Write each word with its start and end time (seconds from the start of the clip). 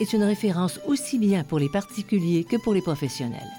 est 0.00 0.12
une 0.12 0.22
référence 0.22 0.80
aussi 0.86 1.18
bien 1.18 1.44
pour 1.44 1.58
les 1.58 1.68
particuliers 1.68 2.44
que 2.44 2.56
pour 2.56 2.74
les 2.74 2.82
professionnels. 2.82 3.50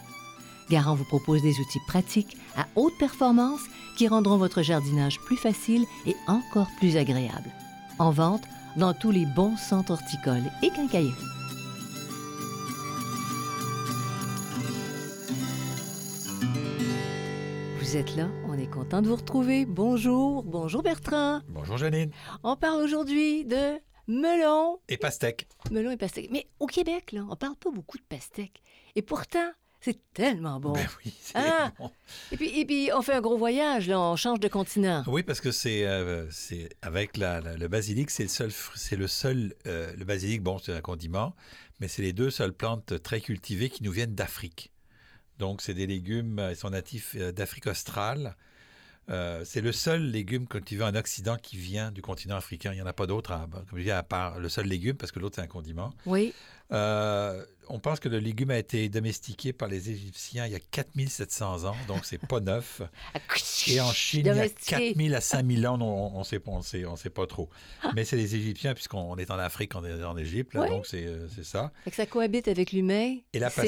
Garant 0.69 0.95
vous 0.95 1.05
propose 1.05 1.41
des 1.41 1.59
outils 1.59 1.81
pratiques 1.87 2.37
à 2.55 2.67
haute 2.75 2.97
performance 2.97 3.61
qui 3.97 4.07
rendront 4.07 4.37
votre 4.37 4.61
jardinage 4.61 5.19
plus 5.19 5.37
facile 5.37 5.85
et 6.05 6.15
encore 6.27 6.67
plus 6.77 6.95
agréable. 6.95 7.49
En 7.97 8.11
vente 8.11 8.43
dans 8.77 8.93
tous 8.93 9.11
les 9.11 9.25
bons 9.25 9.57
centres 9.57 9.91
horticoles 9.91 10.49
et 10.63 10.69
quincailleries. 10.69 11.13
Vous 17.79 17.97
êtes 17.97 18.15
là, 18.15 18.27
on 18.47 18.53
est 18.53 18.69
content 18.69 19.01
de 19.01 19.07
vous 19.07 19.15
retrouver. 19.15 19.65
Bonjour, 19.65 20.43
bonjour 20.43 20.83
Bertrand. 20.83 21.41
Bonjour 21.49 21.77
Janine. 21.77 22.11
On 22.43 22.55
parle 22.55 22.83
aujourd'hui 22.83 23.45
de 23.45 23.79
melon. 24.09 24.79
Et 24.89 24.97
pastèque. 24.97 25.47
Melon 25.71 25.91
et 25.91 25.97
pastèque. 25.97 26.29
Mais 26.31 26.47
au 26.59 26.65
Québec, 26.67 27.11
là, 27.11 27.25
on 27.29 27.35
parle 27.35 27.55
pas 27.55 27.69
beaucoup 27.71 27.97
de 27.97 28.03
pastèque. 28.03 28.61
Et 28.95 29.01
pourtant, 29.01 29.51
c'est 29.81 29.97
tellement 30.13 30.59
bon. 30.59 30.73
Ben 30.73 30.87
oui, 31.05 31.13
c'est 31.21 31.33
Ah! 31.37 31.71
bon. 31.79 31.89
Et, 32.31 32.35
puis, 32.37 32.59
et 32.59 32.65
puis, 32.65 32.89
on 32.93 33.01
fait 33.01 33.13
un 33.13 33.21
gros 33.21 33.37
voyage, 33.37 33.87
là, 33.87 33.99
on 33.99 34.15
change 34.15 34.39
de 34.39 34.47
continent. 34.47 35.03
Oui, 35.07 35.23
parce 35.23 35.39
que 35.39 35.51
c'est 35.51 35.85
euh, 35.85 36.29
c'est- 36.31 36.69
avec 36.81 37.15
la- 37.17 37.39
la- 37.39 37.55
le 37.55 37.67
basilic, 37.67 38.09
c'est 38.09 38.23
le 38.23 38.29
seul, 38.29 38.51
c'est 38.75 38.95
le 38.97 39.07
seul. 39.07 39.53
euh, 39.67 39.93
le 39.95 40.03
basilic, 40.05 40.41
bon, 40.41 40.57
c'est 40.57 40.73
un 40.73 40.81
condiment, 40.81 41.33
mais 41.79 41.87
c'est 41.87 42.01
les 42.01 42.11
deux 42.13 42.29
seules 42.31 42.51
plantes 42.53 43.01
très 43.03 43.21
cultivées 43.21 43.69
qui 43.69 43.83
nous 43.83 43.91
viennent 43.91 44.15
d'Afrique. 44.15 44.71
Donc, 45.37 45.61
c'est 45.61 45.73
des 45.75 45.87
légumes, 45.87 46.39
euh, 46.39 46.51
ils 46.51 46.57
sont 46.57 46.71
natifs 46.71 47.15
d'Afrique 47.15 47.67
australe. 47.67 48.35
Euh, 49.09 49.41
c'est 49.43 49.61
le 49.61 49.71
seul 49.71 50.03
légume 50.11 50.47
cultivé 50.47 50.83
en 50.83 50.93
Occident 50.95 51.35
qui 51.41 51.57
vient 51.57 51.91
du 51.91 52.01
continent 52.01 52.35
africain. 52.35 52.71
Il 52.73 52.75
n'y 52.75 52.81
en 52.81 52.85
a 52.85 52.93
pas 52.93 53.07
d'autre, 53.07 53.31
à- 53.31 53.47
comme 53.69 53.79
je 53.79 53.83
dis, 53.83 53.91
à 53.91 54.03
part 54.03 54.39
le 54.39 54.49
seul 54.49 54.67
légume, 54.67 54.95
parce 54.97 55.11
que 55.11 55.19
l'autre, 55.19 55.35
c'est 55.37 55.41
un 55.41 55.47
condiment. 55.47 55.93
Oui. 56.05 56.33
Euh, 56.71 57.43
on 57.67 57.79
pense 57.79 57.99
que 57.99 58.07
le 58.09 58.19
légume 58.19 58.51
a 58.51 58.57
été 58.59 58.87
domestiqué 58.89 59.53
par 59.53 59.67
les 59.67 59.89
Égyptiens 59.89 60.45
il 60.45 60.51
y 60.51 60.55
a 60.55 60.59
4700 60.59 61.65
ans, 61.65 61.75
donc 61.87 62.05
c'est 62.05 62.19
pas 62.19 62.39
neuf. 62.39 62.81
Et 63.67 63.81
en 63.81 63.91
Chine, 63.91 64.21
il 64.21 64.27
y 64.27 64.29
a 64.29 64.33
Domestiqué. 64.35 64.75
4000 64.93 65.15
à 65.15 65.21
5000 65.21 65.67
ans, 65.67 65.81
on 65.81 66.19
ne 66.19 66.23
sait, 66.23 66.39
pas- 66.39 66.51
on 66.51 66.61
sait, 66.61 66.85
on 66.85 66.95
sait 66.95 67.09
pas 67.09 67.25
trop. 67.25 67.49
Mais 67.95 68.05
c'est 68.05 68.17
les 68.17 68.35
Égyptiens, 68.35 68.75
puisqu'on 68.75 69.15
est 69.17 69.31
en 69.31 69.39
Afrique, 69.39 69.73
on 69.75 69.83
est 69.83 70.03
en 70.03 70.17
Égypte, 70.17 70.53
là, 70.53 70.61
Oui. 70.61 70.69
donc 70.69 70.85
c'est 70.85 71.05
euh, 71.07 71.27
c'est 71.35 71.43
ça. 71.43 71.71
Que 71.85 71.91
ça 71.95 72.05
cohabite 72.05 72.47
avec 72.47 72.71
l'humain. 72.71 73.15
Et 73.33 73.39
la 73.39 73.49
C'est- 73.49 73.61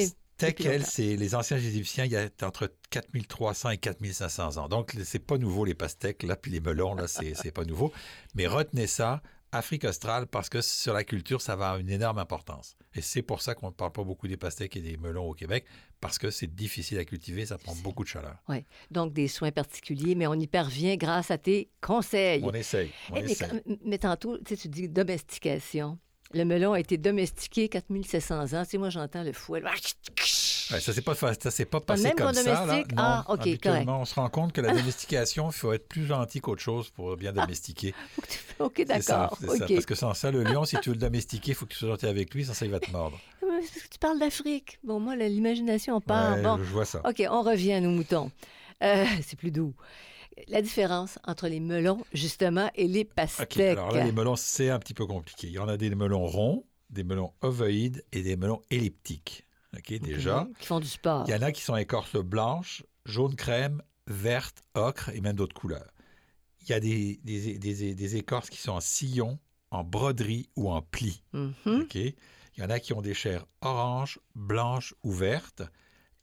longtemps. 0.48 0.84
c'est 0.88 1.16
les 1.16 1.34
anciens 1.34 1.56
Égyptiens, 1.56 2.04
il 2.04 2.12
y 2.12 2.16
a 2.16 2.28
entre 2.42 2.72
4300 2.90 3.70
et 3.70 3.78
4500 3.78 4.56
ans. 4.58 4.68
Donc 4.68 4.96
c'est 5.04 5.18
pas 5.18 5.38
nouveau 5.38 5.64
les 5.64 5.74
pastèques, 5.74 6.22
là, 6.22 6.36
puis 6.36 6.50
les 6.50 6.60
melons, 6.60 6.94
là, 6.94 7.06
c'est 7.08 7.52
pas 7.52 7.64
nouveau. 7.64 7.92
Mais 8.34 8.46
retenez 8.46 8.86
ça, 8.86 9.22
Afrique 9.54 9.84
australe, 9.84 10.26
parce 10.28 10.48
que 10.48 10.62
sur 10.62 10.94
la 10.94 11.04
culture, 11.04 11.42
ça 11.42 11.56
va 11.56 11.66
avoir 11.66 11.80
une 11.80 11.90
énorme 11.90 12.16
importance. 12.18 12.74
Et 12.94 13.02
c'est 13.02 13.20
pour 13.20 13.42
ça 13.42 13.54
qu'on 13.54 13.66
ne 13.66 13.72
parle 13.72 13.92
pas 13.92 14.02
beaucoup 14.02 14.26
des 14.26 14.38
pastèques 14.38 14.76
et 14.76 14.80
des 14.80 14.96
melons 14.96 15.28
au 15.28 15.34
Québec, 15.34 15.66
parce 16.00 16.16
que 16.18 16.30
c'est 16.30 16.46
difficile 16.54 16.98
à 16.98 17.04
cultiver, 17.04 17.44
ça 17.44 17.58
prend 17.58 17.74
beaucoup 17.76 18.02
de 18.02 18.08
chaleur. 18.08 18.36
Ouais. 18.48 18.64
Donc, 18.90 19.12
des 19.12 19.28
soins 19.28 19.52
particuliers, 19.52 20.14
mais 20.14 20.26
on 20.26 20.32
y 20.34 20.46
parvient 20.46 20.96
grâce 20.96 21.30
à 21.30 21.36
tes 21.36 21.68
conseils. 21.82 22.40
On 22.42 22.52
essaye, 22.54 22.90
on 23.10 23.16
Eh, 23.16 23.22
mais, 23.24 23.32
essaye. 23.32 23.50
mais 23.84 23.98
tantôt, 23.98 24.38
tu 24.38 24.56
dis 24.68 24.88
domestication. 24.88 25.98
Le 26.34 26.44
melon 26.44 26.72
a 26.72 26.80
été 26.80 26.96
domestiqué 26.96 27.68
4700 27.68 28.52
ans. 28.54 28.62
Tu 28.64 28.70
sais, 28.70 28.78
moi, 28.78 28.90
j'entends 28.90 29.22
le 29.22 29.32
fouet. 29.32 29.62
Ouais, 29.62 30.80
ça 30.80 30.92
s'est 30.92 31.02
pas, 31.02 31.14
ça 31.14 31.50
s'est 31.50 31.64
pas 31.66 31.80
Pas 31.80 31.94
passé 31.94 32.04
même 32.04 32.14
comme 32.14 32.32
ça. 32.32 32.64
Là. 32.66 32.76
Non, 32.78 32.84
Ah, 32.96 33.24
OK, 33.28 33.60
correct. 33.62 33.86
On 33.88 34.04
se 34.04 34.14
rend 34.14 34.28
compte 34.30 34.52
que 34.52 34.60
la 34.60 34.72
domestication, 34.74 35.48
il 35.50 35.52
faut 35.52 35.72
être 35.72 35.86
plus 35.86 36.06
gentil 36.06 36.40
qu'autre 36.40 36.62
chose 36.62 36.88
pour 36.90 37.16
bien 37.16 37.32
domestiquer. 37.32 37.94
OK, 38.58 38.72
C'est 38.76 38.84
d'accord. 38.86 39.36
c'est 39.40 39.46
ça. 39.58 39.64
OK. 39.66 39.74
Parce 39.74 39.86
que 39.86 39.94
sans 39.94 40.14
ça, 40.14 40.30
le 40.30 40.42
lion, 40.44 40.64
si 40.64 40.76
tu 40.80 40.88
veux 40.90 40.94
le 40.94 41.00
domestiquer, 41.00 41.50
il 41.52 41.54
faut 41.54 41.66
que 41.66 41.72
tu 41.72 41.78
sois 41.78 41.88
gentil 41.90 42.06
avec 42.06 42.32
lui, 42.32 42.44
sans 42.44 42.54
ça, 42.54 42.64
il 42.64 42.70
va 42.70 42.80
te 42.80 42.90
mordre. 42.90 43.18
Ouais, 43.42 43.58
c'est 43.64 43.72
parce 43.74 43.86
que 43.86 43.92
tu 43.92 43.98
parles 43.98 44.18
d'Afrique. 44.18 44.78
Bon, 44.82 44.98
moi, 44.98 45.14
l'imagination 45.14 46.00
part. 46.00 46.36
Ouais, 46.36 46.42
bon, 46.42 46.56
je 46.58 46.70
vois 46.70 46.86
ça. 46.86 47.02
OK, 47.04 47.22
on 47.28 47.42
revient 47.42 47.74
à 47.74 47.80
nos 47.80 47.90
moutons. 47.90 48.30
Euh, 48.82 49.04
c'est 49.26 49.36
plus 49.38 49.50
doux. 49.50 49.74
La 50.48 50.62
différence 50.62 51.18
entre 51.24 51.48
les 51.48 51.60
melons, 51.60 52.04
justement, 52.12 52.70
et 52.74 52.88
les 52.88 53.04
pastèques. 53.04 53.60
alors 53.78 53.92
là, 53.92 54.04
les 54.04 54.12
melons, 54.12 54.36
c'est 54.36 54.70
un 54.70 54.78
petit 54.78 54.94
peu 54.94 55.06
compliqué. 55.06 55.46
Il 55.48 55.52
y 55.52 55.58
en 55.58 55.68
a 55.68 55.76
des 55.76 55.90
melons 55.94 56.26
ronds, 56.26 56.64
des 56.90 57.04
melons 57.04 57.32
ovoïdes 57.40 58.04
et 58.12 58.22
des 58.22 58.36
melons 58.36 58.62
elliptiques. 58.70 59.46
OK, 59.76 59.92
déjà. 60.00 60.46
Qui 60.58 60.66
font 60.66 60.80
du 60.80 60.88
sport. 60.88 61.24
Il 61.26 61.30
y 61.32 61.34
en 61.34 61.42
a 61.42 61.52
qui 61.52 61.62
sont 61.62 61.76
écorce 61.76 62.16
blanche, 62.16 62.84
jaune 63.06 63.34
crème, 63.36 63.82
verte, 64.06 64.62
ocre 64.74 65.08
et 65.10 65.20
même 65.20 65.36
d'autres 65.36 65.54
couleurs. 65.58 65.90
Il 66.62 66.68
y 66.68 66.72
a 66.74 66.80
des, 66.80 67.18
des, 67.24 67.58
des- 67.58 67.94
des 67.94 68.16
écorces 68.16 68.50
qui 68.50 68.58
sont 68.58 68.72
en 68.72 68.80
sillon, 68.80 69.38
en 69.70 69.82
broderie 69.84 70.48
ou 70.56 70.70
en 70.70 70.82
pli. 70.82 71.22
OK? 71.82 71.94
Il 71.94 72.14
y 72.58 72.62
en 72.62 72.68
a 72.70 72.78
qui 72.80 72.92
ont 72.92 73.00
des 73.00 73.14
chairs 73.14 73.46
orange, 73.62 74.20
blanche 74.34 74.94
ou 75.02 75.10
vertes. 75.12 75.62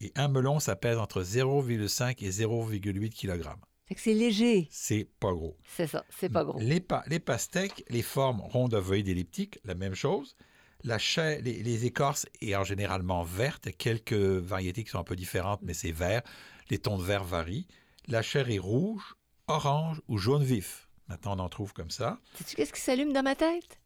Et 0.00 0.12
un 0.14 0.28
melon, 0.28 0.60
ça 0.60 0.76
pèse 0.76 0.96
entre 0.96 1.22
0,5 1.22 2.24
et 2.24 2.30
0,8 2.30 3.10
kg. 3.10 3.48
C'est 3.96 4.14
léger. 4.14 4.68
C'est 4.70 5.08
pas 5.18 5.32
gros. 5.32 5.56
C'est 5.76 5.86
ça, 5.86 6.04
c'est 6.10 6.28
pas 6.30 6.44
gros. 6.44 6.58
Les, 6.60 6.80
pa- 6.80 7.02
les 7.08 7.18
pastèques, 7.18 7.84
les 7.88 8.02
formes 8.02 8.40
rondes 8.40 8.74
ovoïdes 8.74 9.08
elliptiques, 9.08 9.58
la 9.64 9.74
même 9.74 9.94
chose. 9.94 10.36
La 10.84 10.98
chair, 10.98 11.40
les, 11.42 11.62
les 11.62 11.84
écorces 11.86 12.26
est 12.40 12.54
en 12.54 12.64
généralement 12.64 13.22
verte. 13.22 13.68
Quelques 13.76 14.12
variétés 14.14 14.84
qui 14.84 14.90
sont 14.90 14.98
un 15.00 15.04
peu 15.04 15.16
différentes, 15.16 15.60
mais 15.62 15.74
c'est 15.74 15.92
vert. 15.92 16.22
Les 16.70 16.78
tons 16.78 16.96
de 16.98 17.02
vert 17.02 17.24
varient. 17.24 17.66
La 18.06 18.22
chair 18.22 18.48
est 18.50 18.58
rouge, 18.58 19.14
orange 19.48 20.00
ou 20.08 20.16
jaune 20.18 20.44
vif. 20.44 20.88
Maintenant, 21.08 21.34
on 21.36 21.40
en 21.40 21.48
trouve 21.48 21.72
comme 21.72 21.90
ça. 21.90 22.20
Sais-tu 22.36 22.54
qu'est-ce 22.56 22.72
qui 22.72 22.80
s'allume 22.80 23.12
dans 23.12 23.22
ma 23.24 23.34
tête? 23.34 23.79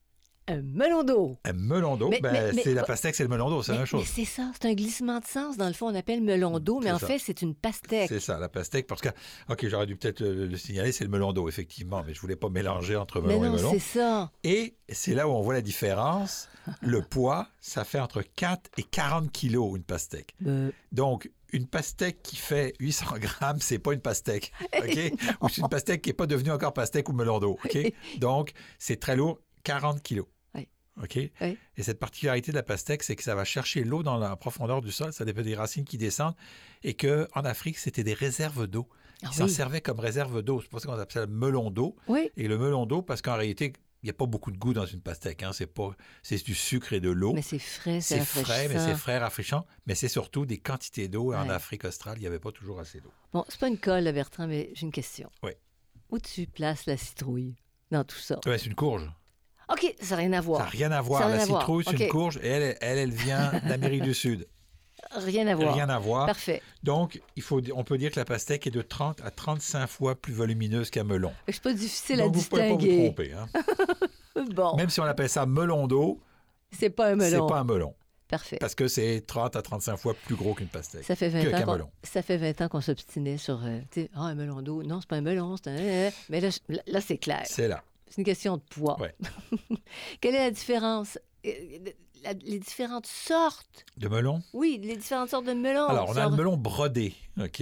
Un 0.47 0.61
melon 0.63 1.05
d'eau. 1.05 1.37
Un 1.45 1.53
melon 1.55 1.97
d'eau, 1.97 2.09
Mais- 2.11 2.21
ben, 2.21 2.33
mais- 2.33 2.53
mais- 2.53 2.63
c'est 2.63 2.75
la 2.75 2.83
pastèque, 2.85 3.15
c'est 3.15 3.23
le 3.23 3.29
melon 3.31 3.49
d'eau, 3.49 3.63
c'est 3.63 3.73
la 3.73 3.77
Mais, 3.77 3.81
même 3.81 3.87
chose. 3.87 4.01
mais 4.03 4.25
c'est 4.25 4.31
ça, 4.31 4.51
c'est 4.53 4.69
un 4.69 4.75
glissement 4.75 5.19
de 5.21 5.25
sens. 5.25 5.57
Dans 5.57 5.69
le 5.69 5.73
fond, 5.73 5.89
on 5.91 5.95
appelle 5.95 6.21
melon 6.23 6.59
d'eau, 6.59 6.81
mais 6.81 6.93
en 6.93 6.99
ça. 6.99 7.07
fait, 7.07 7.19
c'est 7.19 7.41
une 7.43 7.55
pastèque. 7.55 8.09
C'est 8.09 8.21
ça, 8.21 8.39
la 8.39 8.49
pastèque. 8.51 8.87
Parce 8.87 9.01
que, 9.01 9.09
OK, 9.49 9.67
j'aurais 9.69 9.87
dû 9.87 9.97
peut-être 9.97 10.21
le, 10.21 10.47
le 10.47 10.57
signaler, 10.59 10.93
c'est 10.93 11.05
le 11.05 11.11
melon 11.11 11.33
d'eau, 11.33 11.49
effectivement, 11.49 12.03
mais 12.07 12.13
je 12.15 12.21
voulais 12.21 12.37
pas 12.37 12.51
mélanger 12.51 12.97
entre 12.97 13.21
Mais 13.23 13.29
melon 13.39 13.41
non, 13.41 13.55
et 13.55 13.57
melon. 13.57 13.71
c'est 13.73 13.79
ça. 13.79 14.31
Et 14.43 14.75
c'est 14.91 15.15
là 15.15 15.27
où 15.29 15.33
on 15.33 15.41
voit 15.41 15.55
la 15.55 15.63
différence. 15.63 16.49
Le 16.83 17.01
poids, 17.09 17.49
ça 17.61 17.85
fait 17.85 18.01
entre 18.01 18.23
4 18.23 18.71
et 18.77 18.83
40 18.83 19.31
kilos, 19.33 19.77
une 19.77 19.83
pastèque. 19.85 20.35
Euh, 20.47 20.71
Donc, 20.93 21.31
une 21.53 21.67
pastèque 21.67 22.23
qui 22.23 22.37
fait 22.37 22.75
800 22.81 23.07
grammes, 23.19 23.61
c'est 23.61 23.79
pas 23.79 23.93
une 23.95 24.01
pastèque. 24.01 24.53
OK? 24.77 24.99
ou 25.41 25.49
c'est 25.49 25.61
une 25.63 25.69
pastèque 25.69 26.03
qui 26.03 26.11
n'est 26.11 26.15
pas 26.15 26.27
devenue 26.27 26.51
encore 26.51 26.73
pastèque 26.75 27.09
ou 27.09 27.13
melon 27.13 27.39
d'eau. 27.39 27.59
OK? 27.65 27.79
Donc, 28.19 28.53
c'est 28.79 28.99
très 29.01 29.17
lourd, 29.17 29.39
40 29.63 30.03
kilos. 30.03 30.27
OK? 31.03 31.19
Oui. 31.41 31.59
Et 31.77 31.83
cette 31.83 31.99
particularité 31.99 32.53
de 32.53 32.57
la 32.57 32.63
pastèque, 32.63 33.03
c'est 33.03 33.17
que 33.17 33.23
ça 33.23 33.35
va 33.35 33.45
chercher 33.45 33.83
l'eau 33.85 34.03
dans 34.03 34.17
la 34.17 34.37
profondeur 34.37 34.81
du 34.81 34.93
sol. 34.93 35.13
Ça 35.13 35.25
dépend 35.25 35.43
des 35.43 35.55
racines 35.57 35.85
qui 35.85 35.99
descendent. 35.99 36.35
Et 36.83 36.95
qu'en 36.95 37.27
Afrique, 37.45 37.79
c'était 37.79 38.05
des 38.05 38.15
réserves 38.15 38.67
d'eau. 38.67 38.89
Ils 39.23 39.29
Ah 39.31 39.33
s'en 39.33 39.45
oui. 39.45 39.51
servaient 39.51 39.81
comme 39.81 39.99
réserve 40.01 40.43
d'eau. 40.43 40.61
C'est 40.61 40.69
pour 40.69 40.81
ça 40.81 40.87
qu'on 40.89 40.95
appelle 40.95 41.13
ça 41.13 41.21
le 41.21 41.27
melon 41.33 41.71
d'eau. 41.71 41.97
Oui, 42.09 42.31
Et 42.37 42.47
le 42.47 42.59
melon 42.59 42.87
d'eau, 42.87 43.03
parce 43.03 43.23
qu'en 43.23 43.37
réalité, 43.37 43.73
il 44.03 44.07
n'y 44.07 44.11
a 44.11 44.15
pas 44.15 44.27
beaucoup 44.27 44.51
de 44.53 44.59
goût 44.59 44.75
dans 44.75 44.85
une 44.87 45.01
pastèque. 45.01 45.43
Hein. 45.43 45.53
C'est, 45.55 45.67
pas, 45.67 45.91
c'est 46.23 46.45
du 46.45 46.55
sucre 46.55 46.93
et 46.93 47.01
de 47.01 47.09
l'eau. 47.11 47.33
mais 47.33 47.41
c'est 47.43 47.59
frais, 47.59 48.01
c'est 48.03 48.21
frais, 48.21 48.69
mais 48.69 48.79
c'est 48.79 48.95
frais, 48.97 49.19
rafraîchissant. 49.19 49.67
Mais 49.87 49.95
c'est 49.95 50.09
surtout 50.09 50.45
des 50.47 50.59
quantités 50.59 51.09
d'eau. 51.09 51.33
Et 51.33 51.37
En 51.37 51.45
Ouais. 51.49 51.55
Afrique 51.55 51.85
australe, 51.85 52.19
il 52.19 52.21
n'y 52.21 52.27
avait 52.27 52.39
pas 52.39 52.53
toujours 52.53 52.79
assez 52.81 53.01
d'eau. 53.01 53.11
Bon, 53.33 53.45
c'est 53.49 53.59
pas 53.59 53.69
une 53.69 53.79
colle, 53.79 54.05
Bertrand, 54.13 54.47
mais 54.47 54.71
j'ai 54.75 54.83
une 54.87 54.93
question. 54.93 55.31
Oui. 55.43 55.53
Où 56.11 56.19
tu 56.19 56.47
places 56.47 56.85
la 56.87 56.97
citrouille 56.99 57.55
dans 57.91 58.05
tout 58.05 58.19
ça? 58.19 58.39
Ouais, 58.47 58.59
c'est 58.59 58.67
une 58.67 58.75
courge. 58.75 59.11
OK, 59.73 59.95
ça 60.01 60.15
n'a 60.17 60.21
rien 60.23 60.33
à 60.33 60.37
Ça 60.37 60.41
voir. 60.43 60.59
n'a 60.61 60.67
rien 60.67 60.93
à 60.93 61.01
voir. 61.01 61.23
Ça 61.23 61.29
n'a 61.29 61.31
La 61.31 61.37
rien 61.39 61.45
à 61.45 61.49
voir. 61.49 61.61
citrouille, 61.63 61.85
c'est 61.89 62.05
une 62.05 62.09
courge. 62.11 62.39
Et 62.43 62.49
elle, 62.49 62.77
elle, 62.81 62.99
elle 62.99 63.13
vient 63.13 63.53
d'Amérique 63.69 64.03
du 64.03 64.15
Sud. 64.15 64.47
rien 65.13 65.47
à 65.47 65.55
voir. 65.55 65.75
Rien 65.75 65.89
à 65.89 65.99
voir. 65.99 66.27
Parfait. 66.27 66.61
Donc, 66.83 67.21
il 67.37 67.43
faut, 67.43 67.61
on 67.75 67.85
peut 67.85 67.97
dire 67.99 68.11
que 68.11 68.19
la 68.21 68.25
pastèque 68.25 68.67
est 68.67 68.71
de 68.71 68.83
30 68.83 69.21
à 69.25 69.31
35 69.31 69.87
fois 69.87 70.15
plus 70.15 70.33
volumineuse 70.35 70.91
qu'un 70.91 71.05
melon. 71.05 71.33
C'est 71.49 71.63
pas 71.63 71.73
difficile 71.73 72.19
Donc, 72.19 72.35
à 72.35 72.39
vous 72.39 72.41
ne 72.45 72.47
pouvez 72.49 72.63
pas 72.63 72.69
vous 72.69 72.77
distinguer. 72.77 73.05
tromper. 73.05 73.33
hein. 73.33 73.49
Bon, 74.55 74.77
Même 74.77 74.91
si 74.91 75.01
on 75.01 75.05
appelle 75.05 75.29
ça 75.29 75.47
melon 75.47 75.87
d'eau, 75.87 76.21
c'est 76.77 76.91
pas 76.91 77.07
un 77.13 77.19
c'est 77.21 77.31
melon. 77.31 77.47
pas 77.47 77.59
un 77.61 77.65
melon. 77.65 77.95
Parfait. 78.27 78.57
Parce 78.59 78.75
que 78.75 78.89
c'est 78.89 79.23
30 79.27 79.55
à 79.55 79.63
35 79.63 79.97
fois 79.97 80.15
plus 80.15 80.35
gros 80.35 80.55
qu'une 80.55 80.67
pastèque. 80.67 81.05
Ça 81.05 81.15
fait 81.15 81.29
que 81.31 81.35
20 81.49 81.51
qu'un 81.61 81.69
ans 81.69 81.73
melon. 81.75 81.91
ça 82.03 82.21
fait 82.21 82.37
20 82.37 82.61
ans 82.63 82.69
qu'on 82.69 82.81
s'obstinait 82.81 83.37
sur 83.37 83.63
euh, 83.65 83.79
tu 83.93 84.03
sais, 84.03 84.11
ah, 84.15 84.23
un 84.23 84.35
melon 84.35 84.61
d'eau. 84.61 84.83
Non, 84.83 85.01
c'est 85.01 85.09
pas 85.09 85.17
un 85.17 85.21
melon, 85.21 85.57
c'est 85.57 85.71
un. 85.71 86.11
Mais 86.31 86.41
là, 86.41 87.01
c'est 87.01 87.19
clair. 87.19 87.43
C'est 87.45 87.69
là. 87.69 87.83
C'est 88.15 88.21
une 88.21 88.27
question 88.27 88.59
de 88.59 88.63
poids. 88.63 88.97
Ouais. 89.01 89.13
Quelle 90.21 90.37
est 90.37 90.45
la 90.45 90.53
différence? 90.53 91.19
Euh, 91.45 91.51
les 92.45 92.61
différentes 92.61 93.09
sortes? 93.09 93.85
De 93.97 94.07
melon? 94.07 94.41
Oui, 94.53 94.79
les 94.81 94.97
différentes 94.97 95.31
sortes 95.31 95.47
de 95.47 95.53
melons. 95.53 95.89
Alors, 95.89 96.11
on 96.11 96.17
a 96.17 96.29
le 96.29 96.37
melon 96.37 96.57
brodé, 96.57 97.13
OK, 97.43 97.61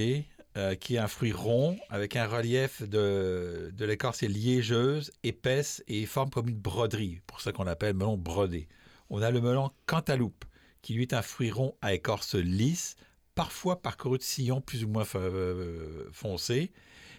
euh, 0.58 0.74
qui 0.74 0.96
est 0.96 0.98
un 0.98 1.08
fruit 1.08 1.32
rond 1.32 1.78
avec 1.88 2.16
un 2.16 2.26
relief 2.26 2.82
de, 2.82 3.72
de 3.72 3.84
l'écorce 3.86 4.22
est 4.22 4.28
liégeuse, 4.28 5.10
épaisse 5.22 5.82
et 5.88 6.04
forme 6.04 6.28
comme 6.28 6.50
une 6.50 6.60
broderie. 6.60 7.22
pour 7.26 7.40
ça 7.40 7.52
qu'on 7.52 7.64
l'appelle 7.64 7.94
melon 7.94 8.18
brodé. 8.18 8.68
On 9.08 9.22
a 9.22 9.30
le 9.30 9.40
melon 9.40 9.70
cantaloupe, 9.86 10.44
qui 10.82 10.92
lui 10.92 11.00
est 11.00 11.14
un 11.14 11.22
fruit 11.22 11.50
rond 11.50 11.76
à 11.80 11.94
écorce 11.94 12.34
lisse, 12.34 12.96
parfois 13.34 13.80
parcouru 13.80 14.18
de 14.18 14.22
sillons 14.22 14.60
plus 14.60 14.84
ou 14.84 14.88
moins 14.88 15.06
euh, 15.14 16.10
foncés. 16.12 16.72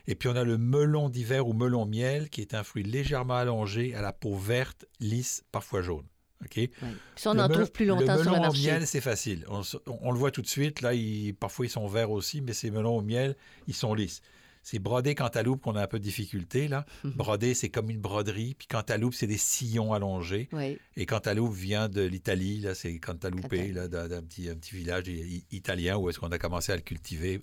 Et 0.07 0.15
puis 0.15 0.27
on 0.29 0.35
a 0.35 0.43
le 0.43 0.57
melon 0.57 1.09
d'hiver 1.09 1.47
ou 1.47 1.53
melon 1.53 1.85
miel, 1.85 2.29
qui 2.29 2.41
est 2.41 2.53
un 2.53 2.63
fruit 2.63 2.83
légèrement 2.83 3.35
allongé, 3.35 3.95
à 3.95 4.01
la 4.01 4.11
peau 4.13 4.35
verte, 4.35 4.85
lisse, 4.99 5.43
parfois 5.51 5.81
jaune. 5.81 6.05
OK? 6.43 6.55
Oui. 6.57 6.69
Puis 6.81 6.89
ça, 7.15 7.31
on 7.31 7.35
Le 7.35 7.39
en 7.41 7.47
trouve 7.47 7.71
plus 7.71 7.85
longtemps 7.85 8.15
le 8.17 8.23
sur 8.23 8.31
le 8.33 8.37
melon 8.37 8.49
au 8.49 8.53
miel, 8.53 8.85
c'est 8.85 8.99
facile. 8.99 9.45
On, 9.47 10.11
le 10.11 10.17
voit 10.17 10.31
tout 10.31 10.41
de 10.41 10.47
suite. 10.47 10.81
Là, 10.81 10.93
ils- 10.93 11.33
parfois, 11.33 11.65
ils 11.65 11.69
sont 11.69 11.87
verts 11.87 12.11
aussi, 12.11 12.41
mais 12.41 12.51
ces 12.51 12.69
melons 12.69 12.97
au 12.97 13.01
miel, 13.01 13.37
ils 13.67 13.73
sont 13.73 13.93
lisses. 13.93 14.19
C'est 14.61 14.79
brodé 14.79 15.15
cantaloupe 15.15 15.61
qu'on 15.61 15.75
a 15.75 15.83
un 15.83 15.87
peu 15.87 15.99
de 15.99 16.03
difficulté. 16.03 16.67
Là. 16.67 16.85
Mhm. 17.05 17.11
Brodé, 17.11 17.53
c'est 17.53 17.69
comme 17.69 17.89
une 17.89 17.99
broderie. 17.99 18.55
Puis 18.55 18.67
cantaloupe, 18.67 19.13
c'est 19.13 19.27
des 19.27 19.37
sillons 19.37 19.93
allongés. 19.93 20.47
Oui. 20.51 20.77
Et 20.97 21.05
cantaloupe 21.05 21.53
vient 21.53 21.87
de 21.89 22.01
l'Italie. 22.01 22.59
Là, 22.59 22.73
c'est 22.75 22.97
cantaloupe, 22.99 23.51
là, 23.51 23.87
d'un 23.87 24.21
petit, 24.21 24.49
un 24.49 24.55
petit 24.55 24.75
village 24.75 25.05
italien 25.51 25.97
où 25.97 26.09
est-ce 26.09 26.19
qu'on 26.19 26.31
a 26.31 26.37
commencé 26.37 26.71
à 26.73 26.75
le 26.75 26.81
cultiver 26.81 27.41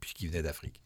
puisqu'il 0.00 0.28
venait 0.28 0.42
d'Afrique. 0.42 0.80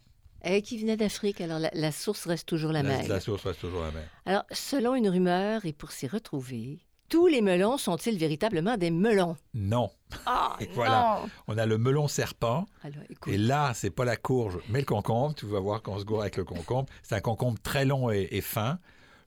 Et 0.48 0.62
qui 0.62 0.78
venait 0.78 0.96
d'Afrique, 0.96 1.40
alors 1.40 1.58
la, 1.58 1.70
la 1.74 1.90
source 1.92 2.26
reste 2.26 2.46
toujours 2.46 2.70
la, 2.72 2.82
La, 2.82 2.88
même. 2.98 3.08
la 3.08 3.20
source 3.20 3.44
reste 3.44 3.60
toujours 3.60 3.82
la 3.82 3.90
même. 3.90 4.04
Alors, 4.26 4.44
selon 4.52 4.94
une 4.94 5.08
rumeur, 5.08 5.64
et 5.66 5.72
pour 5.72 5.90
s'y 5.90 6.06
retrouver, 6.06 6.78
tous 7.08 7.26
les 7.26 7.40
melons 7.42 7.78
sont-ils 7.78 8.16
véritablement 8.16 8.76
des 8.76 8.90
melons? 8.90 9.36
Non. 9.54 9.90
Ah, 10.24 10.56
Et 10.60 10.68
voilà. 10.74 11.20
non! 11.22 11.30
On 11.48 11.58
a 11.58 11.66
le 11.66 11.78
melon 11.78 12.06
serpent. 12.08 12.66
Alors, 12.84 13.02
écoute, 13.10 13.32
Et 13.32 13.38
là, 13.38 13.72
c'est 13.74 13.90
pas 13.90 14.04
la 14.04 14.16
courge, 14.16 14.58
mais 14.68 14.78
le 14.80 14.84
concombre. 14.84 15.34
Tu 15.34 15.46
vas 15.46 15.58
voir 15.60 15.82
qu'on 15.82 15.98
se 15.98 16.04
gourre 16.04 16.22
avec 16.22 16.36
le 16.36 16.44
concombre. 16.44 16.88
C'est 17.02 17.14
un 17.16 17.20
concombre 17.20 17.58
très 17.62 17.84
long 17.84 18.10
et, 18.10 18.28
et 18.30 18.40
fin. 18.40 18.78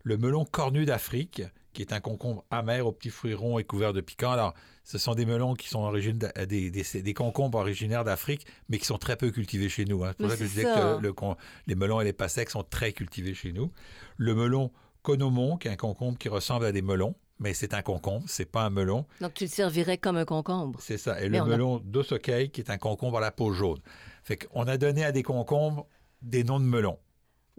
Le 0.03 0.17
melon 0.17 0.45
cornu 0.45 0.85
d'Afrique, 0.85 1.41
qui 1.73 1.81
est 1.81 1.93
un 1.93 1.99
concombre 1.99 2.43
amer 2.49 2.85
aux 2.85 2.91
petits 2.91 3.09
fruits 3.09 3.33
ronds 3.33 3.59
et 3.59 3.63
couverts 3.63 3.93
de 3.93 4.01
piquants. 4.01 4.31
Alors, 4.31 4.53
ce 4.83 4.97
sont 4.97 5.13
des 5.15 5.25
melons 5.25 5.53
qui 5.53 5.69
sont 5.69 5.79
origine 5.81 6.17
d'a- 6.17 6.45
des, 6.45 6.71
des- 6.71 7.01
des 7.01 7.13
concombres 7.13 7.57
originaires 7.59 8.03
d'Afrique, 8.03 8.45
mais 8.69 8.77
qui 8.79 8.85
sont 8.85 8.97
très 8.97 9.15
peu 9.17 9.29
cultivés 9.31 9.69
chez 9.69 9.85
nous. 9.85 10.03
hein. 10.03 10.09
C'est 10.11 10.17
pour 10.17 10.25
Mais 10.27 10.31
ça 10.31 10.37
que 10.37 10.43
je 10.45 10.49
disais 10.49 10.63
ça. 10.63 10.97
que 10.97 11.01
le 11.01 11.13
con- 11.13 11.35
les 11.67 11.75
melons 11.75 12.01
et 12.01 12.05
les 12.05 12.13
pastèques 12.13 12.49
sont 12.49 12.63
très 12.63 12.91
cultivés 12.93 13.33
chez 13.35 13.51
nous. 13.53 13.71
Le 14.17 14.33
melon 14.33 14.71
conomon, 15.03 15.57
qui 15.57 15.67
est 15.67 15.71
un 15.71 15.75
concombre 15.75 16.17
qui 16.17 16.27
ressemble 16.29 16.65
à 16.65 16.71
des 16.71 16.81
melons, 16.81 17.15
mais 17.39 17.53
c'est 17.53 17.73
un 17.73 17.81
concombre, 17.81 18.25
c'est 18.27 18.45
pas 18.51 18.63
un 18.65 18.69
melon. 18.69 19.05
donc 19.21 19.33
tu 19.35 19.45
le 19.45 19.49
servirais 19.49 19.97
comme 19.97 20.17
un 20.17 20.25
concombre. 20.25 20.77
C'est 20.81 20.97
ça. 20.97 21.21
Et 21.21 21.29
Mais 21.29 21.37
le 21.37 21.43
on 21.43 21.47
a- 21.47 21.49
melon 21.49 21.77
d'Osokei, 21.79 22.49
qui 22.49 22.59
est 22.61 22.69
un 22.69 22.77
concombre 22.77 23.17
à 23.19 23.21
la 23.21 23.31
peau 23.31 23.53
jaune. 23.53 23.79
Fait 24.23 24.37
qu'on 24.37 24.63
a 24.67 24.77
donné 24.77 25.05
à 25.05 25.11
des 25.11 25.23
concombres 25.23 25.87
des 26.21 26.43
noms 26.43 26.59
de 26.59 26.65
melons. 26.65 26.97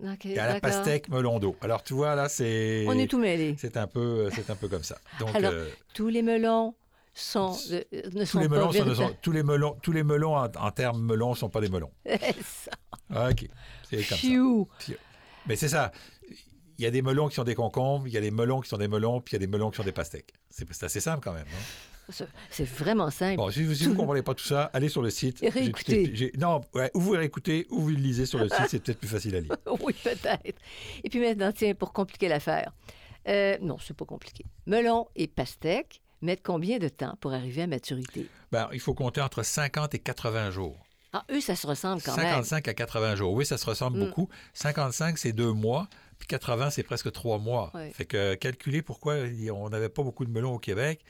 OK, 0.02 0.26
Et 0.26 0.38
à 0.38 0.46
la 0.54 0.60
pastèque, 0.60 1.08
melon 1.08 1.38
d'eau. 1.38 1.56
Alors, 1.60 1.82
tu 1.82 1.94
vois, 1.94 2.14
là, 2.14 2.28
c'est... 2.28 2.84
On 2.88 2.92
est 2.98 3.06
tout 3.06 3.18
mêlés. 3.18 3.54
C'est 3.58 3.76
un 3.76 3.86
peu, 3.86 4.28
c'est 4.34 4.48
un 4.50 4.56
peu 4.56 4.68
comme 4.68 4.82
ça. 4.84 4.98
Donc, 5.18 5.34
Alors, 5.34 5.52
euh, 5.52 5.68
Tous 5.94 6.08
les 6.08 6.22
melons 6.22 6.74
sont, 7.14 7.56
euh, 7.72 7.82
ne 7.92 8.20
tous 8.20 8.26
sont 8.26 8.40
les 8.40 8.48
pas 8.48 8.54
melons, 8.56 8.66
sont, 8.66 8.84
véritables. 8.84 8.96
sont- 8.96 9.16
tous 9.20 9.32
les 9.32 9.42
melons, 9.42 9.76
tous 9.82 9.92
les 9.92 10.02
melons 10.02 10.36
en, 10.36 10.44
en 10.44 10.70
termes 10.70 11.02
melons 11.02 11.34
sont 11.34 11.48
pas 11.50 11.60
des 11.60 11.68
melons. 11.68 11.90
Ça. 12.06 13.28
Ok, 13.28 13.48
c'est 13.90 13.96
comme 14.08 14.18
ça. 14.18 14.94
Mais 15.46 15.56
c'est 15.56 15.68
ça. 15.68 15.90
Il 16.78 16.84
y 16.84 16.86
a 16.86 16.90
des 16.90 17.02
melons 17.02 17.28
qui 17.28 17.34
sont 17.34 17.44
des 17.44 17.54
concombres, 17.54 18.06
il 18.08 18.14
y 18.14 18.16
a 18.16 18.20
des 18.20 18.30
melons 18.30 18.60
qui 18.60 18.68
sont 18.68 18.78
des 18.78 18.88
melons, 18.88 19.20
puis 19.20 19.32
il 19.32 19.34
y 19.40 19.42
a 19.42 19.46
des 19.46 19.50
melons 19.52 19.70
qui 19.70 19.76
sont 19.76 19.82
des 19.84 19.92
pastèques. 19.92 20.32
C'est 20.48 20.66
c'est 20.72 20.84
assez 20.86 21.00
simple 21.00 21.20
quand 21.22 21.32
même. 21.34 21.44
non? 21.44 21.58
C'est 22.50 22.64
vraiment 22.68 23.10
simple. 23.10 23.36
Bon, 23.36 23.50
si 23.50 23.62
vous 23.64 23.88
ne 23.90 23.94
comprenez 23.94 24.22
pas 24.22 24.34
tout 24.34 24.44
ça, 24.44 24.64
allez 24.72 24.88
sur 24.88 25.02
le 25.02 25.10
site. 25.10 25.38
Réécoutez. 25.42 26.32
Non, 26.38 26.60
ouais, 26.74 26.90
ou 26.94 27.00
vous 27.00 27.10
réécoutez, 27.12 27.66
ou 27.70 27.80
vous 27.80 27.88
le 27.88 27.94
lisez 27.96 28.26
sur 28.26 28.38
le 28.38 28.48
site, 28.48 28.66
c'est 28.68 28.82
peut-être 28.82 28.98
plus 28.98 29.08
facile 29.08 29.36
à 29.36 29.40
lire. 29.40 29.56
Oui, 29.80 29.94
peut-être. 30.02 30.58
Et 31.04 31.08
puis 31.08 31.20
maintenant, 31.20 31.52
tiens, 31.52 31.74
pour 31.74 31.92
compliquer 31.92 32.28
l'affaire. 32.28 32.72
Euh, 33.28 33.56
non, 33.60 33.76
c'est 33.78 33.96
pas 33.96 34.04
compliqué. 34.06 34.44
Melon 34.66 35.08
et 35.16 35.26
pastèque 35.26 36.00
mettent 36.22 36.42
combien 36.42 36.78
de 36.78 36.88
temps 36.88 37.16
pour 37.20 37.32
arriver 37.32 37.62
à 37.62 37.66
maturité? 37.66 38.26
Ben, 38.52 38.68
il 38.72 38.80
faut 38.80 38.94
compter 38.94 39.20
entre 39.20 39.42
50 39.42 39.94
et 39.94 39.98
80 39.98 40.50
jours. 40.50 40.76
Ah, 41.12 41.24
eux, 41.32 41.40
ça 41.40 41.56
se 41.56 41.66
ressemble 41.66 42.00
quand 42.02 42.16
même. 42.16 42.26
55 42.26 42.68
à 42.68 42.74
80 42.74 43.16
jours. 43.16 43.32
Oui, 43.32 43.44
ça 43.44 43.58
se 43.58 43.66
ressemble 43.66 43.98
Mm. 43.98 44.04
beaucoup. 44.06 44.28
55, 44.54 45.18
c'est 45.18 45.32
deux 45.32 45.52
mois. 45.52 45.88
Puis 46.18 46.28
80, 46.28 46.70
c'est 46.70 46.82
presque 46.82 47.10
trois 47.12 47.38
mois. 47.38 47.72
Fait 47.94 48.04
que 48.04 48.34
calculer 48.34 48.82
pourquoi 48.82 49.16
on 49.52 49.70
n'avait 49.70 49.88
pas 49.88 50.02
beaucoup 50.02 50.24
de 50.24 50.30
melons 50.30 50.54
au 50.54 50.58
Québec. 50.58 51.00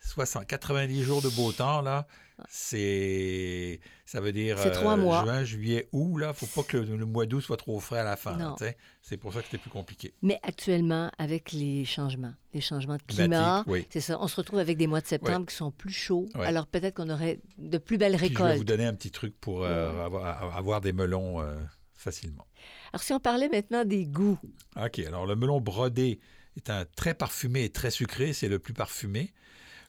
60, 0.00 0.46
90 0.46 1.02
jours 1.02 1.22
de 1.22 1.28
beau 1.30 1.52
temps, 1.52 1.80
là, 1.82 2.06
c'est. 2.48 3.80
Ça 4.04 4.20
veut 4.20 4.32
dire. 4.32 4.58
C'est 4.58 4.70
trois 4.70 4.96
mois. 4.96 5.24
Juin, 5.24 5.44
juillet, 5.44 5.88
août, 5.92 6.18
là. 6.18 6.32
Faut 6.32 6.46
pas 6.46 6.62
que 6.62 6.76
le, 6.76 6.96
le 6.96 7.06
mois 7.06 7.26
d'août 7.26 7.40
soit 7.40 7.56
trop 7.56 7.80
frais 7.80 8.00
à 8.00 8.04
la 8.04 8.16
fin. 8.16 8.56
C'est 9.02 9.16
pour 9.16 9.32
ça 9.32 9.40
que 9.40 9.46
c'était 9.46 9.58
plus 9.58 9.70
compliqué. 9.70 10.14
Mais 10.22 10.38
actuellement, 10.42 11.10
avec 11.18 11.52
les 11.52 11.84
changements, 11.84 12.34
les 12.52 12.60
changements 12.60 12.96
de 12.96 13.02
climat, 13.02 13.64
oui. 13.66 13.86
c'est 13.90 14.00
ça, 14.00 14.18
on 14.20 14.28
se 14.28 14.36
retrouve 14.36 14.58
avec 14.58 14.76
des 14.76 14.86
mois 14.86 15.00
de 15.00 15.06
septembre 15.06 15.46
qui 15.46 15.54
sont 15.54 15.70
plus 15.70 15.92
chauds. 15.92 16.28
Alors 16.34 16.66
peut-être 16.66 16.96
qu'on 16.96 17.10
aurait 17.10 17.40
de 17.58 17.78
plus 17.78 17.98
belles 17.98 18.16
Puis 18.16 18.28
je 18.28 18.32
vais 18.34 18.38
récoltes. 18.38 18.58
vous 18.58 18.64
donner 18.64 18.86
un 18.86 18.94
petit 18.94 19.10
truc 19.10 19.38
pour 19.40 19.64
euh, 19.64 20.04
avoir, 20.04 20.56
avoir 20.56 20.80
des 20.80 20.92
melons 20.92 21.40
euh, 21.40 21.56
facilement. 21.94 22.46
Alors 22.92 23.02
si 23.02 23.12
on 23.12 23.20
parlait 23.20 23.48
maintenant 23.48 23.84
des 23.84 24.06
goûts, 24.06 24.38
OK. 24.76 24.98
Alors, 25.00 25.26
le 25.26 25.36
melon 25.36 25.60
brodé 25.60 26.20
est 26.56 26.70
un 26.70 26.84
très 26.96 27.14
parfumé 27.14 27.64
et 27.64 27.70
très 27.70 27.90
sucré. 27.90 28.32
C'est 28.32 28.48
le 28.48 28.58
plus 28.58 28.74
parfumé. 28.74 29.32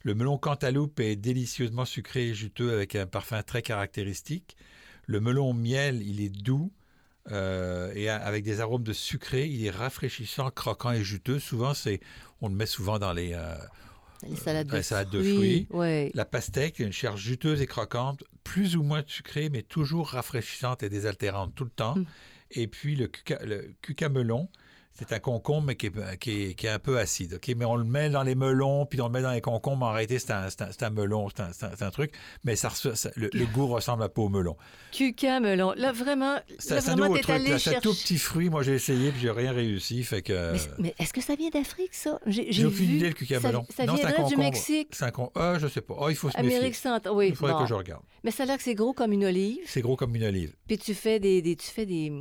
Le 0.07 0.15
melon 0.15 0.37
cantaloupe 0.37 1.01
est 1.01 1.17
délicieusement 1.17 1.83
sucré 1.83 2.29
et 2.29 2.33
juteux 2.33 2.71
avec 2.71 2.95
un 2.95 3.05
parfum 3.05 3.43
très 3.43 3.61
caractéristique. 3.61 4.55
Le 5.05 5.19
melon 5.19 5.51
miel, 5.51 6.01
il 6.01 6.21
est 6.21 6.29
doux 6.29 6.71
euh, 7.29 7.91
et 7.93 8.07
avec 8.07 8.45
des 8.45 8.61
arômes 8.61 8.83
de 8.83 8.93
sucré. 8.93 9.47
Il 9.47 9.65
est 9.65 9.69
rafraîchissant, 9.69 10.49
croquant 10.49 10.93
et 10.93 11.03
juteux. 11.03 11.39
Souvent, 11.39 11.73
c'est, 11.73 11.99
on 12.39 12.47
le 12.47 12.55
met 12.55 12.65
souvent 12.65 12.99
dans 12.99 13.11
les, 13.11 13.33
euh, 13.33 13.53
les 14.23 14.37
salades 14.37 15.09
de, 15.09 15.21
fruits. 15.21 15.65
fruits. 15.65 15.67
Ouais. 15.71 16.11
la 16.13 16.23
pastèque, 16.23 16.79
une 16.79 16.93
chair 16.93 17.17
juteuse 17.17 17.61
et 17.61 17.67
croquante, 17.67 18.23
plus 18.45 18.77
ou 18.77 18.83
moins 18.83 19.03
sucrée, 19.05 19.49
mais 19.49 19.61
toujours 19.61 20.07
rafraîchissante 20.11 20.83
et 20.83 20.89
désaltérante 20.89 21.53
tout 21.53 21.65
le 21.65 21.69
temps. 21.69 21.95
Mm. 21.97 22.05
Et 22.51 22.67
puis 22.67 22.95
le, 22.95 23.07
cuca- 23.07 23.43
le 23.43 23.75
cucamelon, 23.81 24.47
c'est 24.97 25.13
un 25.13 25.19
concombre 25.19 25.67
mais 25.67 25.75
qui 25.75 25.87
est, 25.87 26.17
qui 26.19 26.31
est- 26.43 26.53
qui 26.53 26.65
est 26.65 26.69
un 26.69 26.79
peu 26.79 26.97
acide. 26.97 27.35
ok? 27.35 27.53
Mais 27.55 27.65
on 27.65 27.75
le 27.75 27.83
met 27.83 28.09
dans 28.09 28.23
les 28.23 28.35
melons, 28.35 28.85
puis 28.85 28.99
on 29.01 29.07
le 29.07 29.13
met 29.13 29.21
dans 29.21 29.31
les 29.31 29.41
concombres. 29.41 29.85
En 29.85 29.91
réalité, 29.91 30.19
c'est 30.19 30.31
un, 30.31 30.47
un- 30.47 30.85
un 30.85 30.89
melon, 30.89 31.27
c'est 31.29 31.83
un, 31.83 31.91
truc. 31.91 32.11
Mais 32.43 32.55
ça, 32.55 32.69
ça- 32.69 33.09
le, 33.15 33.29
le 33.33 33.45
goût 33.45 33.67
ressemble 33.67 34.03
un 34.03 34.09
peu 34.09 34.21
au 34.21 34.29
melon. 34.29 34.55
Cuca, 34.91 35.39
melon. 35.39 35.73
Là, 35.75 35.91
vraiment, 35.91 36.37
C'est 36.59 36.75
là, 36.75 36.77
un 36.91 36.95
vraiment, 36.95 37.15
t'es 37.15 37.31
allé. 37.31 37.59
C'est 37.59 37.75
un 37.77 37.79
tout 37.79 37.93
petit 37.93 38.17
fruit. 38.17 38.49
Moi, 38.49 38.63
j'ai 38.63 38.73
essayé, 38.73 39.11
puis 39.11 39.21
j'ai 39.21 39.31
rien 39.31 39.51
réussi. 39.51 40.03
Fait 40.03 40.21
que... 40.21 40.53
Mais, 40.53 40.59
mais 40.79 40.95
est-ce 40.99 41.13
que 41.13 41.21
ça 41.21 41.35
vient 41.35 41.49
d'Afrique, 41.49 41.93
ça? 41.93 42.19
J'ai 42.25 42.65
aucune 42.65 42.89
idée, 42.95 43.07
le 43.09 43.13
cucamelon. 43.13 43.65
Ça, 43.69 43.75
ça 43.77 43.85
Non, 43.85 43.93
viendrait 43.95 44.11
du 44.13 44.21
concombre. 44.23 44.37
Mexique, 44.43 44.89
C'est 44.91 45.05
un 45.05 45.11
con... 45.11 45.31
Ah, 45.35 45.57
je 45.59 45.67
sais 45.67 45.81
pas. 45.81 45.95
Ah, 46.01 46.05
il 46.09 46.15
faut 46.15 46.29
se 46.29 46.37
méfier. 46.37 46.55
Amérique 46.57 46.75
centrale. 46.75 47.13
Oui, 47.13 47.27
Il 47.29 47.35
faudrait 47.35 47.53
bon. 47.53 47.61
que 47.63 47.67
je 47.67 47.73
regarde. 47.73 48.03
Mais 48.23 48.31
ça 48.31 48.43
a 48.43 48.45
l'air 48.47 48.57
que 48.57 48.63
c'est 48.63 48.75
gros 48.75 48.93
comme 48.93 49.11
une 49.13 49.25
olive. 49.25 49.59
C'est 49.65 49.81
gros 49.81 49.95
comme 49.95 50.15
une 50.15 50.23
olive. 50.23 50.53
Puis 50.67 50.77
tu 50.77 50.93
fais 50.93 51.19
des, 51.19 51.41
des- 51.41 51.55
tu 51.55 51.67
fais 51.67 51.85
des, 51.85 52.11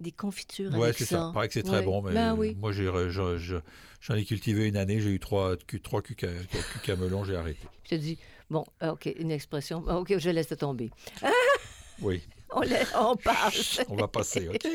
des 0.00 0.12
confitures 0.12 0.72
Ouais, 0.74 0.84
avec 0.88 0.98
c'est 0.98 1.04
ça. 1.04 1.16
ça. 1.18 1.26
Il 1.30 1.34
paraît 1.34 1.48
que 1.48 1.54
c'est 1.54 1.62
très 1.62 1.78
Ouais. 1.78 1.84
bon, 1.84 2.02
mais 2.02 2.12
Ben 2.12 2.34
oui. 2.34 2.56
moi, 2.58 2.72
j'en 2.72 4.14
ai 4.14 4.24
cultivé 4.24 4.66
une 4.68 4.76
année, 4.76 5.00
j'ai 5.00 5.10
eu 5.10 5.20
trois, 5.20 5.56
trois 5.82 6.00
cuca- 6.00 6.46
cucamelons, 6.72 7.24
j'ai 7.24 7.36
arrêté. 7.36 7.66
Je 7.84 7.90
te 7.90 7.94
dis, 7.96 8.18
bon, 8.48 8.64
ah, 8.80 8.92
OK, 8.92 9.06
une 9.18 9.30
expression. 9.30 9.84
Ah, 9.88 9.98
OK, 9.98 10.16
je 10.18 10.30
laisse 10.30 10.48
tomber. 10.58 10.90
Oui, 12.02 12.22
On, 12.50 12.62
laisse- 12.62 12.92
on 12.96 13.14
passe. 13.16 13.80
on 13.88 13.96
va 13.96 14.08
passer, 14.08 14.48
OK? 14.48 14.66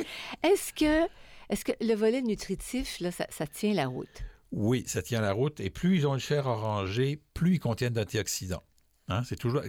Est-ce 0.44 0.72
que, 0.74 1.08
est-ce 1.50 1.65
que 1.65 1.72
le 1.82 1.96
volet 1.96 2.22
nutritif, 2.22 3.00
là, 3.00 3.12
ça, 3.12 3.25
ça 3.32 3.48
tient 3.48 3.74
la 3.74 3.88
route? 3.88 4.24
Oui, 4.51 4.84
ça 4.86 5.01
tient 5.01 5.22
la 5.22 5.34
route. 5.34 5.60
Et 5.60 5.72
plus 5.72 5.96
ils 5.98 6.05
ont 6.08 6.13
une 6.13 6.20
chair 6.20 6.46
orangée, 6.46 7.20
plus 7.34 7.55
ils 7.55 7.60
contiennent 7.60 7.94
d'antioxydants. 7.94 8.62
Hein, 9.08 9.24
c'est 9.27 9.38
toujours... 9.38 9.62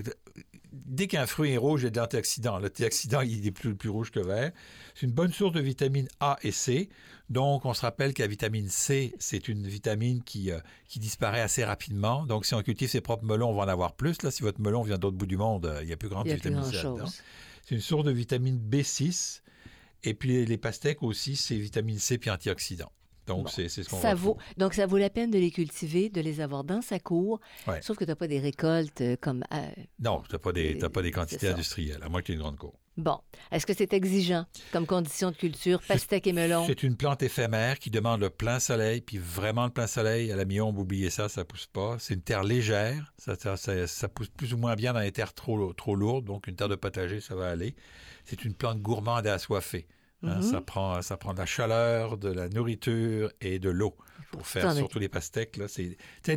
dès 0.84 1.06
qu'un 1.06 1.26
fruit 1.26 1.52
est 1.52 1.56
rouge, 1.56 1.82
il 1.82 1.84
y 1.84 1.86
a 1.86 1.90
de 1.90 1.98
l'antioxydant. 1.98 2.58
L'antioxydant, 2.58 3.20
il 3.22 3.46
est 3.46 3.50
plus, 3.52 3.74
plus 3.74 3.88
rouge 3.88 4.10
que 4.10 4.20
vert. 4.20 4.52
C'est 4.94 5.06
une 5.06 5.12
bonne 5.12 5.32
source 5.32 5.52
de 5.52 5.60
vitamines 5.60 6.08
A 6.20 6.38
et 6.42 6.52
C. 6.52 6.88
Donc, 7.30 7.64
on 7.64 7.74
se 7.74 7.80
rappelle 7.80 8.14
que 8.14 8.22
la 8.22 8.28
vitamine 8.28 8.68
C, 8.68 9.14
c'est 9.18 9.48
une 9.48 9.66
vitamine 9.66 10.22
qui, 10.22 10.50
euh, 10.50 10.60
qui 10.88 10.98
disparaît 10.98 11.40
assez 11.40 11.64
rapidement. 11.64 12.24
Donc, 12.26 12.46
si 12.46 12.54
on 12.54 12.62
cultive 12.62 12.88
ses 12.88 13.00
propres 13.00 13.24
melons, 13.24 13.50
on 13.50 13.54
va 13.54 13.64
en 13.64 13.68
avoir 13.68 13.94
plus. 13.94 14.22
Là, 14.22 14.30
si 14.30 14.42
votre 14.42 14.60
melon 14.60 14.82
vient 14.82 14.98
d'autre 14.98 15.16
bout 15.16 15.26
du 15.26 15.36
monde, 15.36 15.66
euh, 15.66 15.80
il 15.82 15.88
y 15.88 15.92
a 15.92 15.96
plus 15.96 16.08
grande 16.08 16.28
a 16.28 16.30
plus 16.30 16.36
vitamine 16.36 16.64
C 16.64 16.76
là-dedans. 16.76 17.06
C'est 17.64 17.74
une 17.74 17.80
source 17.80 18.04
de 18.04 18.12
vitamine 18.12 18.58
B6. 18.58 19.42
Et 20.04 20.14
puis, 20.14 20.28
les, 20.28 20.46
les 20.46 20.58
pastèques 20.58 21.02
aussi, 21.02 21.34
c'est 21.36 21.56
vitamine 21.56 21.98
C 21.98 22.18
puis 22.18 22.30
antioxydants. 22.30 22.92
Donc, 23.26 23.44
Bon. 23.44 23.50
c'est 23.50 23.68
ce 23.68 23.82
qu'on 23.88 24.00
Ça 24.00 24.14
vaut, 24.14 24.36
donc, 24.56 24.74
ça 24.74 24.86
vaut 24.86 24.98
la 24.98 25.10
peine 25.10 25.30
de 25.30 25.38
les 25.38 25.50
cultiver, 25.50 26.08
de 26.10 26.20
les 26.20 26.40
avoir 26.40 26.62
dans 26.64 26.80
sa 26.82 26.98
cour. 27.00 27.40
Ouais. 27.66 27.80
Sauf 27.82 27.96
que 27.96 28.04
tu 28.04 28.10
n'as 28.10 28.16
pas 28.16 28.28
des 28.28 28.38
récoltes 28.38 29.00
euh, 29.00 29.16
comme. 29.20 29.44
euh, 29.52 29.66
Non, 29.98 30.22
tu 30.28 30.32
n'as 30.34 30.38
pas, 30.38 30.52
des- 30.52 30.78
t'as 30.78 30.88
pas 30.88 31.02
des 31.02 31.10
quantités 31.10 31.48
industrielles, 31.48 32.00
à 32.02 32.08
moins 32.08 32.20
que 32.20 32.26
tu 32.26 32.32
aies 32.32 32.36
une 32.36 32.42
grande 32.42 32.56
cour. 32.56 32.74
Bon. 32.96 33.18
Est-ce 33.52 33.66
que 33.66 33.74
c'est 33.74 33.92
exigeant 33.92 34.46
comme 34.72 34.86
condition 34.86 35.30
de 35.30 35.36
culture, 35.36 35.82
pastèque 35.86 36.26
et 36.28 36.32
melon? 36.32 36.64
C'est 36.66 36.82
une 36.82 36.96
plante 36.96 37.22
éphémère 37.22 37.78
qui 37.78 37.90
demande 37.90 38.20
le 38.22 38.30
plein 38.30 38.58
soleil, 38.58 39.02
puis 39.02 39.18
vraiment 39.18 39.64
le 39.66 39.70
plein 39.70 39.86
soleil. 39.86 40.32
À 40.32 40.36
la 40.36 40.46
mi-ombre, 40.46 40.80
oubliez 40.80 41.10
ça, 41.10 41.28
ça 41.28 41.44
pousse 41.44 41.66
pas. 41.66 41.96
C'est 41.98 42.14
une 42.14 42.22
terre 42.22 42.42
légère, 42.42 43.12
ça, 43.18 43.34
ça, 43.34 43.58
ça- 43.58 43.86
ça 43.86 44.08
pousse 44.08 44.28
plus 44.28 44.54
ou 44.54 44.56
moins 44.56 44.76
bien 44.76 44.94
dans 44.94 45.00
les 45.00 45.12
terres 45.12 45.34
trop, 45.34 45.74
trop 45.74 45.94
lourdes, 45.94 46.24
donc 46.24 46.46
une 46.46 46.56
terre 46.56 46.70
de 46.70 46.74
potager, 46.74 47.20
ça 47.20 47.34
va 47.34 47.50
aller. 47.50 47.74
C'est 48.24 48.44
une 48.46 48.54
plante 48.54 48.80
gourmande 48.80 49.26
et 49.26 49.30
assoiffée. 49.30 49.86
Hein, 50.22 50.36
Mhm. 50.36 50.42
ça, 50.42 50.60
prend, 50.60 51.02
ça 51.02 51.16
prend 51.16 51.34
de 51.34 51.38
la 51.38 51.46
chaleur, 51.46 52.16
de 52.16 52.30
la 52.30 52.48
nourriture 52.48 53.30
et 53.40 53.58
de 53.58 53.68
l'eau 53.70 53.94
pour 54.32 54.46
faire 54.46 54.72
surtout 54.74 54.98
les 54.98 55.08
pastèques. 55.08 55.56
Là, 55.58 55.66
c'est, 55.68 55.96
le 56.26 56.34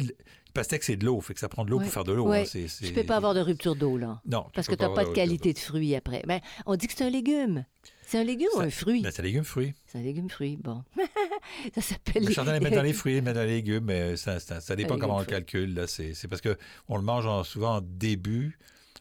le 0.50 0.54
pastèque, 0.54 0.84
c'est 0.84 0.96
de 0.98 1.06
l'eau, 1.06 1.22
fait 1.22 1.34
que 1.36 1.40
ça 1.40 1.48
prend 1.48 1.64
de 1.64 1.70
l'eau 1.70 1.78
Ouais. 1.78 1.84
pour 1.86 1.94
faire 1.94 2.04
de 2.04 2.12
l'eau. 2.12 2.28
Ouais. 2.28 2.42
hein, 2.42 2.46
c'est- 2.46 2.68
c'est- 2.68 2.86
Tu 2.86 2.92
ne 2.92 2.96
peux 2.96 3.06
pas 3.06 3.18
avoir 3.18 3.34
de 3.36 3.40
rupture 3.40 3.76
d'eau, 3.76 3.98
là. 3.98 4.20
Non, 4.26 4.48
Parce 4.54 4.68
que 4.68 4.74
tu 4.76 4.82
n'as 4.82 4.90
pas 4.90 5.06
de 5.06 5.12
qualité 5.12 5.54
de 5.54 5.60
fruit 5.60 5.96
après. 5.96 6.24
Ben, 6.28 6.42
on 6.66 6.76
dit 6.76 6.88
que 6.88 6.94
c'est 6.96 7.04
un 7.06 7.10
légume. 7.10 7.66
C'est 8.08 8.18
un 8.18 8.24
légume 8.24 8.48
ou 8.56 8.58
Ça- 8.58 8.64
un 8.64 8.70
fruit? 8.72 9.02
Ben, 9.04 9.12
c'est 9.12 9.22
un 9.22 9.26
légume-fruit. 9.26 9.76
C'est 9.86 10.00
un 10.00 10.02
légume-fruit. 10.02 10.58
Bon. 10.58 10.84
ça 11.76 11.82
s'appelle. 11.82 12.24
De 12.26 12.30
les 12.30 12.60
mettre 12.60 12.76
dans 12.76 12.82
les 12.82 12.94
fruits, 12.94 13.22
mettre 13.22 13.36
dans 13.40 13.46
les 13.46 13.58
légumes, 13.58 13.86
mais 13.86 14.18
ça, 14.18 14.40
ça, 14.40 14.60
ça 14.60 14.76
dépend 14.76 14.96
légume 14.96 15.02
comment 15.02 15.16
on 15.18 15.20
le 15.20 15.24
fruit. 15.26 15.36
calcule. 15.36 15.74
Là. 15.76 15.86
C'est, 15.88 16.16
c'est 16.16 16.28
parce 16.28 16.42
qu'on 16.42 16.98
le 16.98 17.04
mange 17.04 17.28
en- 17.28 17.44
souvent 17.44 17.76
en 17.78 17.82
début, 17.82 18.58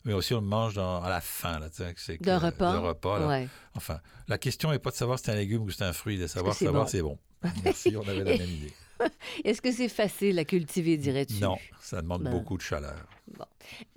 mais 0.09 0.15
aussi 0.15 0.33
on 0.35 0.41
le 0.41 0.47
mange 0.47 0.75
dans- 0.75 1.03
à 1.03 1.09
la 1.11 1.21
fin. 1.21 1.61
Là, 1.61 1.69
c'est 1.97 2.21
D'un 2.23 2.39
repas. 2.39 2.73
d'un 2.73 2.81
repas, 2.81 3.19
là. 3.21 3.27
Ouais. 3.29 3.49
Enfin, 3.77 4.01
la 4.27 4.39
question 4.39 4.71
n'est 4.73 4.79
pas 4.81 4.91
de 4.91 4.97
savoir 4.97 5.19
si 5.19 5.27
c'est 5.27 5.33
un 5.33 5.37
légume 5.37 5.63
ou 5.63 5.71
si 5.71 5.77
c'est 5.77 5.85
un 5.85 5.93
fruit, 5.93 6.19
de 6.19 6.27
savoir 6.27 6.55
c'est 6.55 6.65
savoir 6.65 6.85
bon? 6.85 6.89
si 6.91 6.97
c'est 6.97 7.03
bon. 7.03 7.19
Merci, 7.65 7.95
on 7.97 8.09
avait 8.09 8.25
la 8.25 8.37
même 8.37 8.49
idée. 8.51 8.73
Est-ce 9.45 9.61
que 9.63 9.71
c'est 9.73 9.89
facile 9.89 10.39
à 10.39 10.45
cultiver, 10.45 10.97
dirais-tu? 10.97 11.41
Non, 11.41 11.57
ça 11.81 12.03
demande 12.03 12.23
Ben. 12.25 12.31
beaucoup 12.31 12.57
de 12.57 12.63
chaleur. 12.63 13.07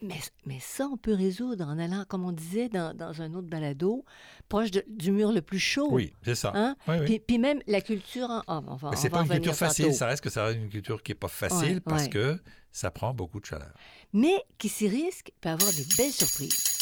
Mais, 0.01 0.19
mais 0.45 0.59
ça, 0.59 0.85
on 0.91 0.97
peut 0.97 1.13
résoudre 1.13 1.65
en 1.65 1.79
allant, 1.79 2.03
comme 2.07 2.25
on 2.25 2.33
disait 2.33 2.67
dans, 2.67 2.93
dans 2.93 3.21
un 3.21 3.33
autre 3.33 3.47
balado, 3.47 4.03
proche 4.49 4.69
de- 4.71 4.83
du 4.89 5.11
mur 5.11 5.31
le 5.31 5.41
plus 5.41 5.59
chaud. 5.59 5.87
Oui, 5.89 6.13
c'est 6.23 6.35
ça. 6.35 6.51
Hein? 6.53 6.75
Oui, 6.87 6.95
oui. 6.99 7.05
Puis, 7.05 7.19
puis 7.19 7.37
même 7.39 7.61
la 7.67 7.79
culture 7.79 8.29
en. 8.47 8.63
on 8.67 8.75
va, 8.75 8.95
c'est 8.97 9.09
pas 9.09 9.21
une 9.21 9.29
culture 9.29 9.55
facile, 9.55 9.85
tantôt. 9.85 9.97
ça 9.97 10.07
reste 10.07 10.23
que 10.23 10.29
ça 10.29 10.45
reste 10.45 10.57
une 10.57 10.69
culture 10.69 11.01
qui 11.01 11.11
n'est 11.11 11.15
pas 11.17 11.29
facile 11.29 11.75
Ouais, 11.75 11.79
parce 11.79 12.03
ouais. 12.03 12.09
que 12.09 12.39
ça 12.73 12.91
prend 12.91 13.13
beaucoup 13.13 13.39
de 13.39 13.45
chaleur. 13.45 13.71
Mais 14.11 14.35
qui 14.57 14.67
s'y 14.67 14.89
risque 14.89 15.31
peut 15.39 15.49
avoir 15.49 15.71
des 15.71 15.85
belles 15.97 16.11
surprises. 16.11 16.77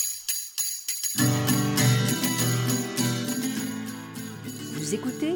Vous 4.73 4.93
écoutez 4.95 5.35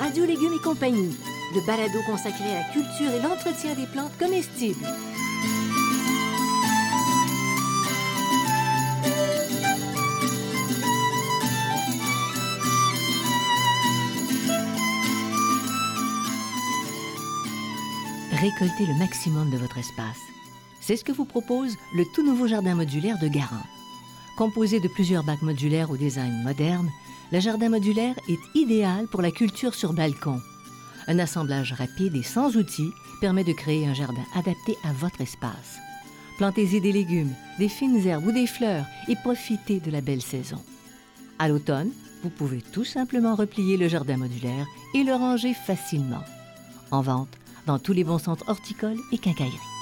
Radio 0.00 0.24
Légumes 0.24 0.54
et 0.58 0.62
compagnie, 0.62 1.16
le 1.54 1.60
balado 1.66 2.00
consacré 2.06 2.44
à 2.50 2.60
la 2.60 2.64
culture 2.72 3.12
et 3.14 3.22
l'entretien 3.22 3.74
des 3.74 3.86
plantes 3.86 4.16
comestibles. 4.18 4.86
Récoltez 18.32 18.86
le 18.86 18.94
maximum 18.98 19.50
de 19.50 19.56
votre 19.56 19.78
espace. 19.78 20.20
C'est 20.80 20.96
ce 20.96 21.04
que 21.04 21.12
vous 21.12 21.24
propose 21.24 21.76
le 21.94 22.04
tout 22.14 22.24
nouveau 22.24 22.46
jardin 22.46 22.74
modulaire 22.74 23.18
de 23.18 23.26
Garant. 23.26 23.56
Composé 24.36 24.78
de 24.78 24.86
plusieurs 24.86 25.24
bacs 25.24 25.42
modulaires 25.42 25.90
au 25.90 25.96
design 25.96 26.44
moderne, 26.44 26.88
le 27.32 27.40
jardin 27.40 27.68
modulaire 27.68 28.14
est 28.28 28.38
idéal 28.54 29.08
pour 29.08 29.22
la 29.22 29.32
culture 29.32 29.74
sur 29.74 29.92
balcon. 29.92 30.40
Un 31.08 31.18
assemblage 31.18 31.72
rapide 31.72 32.14
et 32.14 32.22
sans 32.22 32.56
outils 32.56 32.92
permet 33.20 33.44
de 33.44 33.52
créer 33.52 33.86
un 33.86 33.94
jardin 33.94 34.24
adapté 34.34 34.76
à 34.84 34.92
votre 34.92 35.22
espace. 35.22 35.78
Plantez-y 36.36 36.80
des 36.80 36.92
légumes, 36.92 37.32
des 37.58 37.68
fines 37.68 38.06
herbes 38.06 38.26
ou 38.26 38.32
des 38.32 38.46
fleurs 38.46 38.84
et 39.08 39.16
profitez 39.16 39.80
de 39.80 39.90
la 39.90 40.02
belle 40.02 40.22
saison. 40.22 40.62
À 41.38 41.48
l'automne, 41.48 41.90
vous 42.22 42.30
pouvez 42.30 42.60
tout 42.60 42.84
simplement 42.84 43.34
replier 43.34 43.76
le 43.76 43.88
jardin 43.88 44.18
modulaire 44.18 44.66
et 44.94 45.02
le 45.02 45.14
ranger 45.14 45.54
facilement. 45.54 46.22
En 46.90 47.00
vente 47.00 47.36
dans 47.66 47.78
tous 47.78 47.92
les 47.92 48.04
bons 48.04 48.18
centres 48.18 48.48
horticoles 48.48 49.00
et 49.12 49.18
quincailleries. 49.18 49.77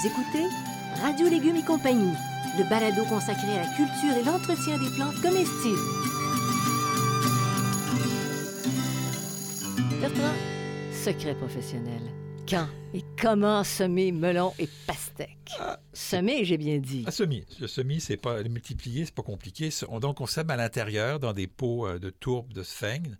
Vous 0.00 0.06
écoutez 0.06 0.44
Radio 1.02 1.28
Légumes 1.28 1.56
et 1.56 1.62
compagnie, 1.64 2.12
le 2.56 2.64
balado 2.68 3.04
consacré 3.06 3.50
à 3.58 3.62
la 3.62 3.74
culture 3.74 4.16
et 4.16 4.24
l'entretien 4.24 4.78
des 4.78 4.90
plantes 4.90 5.20
comestibles. 5.20 5.78
Bertrand, 10.00 10.34
secret 10.92 11.34
professionnel. 11.34 12.00
Quand? 12.48 12.66
Et 12.94 13.02
comment 13.20 13.62
semer 13.64 14.12
melons 14.12 14.52
et 14.58 14.68
pastèques? 14.86 15.52
Semer, 15.92 16.44
j'ai 16.44 16.56
bien 16.56 16.78
dit. 16.78 17.04
Un 17.06 17.10
semis. 17.10 17.44
Le 17.60 17.66
semis, 17.66 18.00
c'est 18.00 18.16
pas 18.16 18.40
le 18.42 18.48
multiplier, 18.48 19.04
c'est 19.04 19.14
pas 19.14 19.22
compliqué. 19.22 19.70
On- 19.88 20.00
Donc, 20.00 20.20
on 20.20 20.26
sème 20.26 20.48
à 20.50 20.56
l'intérieur 20.56 21.18
dans 21.18 21.32
des 21.32 21.46
pots 21.46 21.86
euh, 21.86 21.98
de 21.98 22.10
tourbe, 22.10 22.52
de 22.52 22.62
sphène 22.62 23.18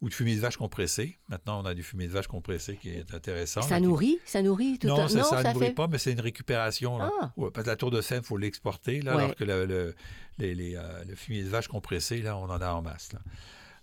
ou 0.00 0.08
de 0.08 0.14
fumée 0.14 0.36
de 0.36 0.40
vache 0.40 0.56
compressée. 0.56 1.18
Maintenant, 1.28 1.60
on 1.60 1.64
a 1.64 1.74
du 1.74 1.82
fumée 1.82 2.06
de 2.06 2.12
vache 2.12 2.28
compressée 2.28 2.76
qui 2.76 2.90
est 2.90 3.12
intéressant. 3.14 3.62
Ça 3.62 3.80
nourrit? 3.80 4.18
Ça 4.24 4.42
nourrit 4.42 4.78
tout 4.78 4.86
Non, 4.86 5.02
un... 5.04 5.08
ça, 5.08 5.24
ça 5.24 5.42
ça 5.42 5.48
ne 5.48 5.54
nourrit 5.54 5.66
fait... 5.66 5.72
pas, 5.72 5.88
mais 5.88 5.98
c'est 5.98 6.12
une 6.12 6.20
récupération. 6.20 6.98
là. 6.98 7.10
Ah. 7.20 7.32
Ouais, 7.36 7.50
parce 7.50 7.64
que 7.64 7.70
la 7.70 7.76
tour 7.76 7.90
de 7.90 8.00
sève, 8.00 8.20
il 8.22 8.26
faut 8.26 8.36
l'exporter, 8.36 9.00
là, 9.02 9.16
Ouais. 9.16 9.22
alors 9.24 9.34
que 9.34 9.44
le, 9.44 9.66
le, 9.66 9.94
les- 10.38 10.54
les, 10.54 10.76
euh, 10.76 11.04
le 11.04 11.14
fumier 11.16 11.42
de 11.42 11.48
vache 11.48 11.66
compressé, 11.68 12.22
là, 12.22 12.36
on 12.36 12.44
en 12.44 12.60
a 12.60 12.70
en 12.72 12.82
masse. 12.82 13.12
là. 13.12 13.20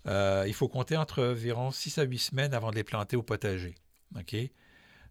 Euh, 0.06 0.44
il 0.46 0.54
faut 0.54 0.68
compter 0.68 0.96
entre 0.96 1.22
environ 1.22 1.70
6 1.70 1.98
à 1.98 2.02
8 2.04 2.18
semaines 2.18 2.54
avant 2.54 2.70
de 2.70 2.76
les 2.76 2.84
planter 2.84 3.16
au 3.16 3.22
potager. 3.22 3.74
OK? 4.16 4.36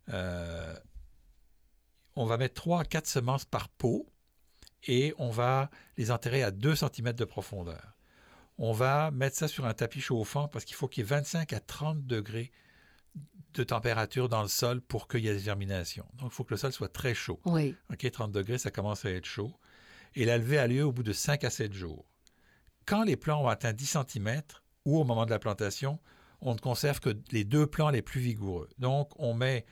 Euh, 0.10 0.76
on 2.16 2.26
va 2.26 2.38
mettre 2.38 2.54
3 2.56 2.82
à 2.82 2.86
4 2.86 3.06
semences 3.08 3.46
par 3.46 3.68
pot 3.70 4.08
et 4.88 5.14
on 5.18 5.30
va 5.30 5.70
les 5.98 6.12
enterrer 6.12 6.44
à 6.44 6.52
2 6.52 6.76
cm 6.76 7.12
de 7.14 7.26
profondeur. 7.26 7.96
On 8.58 8.72
va 8.72 9.12
mettre 9.12 9.36
ça 9.36 9.48
sur 9.48 9.66
un 9.66 9.74
tapis 9.74 10.02
chauffant 10.02 10.48
parce 10.48 10.64
qu'il 10.66 10.76
faut 10.76 10.88
qu'il 10.88 11.04
y 11.04 11.06
ait 11.06 11.10
25 11.10 11.52
à 11.54 11.60
30 11.60 12.06
degrés 12.06 12.52
de 13.54 13.64
température 13.64 14.28
dans 14.30 14.42
le 14.42 14.48
sol 14.48 14.82
pour 14.82 15.08
qu'il 15.08 15.22
y 15.22 15.28
ait 15.28 15.34
des 15.34 15.40
germinations. 15.40 16.06
Donc, 16.16 16.32
il 16.32 16.36
faut 16.36 16.44
que 16.44 16.54
le 16.54 16.58
sol 16.58 16.72
soit 16.74 16.92
très 16.92 17.14
chaud. 17.14 17.40
Oui. 17.46 17.76
OK, 17.92 18.10
30 18.10 18.32
degrés, 18.32 18.58
ça 18.58 18.72
commence 18.72 19.06
à 19.06 19.12
être 19.12 19.26
chaud. 19.26 19.54
Et 20.16 20.26
la 20.26 20.38
levée 20.38 20.58
a 20.58 20.68
lieu 20.68 20.84
au 20.86 20.92
bout 20.92 21.04
de 21.04 21.14
5 21.14 21.44
à 21.44 21.50
7 21.50 21.74
jours. 21.74 22.06
Quand 22.86 23.04
les 23.04 23.16
plants 23.18 23.44
ont 23.44 23.48
atteint 23.48 23.74
10 23.74 23.98
cm 24.10 24.42
ou 24.86 25.00
au 25.00 25.04
moment 25.04 25.26
de 25.26 25.32
la 25.32 25.40
plantation, 25.40 26.00
on 26.42 26.54
ne 26.54 26.60
conserve 26.60 27.00
que 27.00 27.10
les 27.32 27.44
deux 27.44 27.66
plants 27.68 27.90
les 27.90 28.02
plus 28.02 28.22
vigoureux. 28.22 28.70
Donc, 28.78 29.12
on 29.20 29.34
met 29.34 29.66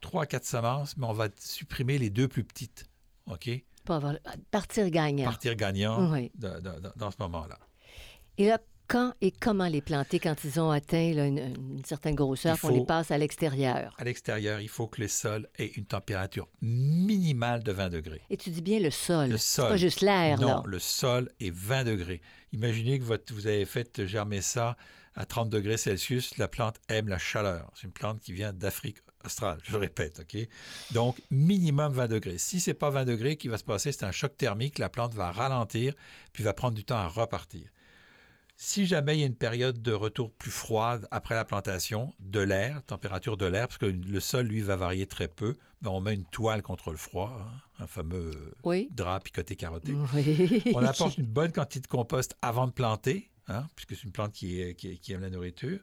3 0.00 0.22
à 0.22 0.26
4 0.26 0.44
semences, 0.44 0.96
mais 0.96 1.06
on 1.06 1.12
va 1.12 1.28
supprimer 1.38 1.98
les 1.98 2.10
deux 2.10 2.28
plus 2.28 2.44
petites. 2.44 2.86
OK? 3.26 3.50
Avoir- 3.88 4.14
Partir 4.50 4.88
gagnant. 4.90 5.24
Partir 5.24 5.56
gagnant 5.56 6.10
Oui. 6.12 6.30
de- 6.34 6.60
de- 6.60 6.80
de- 6.80 6.92
dans 6.96 7.10
ce 7.10 7.16
moment-là. 7.20 7.58
Et 8.38 8.46
là, 8.48 8.58
quand 8.86 9.14
et 9.22 9.30
comment 9.30 9.66
les 9.66 9.80
planter 9.80 10.18
quand 10.18 10.44
ils 10.44 10.60
ont 10.60 10.70
atteint 10.70 11.12
là, 11.14 11.24
une, 11.26 11.38
une 11.38 11.84
certaine 11.84 12.14
grosseur, 12.14 12.60
qu'on 12.60 12.68
les 12.68 12.84
passe 12.84 13.10
à 13.10 13.16
l'extérieur? 13.18 13.94
À 13.98 14.04
l'extérieur, 14.04 14.60
il 14.60 14.68
faut 14.68 14.86
que 14.88 15.00
les 15.00 15.08
sols 15.08 15.48
aient 15.58 15.68
une 15.76 15.86
température 15.86 16.48
minimale 16.60 17.62
de 17.62 17.72
20 17.72 17.88
degrés. 17.88 18.20
Et 18.30 18.36
tu 18.36 18.50
dis 18.50 18.60
bien 18.62 18.80
le 18.80 18.90
sol. 18.90 19.30
Le 19.30 19.38
C'est 19.38 19.56
sol. 19.62 19.68
pas 19.70 19.76
juste 19.76 20.00
l'air, 20.02 20.38
Non, 20.38 20.48
là. 20.48 20.62
le 20.66 20.78
sol 20.78 21.30
est 21.40 21.50
20 21.54 21.84
degrés. 21.84 22.20
Imaginez 22.52 22.98
que 22.98 23.04
votre- 23.04 23.32
vous 23.32 23.46
avez 23.46 23.64
fait 23.64 24.04
germer 24.06 24.42
ça 24.42 24.76
à 25.14 25.24
30 25.24 25.48
degrés 25.48 25.76
Celsius. 25.78 26.36
La 26.36 26.48
plante 26.48 26.76
aime 26.88 27.08
la 27.08 27.18
chaleur. 27.18 27.70
C'est 27.74 27.84
une 27.86 27.92
plante 27.92 28.20
qui 28.20 28.32
vient 28.32 28.52
d'Afrique 28.52 28.98
australe, 29.24 29.60
je 29.64 29.72
le 29.72 29.78
répète. 29.78 30.20
OK? 30.20 30.46
Donc, 30.92 31.22
minimum 31.30 31.92
20 31.94 32.08
degrés. 32.08 32.36
Si 32.36 32.60
ce 32.60 32.70
n'est 32.70 32.74
pas 32.74 32.90
20 32.90 33.06
degrés, 33.06 33.36
qui 33.38 33.48
va 33.48 33.56
se 33.56 33.64
passer, 33.64 33.92
c'est 33.92 34.04
un 34.04 34.12
choc 34.12 34.36
thermique. 34.36 34.78
La 34.78 34.90
plante 34.90 35.14
va 35.14 35.32
ralentir, 35.32 35.94
puis 36.34 36.44
va 36.44 36.52
prendre 36.52 36.74
du 36.74 36.84
temps 36.84 36.98
à 36.98 37.08
repartir. 37.08 37.70
Si 38.66 38.86
jamais 38.86 39.16
il 39.16 39.20
y 39.20 39.22
a 39.24 39.26
une 39.26 39.36
période 39.36 39.82
de 39.82 39.92
retour 39.92 40.32
plus 40.32 40.50
froide 40.50 41.06
après 41.10 41.34
la 41.34 41.44
plantation, 41.44 42.14
de 42.18 42.40
l'air, 42.40 42.82
température 42.84 43.36
de 43.36 43.44
l'air, 43.44 43.68
parce 43.68 43.76
que 43.76 43.84
le 43.84 44.20
sol, 44.20 44.46
lui, 44.46 44.62
va 44.62 44.74
varier 44.74 45.06
très 45.06 45.28
peu, 45.28 45.54
ben, 45.82 45.90
on 45.90 46.00
met 46.00 46.14
une 46.14 46.24
toile 46.24 46.62
contre 46.62 46.90
le 46.90 46.96
froid, 46.96 47.38
hein, 47.42 47.60
un 47.84 47.86
fameux 47.86 48.54
Oui. 48.64 48.88
drap 48.90 49.20
picoté 49.20 49.54
carotté. 49.54 49.92
Oui. 50.14 50.62
On 50.74 50.82
apporte 50.82 51.18
une 51.18 51.26
bonne 51.26 51.52
quantité 51.52 51.80
de 51.80 51.86
compost 51.88 52.36
avant 52.40 52.66
de 52.66 52.72
planter 52.72 53.30
hein, 53.48 53.66
puisque 53.76 53.96
c'est 53.96 54.04
une 54.04 54.12
plante 54.12 54.32
qui, 54.32 54.62
est- 54.62 54.74
qui, 54.74 54.98
qui 54.98 55.12
aime 55.12 55.20
la 55.20 55.28
nourriture. 55.30 55.80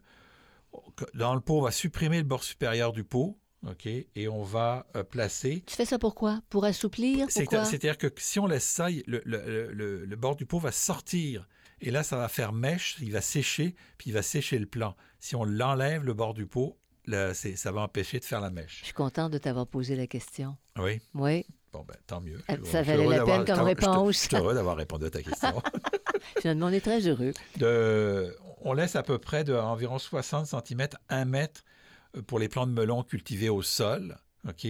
Dans 1.14 1.34
le 1.36 1.40
pot, 1.40 1.58
on 1.58 1.62
va 1.62 1.70
supprimer 1.70 2.18
le 2.18 2.24
bord 2.24 2.42
supérieur 2.42 2.92
du 2.92 3.04
pot, 3.04 3.38
OK, 3.64 3.86
et 3.86 4.26
on 4.28 4.42
va 4.42 4.86
euh, 4.96 5.04
placer 5.04 5.62
Tu 5.66 5.76
fais 5.76 5.84
ça 5.84 6.00
pourquoi? 6.00 6.40
Pour 6.50 6.64
assouplir? 6.64 7.26
C'est-à-dire 7.30 7.96
que 7.96 8.08
si 8.16 8.40
on 8.40 8.46
laisse 8.48 8.64
ça, 8.66 8.90
il- 8.90 9.04
le, 9.06 9.22
le- 9.24 9.72
le- 9.72 10.04
le 10.04 10.16
bord 10.16 10.34
du 10.34 10.46
pot 10.46 10.58
va 10.58 10.72
sortir. 10.72 11.46
Et 11.82 11.90
là, 11.90 12.02
ça 12.02 12.16
va 12.16 12.28
faire 12.28 12.52
mèche, 12.52 12.96
il 13.00 13.12
va 13.12 13.20
sécher, 13.20 13.74
puis 13.98 14.10
il 14.10 14.12
va 14.12 14.22
sécher 14.22 14.58
le 14.58 14.66
plant. 14.66 14.96
Si 15.20 15.34
on 15.36 15.44
l'enlève, 15.44 16.04
le 16.04 16.14
bord 16.14 16.32
du 16.32 16.46
pot, 16.46 16.78
là, 17.06 17.34
ça 17.34 17.72
va 17.72 17.80
empêcher 17.82 18.20
de 18.20 18.24
faire 18.24 18.40
la 18.40 18.48
Je 18.48 18.54
mèche. 18.54 18.84
suis 18.84 18.92
contente 18.92 19.32
de 19.32 19.38
t'avoir 19.38 19.66
posé 19.66 19.96
la 19.96 20.06
question. 20.06 20.56
Oui, 20.78 21.00
Oui, 21.14 21.44
bon, 21.72 21.84
ben, 21.86 21.96
tant 22.06 22.20
mieux. 22.20 22.40
Euh, 22.50 22.56
Je 22.60 22.64
ça 22.70 22.82
je 22.84 22.92
valait 22.92 23.08
la 23.08 23.24
peine 23.24 23.44
comme 23.44 23.56
je 23.56 23.62
réponse. 23.62 24.14
Je 24.14 24.28
suis 24.28 24.36
heureux 24.36 24.54
d'avoir 24.54 24.76
répondu 24.76 25.06
à 25.06 25.10
ta 25.10 25.22
question. 25.22 25.60
finalement, 26.40 26.66
on 26.66 26.72
est 26.72 26.80
très 26.80 27.00
heureux. 27.06 27.32
De- 27.56 28.36
on 28.64 28.72
laisse 28.74 28.94
à 28.94 29.02
peu 29.02 29.18
près 29.18 29.42
de 29.42 29.52
environ 29.54 29.98
60 29.98 30.46
cm, 30.46 30.86
1 31.08 31.24
mètre 31.24 31.64
euh, 32.16 32.22
pour 32.22 32.38
les 32.38 32.48
plants 32.48 32.66
de 32.68 32.72
melon 32.72 33.02
cultivés 33.02 33.48
au 33.48 33.62
sol. 33.62 34.16
OK? 34.48 34.66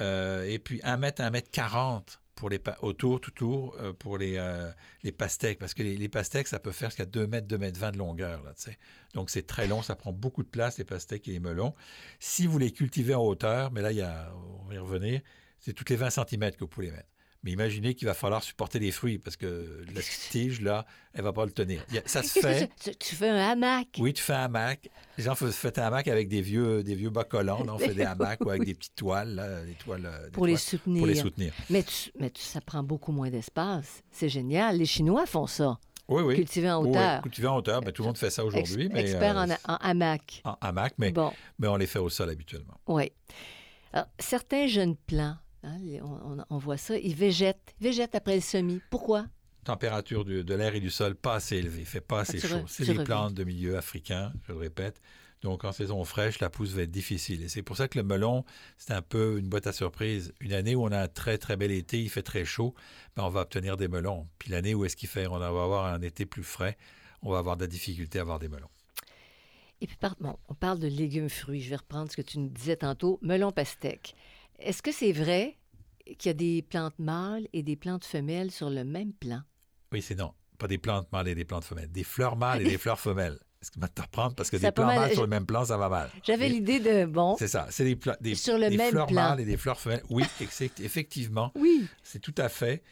Euh, 0.00 0.42
et 0.44 0.58
puis 0.58 0.80
1 0.82 0.96
mètre, 0.96 1.22
1 1.22 1.30
mètre 1.30 1.50
40 1.52 2.20
autour, 2.82 3.20
tout 3.20 3.30
autour, 3.30 3.76
euh, 3.80 3.92
pour 3.92 4.18
les, 4.18 4.36
euh, 4.36 4.70
les 5.02 5.12
pastèques. 5.12 5.58
Parce 5.58 5.74
que 5.74 5.82
les, 5.82 5.96
les 5.96 6.08
pastèques, 6.08 6.48
ça 6.48 6.58
peut 6.58 6.72
faire 6.72 6.90
jusqu'à 6.90 7.06
2 7.06 7.26
mètres, 7.26 7.46
2 7.46 7.58
mètres 7.58 7.78
20 7.78 7.92
de 7.92 7.98
longueur. 7.98 8.42
Là. 8.42 8.52
Donc, 9.14 9.30
c'est 9.30 9.46
très 9.46 9.66
long, 9.66 9.82
ça 9.82 9.96
prend 9.96 10.12
beaucoup 10.12 10.42
de 10.42 10.48
place, 10.48 10.78
les 10.78 10.84
pastèques 10.84 11.28
et 11.28 11.32
les 11.32 11.40
melons. 11.40 11.74
Si 12.18 12.46
vous 12.46 12.58
les 12.58 12.72
cultivez 12.72 13.14
en 13.14 13.22
hauteur, 13.22 13.72
mais 13.72 13.82
là, 13.82 13.92
y 13.92 14.02
a, 14.02 14.32
on 14.60 14.68
va 14.68 14.74
y 14.74 14.78
revenir, 14.78 15.20
c'est 15.58 15.72
toutes 15.72 15.90
les 15.90 15.96
20 15.96 16.10
cm 16.10 16.50
que 16.52 16.60
vous 16.60 16.68
pouvez 16.68 16.86
les 16.86 16.92
mettre. 16.92 17.13
Mais 17.44 17.52
imaginez 17.52 17.94
qu'il 17.94 18.08
va 18.08 18.14
falloir 18.14 18.42
supporter 18.42 18.78
les 18.78 18.90
fruits 18.90 19.18
parce 19.18 19.36
que 19.36 19.84
la 19.94 20.00
tige, 20.30 20.62
là, 20.62 20.86
elle 21.12 21.22
va 21.22 21.32
pas 21.34 21.44
le 21.44 21.50
tenir. 21.52 21.84
Ça 22.06 22.22
se 22.22 22.40
fait. 22.40 22.70
tu, 22.98 23.14
fais 23.14 23.28
un 23.28 23.36
hamac? 23.50 23.88
Oui, 23.98 24.14
tu 24.14 24.22
fais 24.22 24.32
un 24.32 24.44
hamac. 24.44 24.88
Les 25.18 25.24
gens 25.24 25.34
font- 25.34 25.52
font 25.52 25.70
un 25.76 25.82
hamac 25.82 26.08
avec 26.08 26.28
des 26.28 26.40
vieux, 26.40 26.82
des 26.82 26.94
vieux 26.94 27.10
bas 27.10 27.24
collants. 27.24 27.62
là. 27.62 27.74
On 27.74 27.78
fait 27.78 27.92
des 27.94 28.02
hamacs 28.04 28.40
ou 28.44 28.48
avec 28.48 28.64
des 28.64 28.74
petites 28.74 28.96
toiles, 28.96 29.34
là, 29.34 29.62
des 29.62 29.74
toiles, 29.74 30.06
euh, 30.06 30.24
des 30.24 30.30
Pour 30.30 30.46
les 30.46 30.56
soutenir. 30.56 30.98
pour 31.00 31.06
les 31.06 31.14
soutenir. 31.16 31.52
Mais, 31.68 31.82
tu- 31.82 32.10
mais 32.18 32.30
tu- 32.30 32.42
ça 32.42 32.60
prend 32.62 32.82
beaucoup 32.82 33.12
moins 33.12 33.28
d'espace. 33.30 34.02
C'est 34.10 34.30
génial. 34.30 34.78
Les 34.78 34.86
Chinois 34.86 35.26
font 35.26 35.46
ça. 35.46 35.78
Oui, 36.08 36.22
oui. 36.22 36.36
Cultiver 36.36 36.70
en 36.70 36.82
Oui, 36.82 36.90
hauteur. 36.90 37.22
cultiver 37.22 37.46
en 37.48 37.56
hauteur, 37.56 37.80
ben, 37.82 37.92
tout 37.92 38.02
le 38.02 38.06
monde 38.08 38.18
fait 38.18 38.28
ça 38.30 38.42
Ex- 38.42 38.48
aujourd'hui. 38.54 38.88
mais 38.92 39.00
expert 39.02 39.38
euh, 39.38 39.46
en, 39.66 39.72
en 39.72 39.76
hamac. 39.80 40.40
en 40.44 40.56
hamac, 40.62 40.94
mais, 40.98 41.12
Bon, 41.12 41.32
mais 41.58 41.68
on 41.68 41.76
les 41.76 41.86
fait 41.86 41.98
au 41.98 42.08
sol 42.08 42.28
habituellement. 42.30 42.74
oui. 42.88 43.12
Alors, 43.92 44.06
certains 44.18 44.66
jeunes 44.66 44.96
plants, 44.96 45.36
hein, 45.64 45.78
les- 45.82 46.00
on, 46.02 46.38
on- 46.38 46.44
on 46.50 46.58
voit 46.58 46.76
ça, 46.76 46.96
ils 46.96 47.14
végètent. 47.14 47.74
Végètent 47.80 48.14
après 48.14 48.36
le 48.36 48.40
semis. 48.40 48.80
Pourquoi? 48.90 49.26
Température 49.64 50.24
de 50.26 50.54
l'air 50.54 50.74
et 50.74 50.80
du 50.80 50.90
sol 50.90 51.14
pas 51.14 51.36
assez 51.36 51.56
élevée, 51.56 51.80
il 51.80 51.86
fait 51.86 52.02
pas 52.02 52.20
assez 52.20 52.38
tu 52.38 52.46
chaud. 52.46 52.64
C'est 52.66 52.84
reviens. 52.84 53.04
plantes 53.04 53.34
de 53.34 53.44
milieu 53.44 53.78
africain, 53.78 54.32
je 54.46 54.52
le 54.52 54.58
répète. 54.58 55.00
Donc, 55.40 55.64
en 55.64 55.72
saison 55.72 56.02
fraîche, 56.04 56.38
la 56.40 56.48
pousse 56.48 56.70
va 56.72 56.82
être 56.82 56.90
difficile. 56.90 57.42
Et 57.42 57.48
c'est 57.48 57.62
pour 57.62 57.76
ça 57.76 57.86
que 57.88 57.98
le 57.98 58.04
melon, 58.04 58.44
c'est 58.78 58.92
un 58.94 59.02
peu 59.02 59.38
une 59.38 59.48
boîte 59.48 59.66
à 59.66 59.72
surprise. 59.72 60.32
Une 60.40 60.52
année 60.54 60.74
où 60.74 60.84
on 60.84 60.92
a 60.92 61.00
un 61.02 61.08
très, 61.08 61.36
très 61.38 61.56
bel 61.56 61.70
été, 61.70 62.00
il 62.00 62.08
fait 62.08 62.22
très 62.22 62.44
chaud, 62.46 62.74
ben, 63.16 63.24
on 63.24 63.28
va 63.28 63.40
obtenir 63.42 63.76
des 63.76 63.88
melons. 63.88 64.26
Puis 64.38 64.50
l'année 64.50 64.74
où 64.74 64.84
est-ce 64.86 64.96
qu'il 64.96 65.08
fait, 65.08 65.26
on 65.26 65.38
va 65.38 65.46
avoir 65.48 65.86
un 65.92 66.00
été 66.00 66.24
plus 66.24 66.42
frais, 66.44 66.76
on 67.22 67.30
va 67.30 67.38
avoir 67.38 67.56
de 67.56 67.62
la 67.62 67.66
difficulté 67.66 68.18
à 68.18 68.22
avoir 68.22 68.38
des 68.38 68.48
melons. 68.48 68.70
Et 69.80 69.86
puis, 69.86 69.96
par- 69.96 70.16
bon, 70.20 70.36
on 70.48 70.54
parle 70.54 70.78
de 70.78 70.88
légumes-fruits. 70.88 71.60
Je 71.60 71.70
vais 71.70 71.76
reprendre 71.76 72.10
ce 72.10 72.16
que 72.16 72.22
tu 72.22 72.38
nous 72.38 72.48
disais 72.48 72.76
tantôt. 72.76 73.18
Melon 73.22 73.50
pastèque. 73.52 74.14
Est-ce 74.58 74.82
que 74.82 74.92
c'est 74.92 75.12
vrai 75.12 75.56
qu'il 76.18 76.26
y 76.26 76.30
a 76.30 76.34
des 76.34 76.62
plantes 76.62 76.98
mâles 76.98 77.48
et 77.52 77.62
des 77.62 77.76
plantes 77.76 78.04
femelles 78.04 78.50
sur 78.50 78.70
le 78.70 78.84
même 78.84 79.12
plan? 79.12 79.40
Oui, 79.92 80.02
c'est 80.02 80.14
non. 80.14 80.32
Pas 80.58 80.68
des 80.68 80.78
plantes 80.78 81.10
mâles 81.12 81.28
et 81.28 81.34
des 81.34 81.44
plantes 81.44 81.64
femelles. 81.64 81.90
Des 81.90 82.04
fleurs 82.04 82.36
mâles 82.36 82.62
et 82.62 82.64
des 82.64 82.78
fleurs 82.84 83.00
femelles. 83.00 83.38
Est-ce 83.60 83.70
que 83.70 83.74
tu 83.76 83.80
vas 83.80 83.88
te 83.88 84.02
reprendre? 84.02 84.34
Parce 84.34 84.50
que 84.50 84.58
Ça 84.58 84.68
des 84.68 84.72
plants 84.72 84.86
mal- 84.86 84.98
mâles 85.00 85.12
sur 85.12 85.22
le 85.22 85.28
même 85.28 85.46
plan, 85.46 85.64
ça 85.64 85.76
va 85.78 85.88
mal. 85.88 86.10
J'avais 86.26 86.48
l'idée 86.48 86.80
de, 86.80 87.06
bon, 87.06 87.34
C'est 87.38 87.48
ça. 87.48 87.66
C'est 87.70 87.84
des, 87.84 87.96
pla- 87.96 88.16
des, 88.20 88.34
Sur 88.34 88.58
le 88.58 88.68
des 88.68 88.76
même 88.76 88.90
fleurs 88.90 89.06
plan. 89.06 89.30
mâles 89.30 89.40
et 89.40 89.44
des 89.46 89.56
fleurs 89.56 89.80
femelles. 89.80 90.02
Oui, 90.10 90.24
effectivement. 90.82 91.50
oui, 91.56 91.86
C'est 92.02 92.18
tout 92.20 92.34
à 92.36 92.48
fait. 92.48 92.82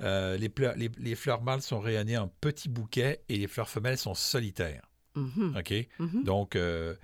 Euh, 0.00 0.36
les, 0.38 0.48
pleurs- 0.48 0.74
les- 0.76 0.90
les 0.98 1.14
fleurs 1.14 1.42
mâles 1.42 1.62
sont 1.62 1.78
rayonnées 1.80 2.16
en 2.16 2.28
petits 2.28 2.68
bouquets 2.70 3.22
et 3.28 3.36
les 3.36 3.46
fleurs 3.46 3.68
femelles 3.68 3.98
sont 3.98 4.14
solitaires. 4.14 4.88
Mhm, 5.14 5.54
OK? 5.58 5.74
mhm. 5.98 6.24
Donc, 6.24 6.56
euh, 6.56 6.94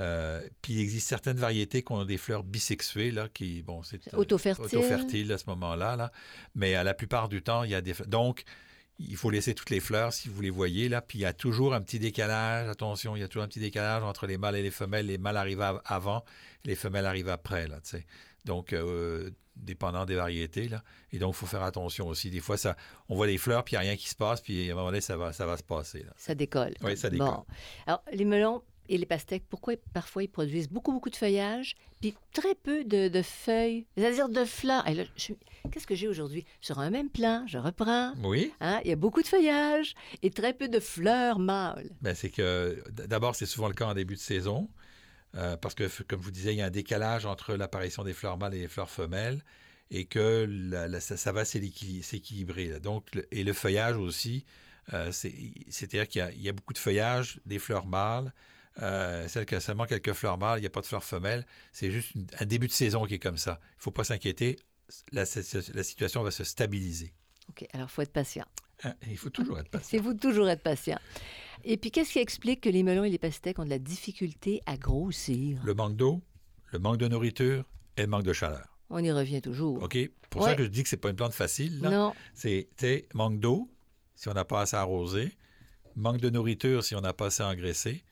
euh, 0.00 0.40
puis 0.62 0.74
il 0.74 0.80
existe 0.80 1.08
certaines 1.08 1.38
variétés 1.38 1.82
qui 1.82 1.92
ont 1.92 2.04
des 2.04 2.18
fleurs 2.18 2.44
bisexuées, 2.44 3.10
là, 3.10 3.28
qui, 3.28 3.62
bon, 3.62 3.82
c'est 3.82 4.06
euh, 4.14 4.16
Autofertile. 4.18 4.64
autofertile 4.64 5.32
à 5.32 5.38
ce 5.38 5.44
moment-là, 5.48 5.96
là. 5.96 6.12
Mais 6.54 6.74
à 6.74 6.84
la 6.84 6.94
plupart 6.94 7.28
du 7.28 7.42
temps, 7.42 7.62
il 7.64 7.70
y 7.70 7.74
a 7.74 7.80
des. 7.80 7.94
Donc, 8.06 8.44
il 9.00 9.16
faut 9.16 9.30
laisser 9.30 9.54
toutes 9.54 9.70
les 9.70 9.80
fleurs 9.80 10.12
si 10.12 10.28
vous 10.28 10.40
les 10.40 10.50
voyez, 10.50 10.88
là. 10.88 11.00
Puis 11.00 11.18
il 11.18 11.22
y 11.22 11.24
a 11.26 11.32
toujours 11.32 11.74
un 11.74 11.80
petit 11.80 11.98
décalage, 11.98 12.68
attention, 12.68 13.16
il 13.16 13.20
y 13.20 13.22
a 13.22 13.28
toujours 13.28 13.44
un 13.44 13.48
petit 13.48 13.60
décalage 13.60 14.02
entre 14.02 14.26
les 14.26 14.38
mâles 14.38 14.56
et 14.56 14.62
les 14.62 14.70
femelles. 14.70 15.06
Les 15.06 15.18
mâles 15.18 15.36
arrivent 15.36 15.60
av- 15.62 15.80
avant, 15.84 16.24
les 16.64 16.74
femelles 16.74 17.06
arrivent 17.06 17.28
après, 17.28 17.66
là, 17.68 17.76
tu 17.80 17.90
sais. 17.90 18.06
Donc, 18.44 18.72
euh, 18.72 19.30
dépendant 19.56 20.04
des 20.04 20.14
variétés, 20.14 20.68
là. 20.68 20.82
Et 21.12 21.18
donc, 21.18 21.34
il 21.34 21.38
faut 21.38 21.46
faire 21.46 21.62
attention 21.64 22.06
aussi. 22.06 22.30
Des 22.30 22.40
fois, 22.40 22.56
ça, 22.56 22.76
on 23.08 23.16
voit 23.16 23.26
les 23.26 23.38
fleurs, 23.38 23.64
puis 23.64 23.74
il 23.74 23.78
n'y 23.80 23.86
a 23.86 23.88
rien 23.90 23.96
qui 23.96 24.08
se 24.08 24.14
passe, 24.14 24.40
puis 24.40 24.68
à 24.68 24.72
un 24.72 24.76
moment 24.76 24.86
donné, 24.88 25.00
ça 25.00 25.16
va, 25.16 25.32
ça 25.32 25.46
va 25.46 25.56
se 25.56 25.62
passer, 25.64 26.04
là. 26.04 26.12
ça 26.16 26.34
décolle. 26.34 26.74
Oui, 26.82 26.96
ça 26.96 27.10
décolle. 27.10 27.26
Bon. 27.28 27.44
Alors, 27.86 28.02
les 28.12 28.24
melons 28.24 28.62
et 28.88 28.98
les 28.98 29.06
pastèques, 29.06 29.44
pourquoi 29.48 29.74
parfois 29.92 30.22
ils 30.22 30.28
produisent 30.28 30.68
beaucoup, 30.68 30.92
beaucoup 30.92 31.10
de 31.10 31.16
feuillage, 31.16 31.76
puis 32.00 32.14
très 32.32 32.54
peu 32.54 32.84
de, 32.84 33.08
de 33.08 33.22
feuilles, 33.22 33.86
c'est-à-dire 33.96 34.28
de 34.28 34.44
fleurs. 34.44 34.84
Qu'est-ce 35.70 35.86
que 35.86 35.94
j'ai 35.94 36.08
aujourd'hui? 36.08 36.44
Sur 36.60 36.78
un 36.78 36.90
même 36.90 37.10
plan, 37.10 37.44
je 37.46 37.58
reprends. 37.58 38.12
Oui? 38.22 38.52
Hein, 38.60 38.80
il 38.84 38.90
y 38.90 38.92
a 38.92 38.96
beaucoup 38.96 39.22
de 39.22 39.26
feuillage 39.26 39.94
et 40.22 40.30
très 40.30 40.54
peu 40.54 40.68
de 40.68 40.80
fleurs 40.80 41.38
mâles. 41.38 41.90
Ben, 42.00 42.14
c'est 42.14 42.30
que 42.30 42.82
d'abord, 42.90 43.34
c'est 43.34 43.46
souvent 43.46 43.68
le 43.68 43.74
cas 43.74 43.86
en 43.86 43.94
début 43.94 44.14
de 44.14 44.20
saison, 44.20 44.68
euh, 45.34 45.56
parce 45.56 45.74
que, 45.74 45.88
comme 46.04 46.20
je 46.20 46.24
vous 46.24 46.30
disais, 46.30 46.54
il 46.54 46.58
y 46.58 46.62
a 46.62 46.66
un 46.66 46.70
décalage 46.70 47.26
entre 47.26 47.54
l'apparition 47.54 48.04
des 48.04 48.14
fleurs 48.14 48.38
mâles 48.38 48.54
et 48.54 48.60
les 48.60 48.68
fleurs 48.68 48.90
femelles, 48.90 49.42
et 49.90 50.04
que 50.04 50.46
la- 50.48 50.86
la- 50.88 51.00
ça, 51.00 51.16
ça 51.16 51.32
va 51.32 51.44
s'équili- 51.44 52.02
s'équilibrer. 52.02 52.78
Donc, 52.80 53.14
le- 53.14 53.26
et 53.34 53.42
le 53.42 53.52
feuillage 53.52 53.96
aussi, 53.96 54.44
euh, 54.94 55.12
c'est- 55.12 55.34
c'est-à-dire 55.68 56.08
qu'il 56.08 56.42
y 56.42 56.48
a 56.48 56.52
beaucoup 56.52 56.72
de 56.72 56.78
feuillage 56.78 57.40
des 57.44 57.58
fleurs 57.58 57.86
mâles. 57.86 58.32
Euh, 58.80 59.26
celle 59.28 59.44
qui 59.46 59.54
a 59.54 59.60
seulement 59.60 59.86
quelques 59.86 60.12
fleurs 60.12 60.38
mâles, 60.38 60.58
il 60.58 60.62
n'y 60.62 60.66
a 60.66 60.70
pas 60.70 60.80
de 60.80 60.86
fleurs 60.86 61.02
femelles. 61.04 61.44
C'est 61.72 61.90
juste 61.90 62.14
une- 62.14 62.26
un 62.38 62.44
début 62.46 62.66
de 62.68 62.72
saison 62.72 63.04
qui 63.06 63.14
est 63.14 63.18
comme 63.18 63.36
ça. 63.38 63.58
Il 63.74 63.78
ne 63.78 63.82
faut 63.82 63.90
pas 63.90 64.04
s'inquiéter. 64.04 64.56
La, 65.12 65.24
la 65.74 65.82
situation 65.82 66.22
va 66.22 66.30
se 66.30 66.44
stabiliser. 66.44 67.12
OK, 67.50 67.66
alors 67.72 67.88
il 67.88 67.92
faut 67.92 68.02
être 68.02 68.12
patient. 68.12 68.46
Hein, 68.84 68.94
Il 69.10 69.16
faut 69.18 69.30
toujours 69.30 69.58
être 69.58 69.68
patient. 69.68 69.88
C'est 69.90 69.98
vous 69.98 70.14
toujours 70.14 70.48
être 70.48 70.62
patient. 70.62 70.98
Et 71.64 71.76
puis, 71.76 71.90
qu'est-ce 71.90 72.12
qui 72.12 72.20
explique 72.20 72.60
que 72.60 72.68
les 72.68 72.82
melons 72.84 73.02
et 73.04 73.10
les 73.10 73.18
pastèques 73.18 73.58
ont 73.58 73.64
de 73.64 73.70
la 73.70 73.80
difficulté 73.80 74.62
à 74.66 74.76
grossir? 74.76 75.60
Le 75.64 75.74
manque 75.74 75.96
d'eau, 75.96 76.22
le 76.72 76.78
manque 76.78 76.98
de 76.98 77.08
nourriture 77.08 77.64
et 77.96 78.02
le 78.02 78.06
manque 78.06 78.22
de 78.22 78.32
chaleur. 78.32 78.78
On 78.90 79.02
y 79.02 79.10
revient 79.10 79.42
toujours. 79.42 79.82
OK? 79.82 79.98
Pour 80.30 80.42
Ouais. 80.42 80.50
ça 80.50 80.54
que 80.54 80.62
je 80.62 80.68
dis 80.68 80.82
que 80.84 80.88
c'est 80.88 80.96
pas 80.96 81.10
une 81.10 81.16
plante 81.16 81.32
facile. 81.34 81.80
là. 81.80 81.90
Non, 81.90 82.14
C'est, 82.34 82.68
manque 83.14 83.40
d'eau, 83.40 83.68
si 84.14 84.28
on 84.28 84.34
n'a 84.34 84.44
pas 84.44 84.60
assez 84.62 84.76
arrosé, 84.76 85.32
manque 85.96 86.20
de 86.20 86.30
nourriture 86.30 86.84
si 86.84 86.94
on 86.94 87.00
n'a 87.00 87.12
pas 87.12 87.26
assez 87.26 87.42
engraissé, 87.42 88.04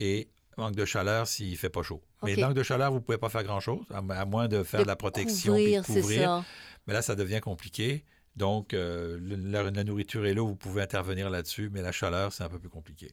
et 0.00 0.28
manque 0.56 0.74
de 0.76 0.84
chaleur 0.84 1.26
s'il 1.26 1.50
ne 1.52 1.56
fait 1.56 1.68
pas 1.70 1.82
chaud. 1.82 2.02
Mais 2.22 2.36
manque 2.36 2.54
de 2.54 2.62
chaleur, 2.62 2.90
vous 2.90 2.98
ne 2.98 3.02
pouvez 3.02 3.18
pas 3.18 3.28
faire 3.28 3.42
grand-chose, 3.44 3.84
à, 3.92 3.98
à 3.98 4.24
moins 4.24 4.48
de 4.48 4.62
faire 4.62 4.82
de, 4.82 4.86
la 4.86 4.96
protection 4.96 5.54
puis 5.54 5.74
de 5.74 5.80
couvrir, 5.82 6.00
couvrir. 6.02 6.22
ça. 6.22 6.44
Mais 6.86 6.92
là, 6.94 7.02
ça 7.02 7.14
devient 7.16 7.40
compliqué. 7.40 8.04
Donc, 8.36 8.74
euh, 8.74 9.16
le- 9.20 9.36
la, 9.36 9.70
la 9.70 9.84
nourriture 9.84 10.24
et 10.26 10.34
l'eau, 10.34 10.46
vous 10.46 10.56
pouvez 10.56 10.82
intervenir 10.82 11.30
là-dessus, 11.30 11.70
mais 11.72 11.82
la 11.82 11.92
chaleur, 11.92 12.32
c'est 12.32 12.42
un 12.44 12.48
peu 12.48 12.58
plus 12.58 12.68
compliqué. 12.70 13.10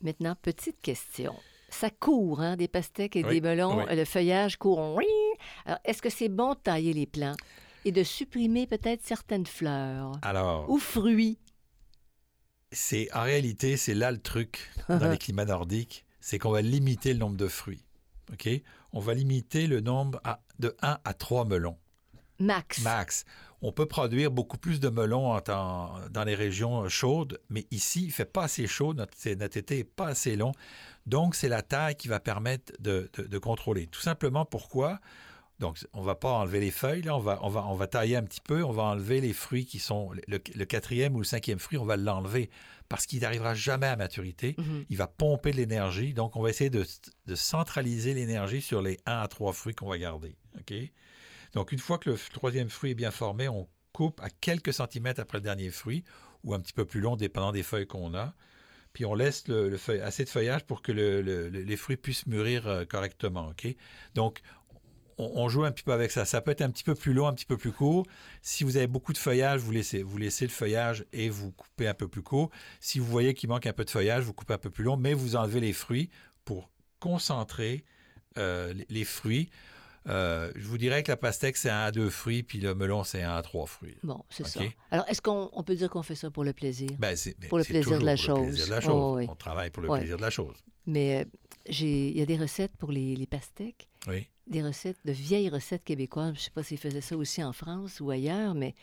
Maintenant, 0.00 0.34
petite 0.40 0.80
question. 0.80 1.34
Ça 1.70 1.90
court, 1.90 2.40
hein, 2.40 2.56
des 2.56 2.68
pastèques 2.68 3.16
et 3.16 3.24
Oui, 3.24 3.40
des 3.40 3.48
melons. 3.48 3.78
oui. 3.78 3.96
Le 3.96 4.04
feuillage 4.04 4.56
court. 4.58 4.94
Oui. 4.96 5.06
Alors, 5.64 5.78
est-ce 5.84 6.02
que 6.02 6.10
c'est 6.10 6.28
bon 6.28 6.50
de 6.54 6.58
tailler 6.58 6.92
les 6.92 7.06
plants 7.06 7.36
et 7.84 7.92
de 7.92 8.02
supprimer 8.02 8.66
peut-être 8.66 9.00
certaines 9.04 9.46
fleurs 9.46 10.12
Alors, 10.22 10.68
ou 10.68 10.78
fruits? 10.78 11.38
C'est 12.72 13.08
en 13.14 13.22
réalité, 13.22 13.76
c'est 13.76 13.94
là 13.94 14.10
le 14.10 14.18
truc 14.20 14.70
dans 14.88 15.10
les 15.10 15.18
climats 15.24 15.44
nordiques, 15.44 16.04
c'est 16.20 16.38
qu'on 16.38 16.50
va 16.50 16.62
limiter 16.62 17.12
le 17.12 17.18
nombre 17.18 17.36
de 17.36 17.48
fruits. 17.48 17.84
OK? 18.32 18.48
On 18.92 19.00
va 19.00 19.14
limiter 19.14 19.66
le 19.66 19.80
nombre 19.80 20.20
à- 20.24 20.40
de 20.58 20.74
1 20.82 20.98
à 21.04 21.14
3 21.14 21.44
melons. 21.44 21.76
Max. 22.38 22.82
max. 22.82 23.24
On 23.60 23.70
peut 23.72 23.86
produire 23.86 24.30
beaucoup 24.32 24.58
plus 24.58 24.80
de 24.80 24.88
melons 24.88 25.30
en 25.32 25.40
temps- 25.40 25.94
dans 26.10 26.24
les 26.24 26.34
régions 26.34 26.88
chaudes, 26.88 27.40
mais 27.50 27.66
ici, 27.70 28.02
il 28.02 28.06
ne 28.08 28.12
fait 28.12 28.24
pas 28.24 28.44
assez 28.44 28.66
chaud, 28.66 28.94
notre, 28.94 29.14
été 29.26 29.76
n'est 29.76 29.84
pas 29.84 30.08
assez 30.08 30.34
long. 30.34 30.52
Donc, 31.06 31.36
c'est 31.36 31.48
la 31.48 31.62
taille 31.62 31.94
qui 31.94 32.08
va 32.08 32.18
permettre 32.20 32.72
de, 32.80 33.08
de- 33.16 33.22
de 33.24 33.38
contrôler. 33.38 33.86
Tout 33.86 34.00
simplement 34.00 34.44
pourquoi? 34.44 34.98
Donc, 35.62 35.78
on 35.92 36.00
ne 36.00 36.06
va 36.06 36.16
pas 36.16 36.32
enlever 36.32 36.58
les 36.58 36.72
feuilles, 36.72 37.02
là, 37.02 37.16
on, 37.16 37.20
va, 37.20 37.38
on, 37.42 37.48
va, 37.48 37.64
on 37.68 37.74
va 37.74 37.86
tailler 37.86 38.16
un 38.16 38.24
petit 38.24 38.40
peu, 38.40 38.64
on 38.64 38.72
va 38.72 38.82
enlever 38.82 39.20
les 39.20 39.32
fruits 39.32 39.64
qui 39.64 39.78
sont... 39.78 40.10
Le, 40.26 40.40
le 40.54 40.64
quatrième 40.64 41.14
ou 41.14 41.18
le 41.18 41.24
cinquième 41.24 41.60
fruit, 41.60 41.78
on 41.78 41.84
va 41.84 41.96
l'enlever 41.96 42.50
parce 42.88 43.06
qu'il 43.06 43.20
n'arrivera 43.20 43.54
jamais 43.54 43.86
à 43.86 43.94
maturité. 43.94 44.56
Mhm. 44.58 44.84
Il 44.90 44.96
va 44.96 45.06
pomper 45.06 45.52
de 45.52 45.56
l'énergie. 45.56 46.14
Donc, 46.14 46.34
on 46.34 46.42
va 46.42 46.50
essayer 46.50 46.68
de, 46.68 46.84
de 47.26 47.34
centraliser 47.36 48.12
l'énergie 48.12 48.60
sur 48.60 48.82
les 48.82 48.98
1 49.06 49.20
à 49.20 49.28
3 49.28 49.52
fruits 49.52 49.74
qu'on 49.74 49.88
va 49.88 49.98
garder. 49.98 50.36
OK? 50.58 50.74
Donc, 51.54 51.70
une 51.70 51.78
fois 51.78 51.98
que 51.98 52.10
le 52.10 52.18
troisième 52.34 52.68
fruit 52.68 52.90
est 52.90 52.94
bien 52.94 53.12
formé, 53.12 53.48
on 53.48 53.68
coupe 53.92 54.20
à 54.20 54.30
quelques 54.30 54.72
centimètres 54.72 55.20
après 55.20 55.38
le 55.38 55.42
dernier 55.42 55.70
fruit 55.70 56.02
ou 56.44 56.54
un 56.54 56.60
petit 56.60 56.72
peu 56.72 56.84
plus 56.84 57.00
long, 57.00 57.16
dépendant 57.16 57.52
des 57.52 57.62
feuilles 57.62 57.86
qu'on 57.86 58.14
a. 58.14 58.34
Puis 58.92 59.06
on 59.06 59.14
laisse 59.14 59.48
le, 59.48 59.78
assez 60.02 60.24
de 60.24 60.28
feuillage 60.28 60.64
pour 60.64 60.82
que 60.82 60.92
les 60.92 61.76
fruits 61.76 61.96
puissent 61.96 62.26
mûrir 62.26 62.66
euh, 62.66 62.84
correctement. 62.84 63.48
OK? 63.48 63.74
Donc, 64.14 64.42
on, 65.34 65.48
joue 65.48 65.64
un 65.64 65.72
petit 65.72 65.84
peu 65.84 65.92
avec 65.92 66.10
ça. 66.10 66.24
Ça 66.24 66.40
peut 66.40 66.50
être 66.50 66.62
un 66.62 66.70
petit 66.70 66.84
peu 66.84 66.94
plus 66.94 67.12
long, 67.12 67.26
un 67.26 67.34
petit 67.34 67.46
peu 67.46 67.56
plus 67.56 67.72
court. 67.72 68.06
Si 68.40 68.64
vous 68.64 68.76
avez 68.76 68.86
beaucoup 68.86 69.12
de 69.12 69.18
feuillage, 69.18 69.60
vous 69.60 69.70
laissez, 69.70 70.02
vous 70.02 70.18
laissez 70.18 70.44
le 70.44 70.50
feuillage 70.50 71.04
et 71.12 71.28
vous 71.28 71.52
coupez 71.52 71.88
un 71.88 71.94
peu 71.94 72.08
plus 72.08 72.22
court. 72.22 72.50
Si 72.80 72.98
vous 72.98 73.06
voyez 73.06 73.34
qu'il 73.34 73.48
manque 73.48 73.66
un 73.66 73.72
peu 73.72 73.84
de 73.84 73.90
feuillage, 73.90 74.24
vous 74.24 74.32
coupez 74.32 74.54
un 74.54 74.58
peu 74.58 74.70
plus 74.70 74.84
long, 74.84 74.96
mais 74.96 75.14
vous 75.14 75.36
enlevez 75.36 75.60
les 75.60 75.72
fruits 75.72 76.10
pour 76.44 76.70
concentrer 77.00 77.84
euh, 78.38 78.74
les, 78.88 79.04
fruits. 79.04 79.50
Euh, 80.08 80.50
je 80.56 80.66
vous 80.66 80.78
dirais 80.78 81.02
que 81.02 81.10
la 81.10 81.16
pastèque, 81.16 81.56
c'est 81.56 81.70
un 81.70 81.84
à 81.84 81.92
deux 81.92 82.10
fruits, 82.10 82.42
puis 82.42 82.58
le 82.58 82.74
melon, 82.74 83.04
c'est 83.04 83.22
un 83.22 83.36
à 83.36 83.42
trois 83.42 83.66
fruits. 83.66 83.96
Bon, 84.02 84.24
c'est 84.30 84.46
ça. 84.46 84.60
Alors, 84.90 85.06
est-ce 85.08 85.20
qu'on 85.20 85.62
peut 85.64 85.74
dire 85.74 85.90
qu'on 85.90 86.02
fait 86.02 86.14
ça 86.14 86.30
pour 86.30 86.44
le 86.44 86.52
plaisir? 86.52 86.90
Ben, 86.98 87.16
ben 87.38 87.48
pour 87.48 87.58
le 87.58 87.64
plaisir 87.64 87.98
de 87.98 88.04
la 88.04 88.16
chose. 88.16 88.72
On 88.86 89.36
travaille 89.36 89.70
pour 89.70 89.82
le 89.82 89.88
plaisir 89.90 90.16
de 90.16 90.22
la 90.22 90.30
chose. 90.30 90.56
Mais 90.86 91.22
euh, 91.22 91.24
il 91.66 92.18
y 92.18 92.22
a 92.22 92.26
des 92.26 92.36
recettes 92.36 92.76
pour 92.76 92.90
les, 92.90 93.14
les 93.14 93.26
pastèques. 93.26 93.88
Oui 94.08 94.28
des 94.46 94.62
recettes, 94.62 94.98
de 95.04 95.12
vieilles 95.12 95.48
recettes 95.48 95.84
québécoises. 95.84 96.34
Je 96.34 96.40
ne 96.40 96.44
sais 96.44 96.50
pas 96.50 96.62
s'ils 96.62 96.78
faisaient 96.78 97.00
ça 97.00 97.16
aussi 97.16 97.42
en 97.42 97.52
France 97.52 98.00
ou 98.00 98.10
ailleurs, 98.10 98.54
mais 98.54 98.74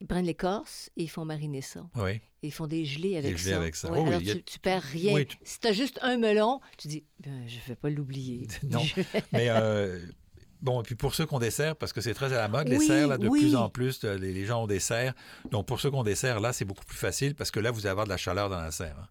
ils 0.00 0.06
prennent 0.06 0.26
l'écorce 0.26 0.90
et 0.96 1.04
ils 1.04 1.10
font 1.10 1.24
mariner 1.24 1.62
ça. 1.62 1.86
Oui. 1.94 2.12
Et 2.42 2.48
ils 2.48 2.52
font 2.52 2.66
des 2.66 2.84
gelées 2.84 3.16
avec 3.16 3.32
des 3.32 3.36
gelées 3.36 3.50
ça. 3.50 3.56
Avec 3.56 3.76
ça. 3.76 3.88
alors, 3.88 4.20
tu, 4.20 4.28
ne 4.28 4.58
perds 4.60 4.82
rien. 4.82 5.24
Si 5.42 5.60
tu 5.60 5.68
as 5.68 5.72
juste 5.72 5.98
un 6.02 6.18
melon, 6.18 6.60
tu 6.76 6.88
dis, 6.88 7.04
ben, 7.20 7.44
je 7.46 7.56
ne 7.56 7.60
vais 7.68 7.76
pas 7.76 7.90
l'oublier. 7.90 8.46
non, 8.64 8.82
mais... 9.32 9.48
Euh, 9.48 10.04
bon, 10.60 10.80
et 10.80 10.84
puis 10.84 10.96
pour 10.96 11.14
ceux 11.14 11.24
qu'on 11.24 11.38
dessert, 11.38 11.76
parce 11.76 11.92
que 11.92 12.00
c'est 12.00 12.14
très 12.14 12.32
à 12.32 12.36
la 12.36 12.48
mode, 12.48 12.68
les 12.68 12.78
serres, 12.78 13.08
là, 13.08 13.18
de 13.18 13.28
plus 13.28 13.56
en 13.56 13.70
plus, 13.70 14.04
les, 14.04 14.44
gens 14.44 14.64
ont 14.64 14.66
des 14.66 14.80
serres. 14.80 15.14
Donc, 15.50 15.66
pour 15.66 15.80
ceux 15.80 15.90
qu'on 15.90 16.04
dessert, 16.04 16.40
là, 16.40 16.52
c'est 16.52 16.64
beaucoup 16.66 16.84
plus 16.84 16.98
facile 16.98 17.34
parce 17.34 17.50
que 17.50 17.60
là, 17.60 17.70
vous 17.70 17.80
allez 17.80 17.90
avoir 17.90 18.06
de 18.06 18.10
la 18.10 18.18
chaleur 18.18 18.50
dans 18.50 18.60
la 18.60 18.70
serre. 18.70 18.96
Hein. 19.00 19.08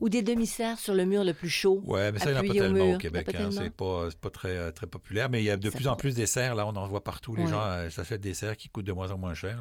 Ou 0.00 0.08
des 0.08 0.22
demi-serres 0.22 0.78
sur 0.78 0.94
le 0.94 1.04
mur 1.04 1.24
le 1.24 1.34
plus 1.34 1.48
chaud. 1.48 1.82
Oui, 1.84 2.00
mais 2.12 2.18
ça, 2.18 2.30
il 2.30 2.32
n'y 2.32 2.38
en 2.38 2.42
a 2.42 2.46
pas 2.46 2.54
tellement 2.54 2.92
au, 2.92 2.98
Québec. 2.98 3.34
Hein. 3.34 3.50
C'est 3.50 3.70
pas, 3.70 4.08
pas 4.20 4.30
très, 4.30 4.56
euh, 4.56 4.70
très 4.70 4.86
populaire. 4.86 5.28
Mais 5.30 5.42
il 5.42 5.44
y 5.44 5.50
a 5.50 5.56
de 5.56 5.70
plus 5.70 5.88
en 5.88 5.96
plus 5.96 6.14
des 6.14 6.26
serres. 6.26 6.54
Là, 6.54 6.66
on 6.66 6.76
en 6.76 6.86
voit 6.86 7.04
partout. 7.04 7.34
Les 7.36 7.46
gens 7.46 7.60
euh, 7.60 7.90
s'achètent 7.90 8.20
des 8.20 8.34
serres 8.34 8.56
qui 8.56 8.68
coûtent 8.68 8.86
de 8.86 8.92
moins 8.92 9.10
en 9.10 9.18
moins 9.18 9.34
cher. 9.34 9.60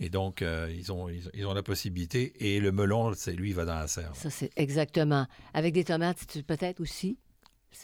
Et 0.00 0.08
donc, 0.08 0.42
euh, 0.42 0.72
ils, 0.74 0.92
ont, 0.92 1.08
ils, 1.08 1.46
ont 1.46 1.54
la 1.54 1.62
possibilité. 1.62 2.32
Et 2.40 2.60
le 2.60 2.72
melon, 2.72 3.12
c'est 3.14 3.32
lui, 3.32 3.50
il 3.50 3.54
va 3.54 3.64
dans 3.64 3.74
la 3.74 3.86
serre. 3.86 4.14
Ça, 4.14 4.30
c'est 4.30 4.50
exactement. 4.56 5.26
Avec 5.54 5.74
des 5.74 5.84
tomates, 5.84 6.26
peut-être 6.46 6.80
aussi? 6.80 7.18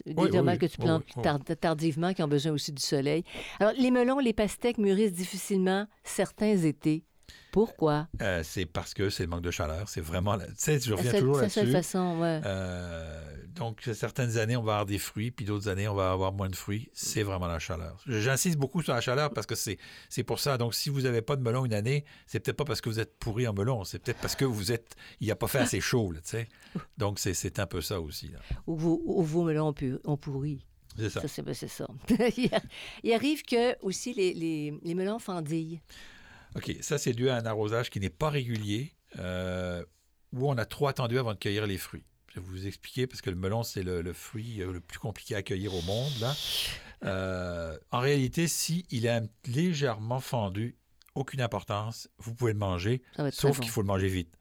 Des 0.06 0.30
tomates 0.30 0.58
que 0.58 0.66
tu 0.66 0.78
plantes 0.78 1.60
tardivement, 1.60 2.14
qui 2.14 2.22
ont 2.22 2.28
besoin 2.28 2.52
aussi 2.52 2.72
du 2.72 2.82
soleil. 2.82 3.22
Alors, 3.60 3.74
les 3.78 3.90
melons, 3.90 4.18
les 4.18 4.32
pastèques 4.32 4.78
mûrissent 4.78 5.12
difficilement 5.12 5.86
certains 6.02 6.56
étés. 6.56 7.04
Pourquoi? 7.54 8.08
Euh, 8.20 8.42
c'est 8.42 8.66
parce 8.66 8.94
que 8.94 9.10
c'est 9.10 9.22
le 9.22 9.28
manque 9.28 9.42
de 9.42 9.52
chaleur. 9.52 9.88
C'est 9.88 10.00
vraiment. 10.00 10.36
Tu 10.36 10.44
sais, 10.56 10.80
je 10.80 10.92
reviens 10.92 11.12
toujours 11.12 11.36
là-dessus. 11.36 11.60
C'est 11.60 11.70
façon, 11.70 12.18
ouais. 12.20 12.40
Euh, 12.44 13.24
donc, 13.54 13.88
certaines 13.94 14.38
années, 14.38 14.56
on 14.56 14.64
va 14.64 14.72
avoir 14.72 14.86
des 14.86 14.98
fruits, 14.98 15.30
puis 15.30 15.44
d'autres 15.46 15.68
années, 15.68 15.86
on 15.86 15.94
va 15.94 16.10
avoir 16.10 16.32
moins 16.32 16.48
de 16.48 16.56
fruits. 16.56 16.90
C'est 16.92 17.22
vraiment 17.22 17.46
la 17.46 17.60
chaleur. 17.60 18.02
J'insiste 18.08 18.58
beaucoup 18.58 18.82
sur 18.82 18.92
la 18.92 19.00
chaleur 19.00 19.30
parce 19.32 19.46
que 19.46 19.54
c'est 19.54 19.78
pour 20.24 20.40
ça. 20.40 20.58
Donc, 20.58 20.74
si 20.74 20.88
vous 20.88 21.02
n'avez 21.02 21.22
pas 21.22 21.36
de 21.36 21.42
melon 21.42 21.64
une 21.64 21.74
année, 21.74 22.04
c'est 22.26 22.40
peut-être 22.40 22.56
pas 22.56 22.64
parce 22.64 22.80
que 22.80 22.88
vous 22.88 22.98
êtes 22.98 23.16
pourri 23.20 23.46
en 23.46 23.52
melon. 23.52 23.84
C'est 23.84 24.00
peut-être 24.00 24.20
parce 24.20 24.34
que 24.34 24.44
vous 24.44 24.72
êtes. 24.72 24.96
Il 25.20 25.26
n'y 25.26 25.30
a 25.30 25.36
pas 25.36 25.46
fait 25.46 25.60
assez 25.60 25.80
chaud, 25.80 26.12
tu 26.12 26.20
sais. 26.24 26.48
Donc, 26.98 27.20
c'est 27.20 27.58
un 27.60 27.66
peu 27.68 27.82
ça 27.82 28.00
aussi. 28.00 28.30
Là. 28.30 28.40
Ou, 28.66 28.76
vos 29.22 29.44
melons 29.44 29.72
ont 30.06 30.16
pourri. 30.16 30.66
C'est 30.96 31.10
ça. 31.10 31.20
ça 31.20 31.42
c'est 31.54 31.68
ça. 31.68 31.86
il 33.04 33.12
arrive 33.12 33.42
que 33.44 33.80
aussi 33.80 34.12
les, 34.12 34.34
les, 34.34 34.74
les 34.82 34.94
melons 34.96 35.20
fendillent. 35.20 35.80
OK, 36.56 36.76
ça, 36.80 36.98
c'est 36.98 37.12
dû 37.12 37.28
à 37.28 37.36
un 37.36 37.46
arrosage 37.46 37.90
qui 37.90 38.00
n'est 38.00 38.10
pas 38.10 38.30
régulier, 38.30 38.92
euh, 39.18 39.84
où 40.32 40.48
on 40.48 40.56
a 40.56 40.64
trop 40.64 40.88
attendu 40.88 41.18
avant 41.18 41.34
de 41.34 41.38
cueillir 41.38 41.66
les 41.66 41.78
fruits. 41.78 42.04
Je 42.28 42.40
vais 42.40 42.46
vous 42.46 42.66
expliquer, 42.66 43.06
parce 43.06 43.22
que 43.22 43.30
le 43.30 43.36
melon, 43.36 43.62
c'est 43.62 43.82
le, 43.82 44.12
fruit 44.12 44.60
euh, 44.60 44.72
le 44.72 44.80
plus 44.80 44.98
compliqué 44.98 45.34
à 45.34 45.42
cueillir 45.42 45.74
au 45.74 45.82
monde. 45.82 46.12
Là. 46.20 46.34
Euh, 47.04 47.78
en 47.90 48.00
réalité, 48.00 48.48
si 48.48 48.86
il 48.90 49.06
est 49.06 49.22
légèrement 49.46 50.20
fendu, 50.20 50.76
aucune 51.14 51.40
importance, 51.40 52.08
vous 52.18 52.34
pouvez 52.34 52.52
le 52.52 52.58
manger, 52.58 53.02
sauf 53.30 53.60
qu'il 53.60 53.70
faut 53.70 53.82
le 53.82 53.86
manger 53.86 54.08
vite, 54.08 54.36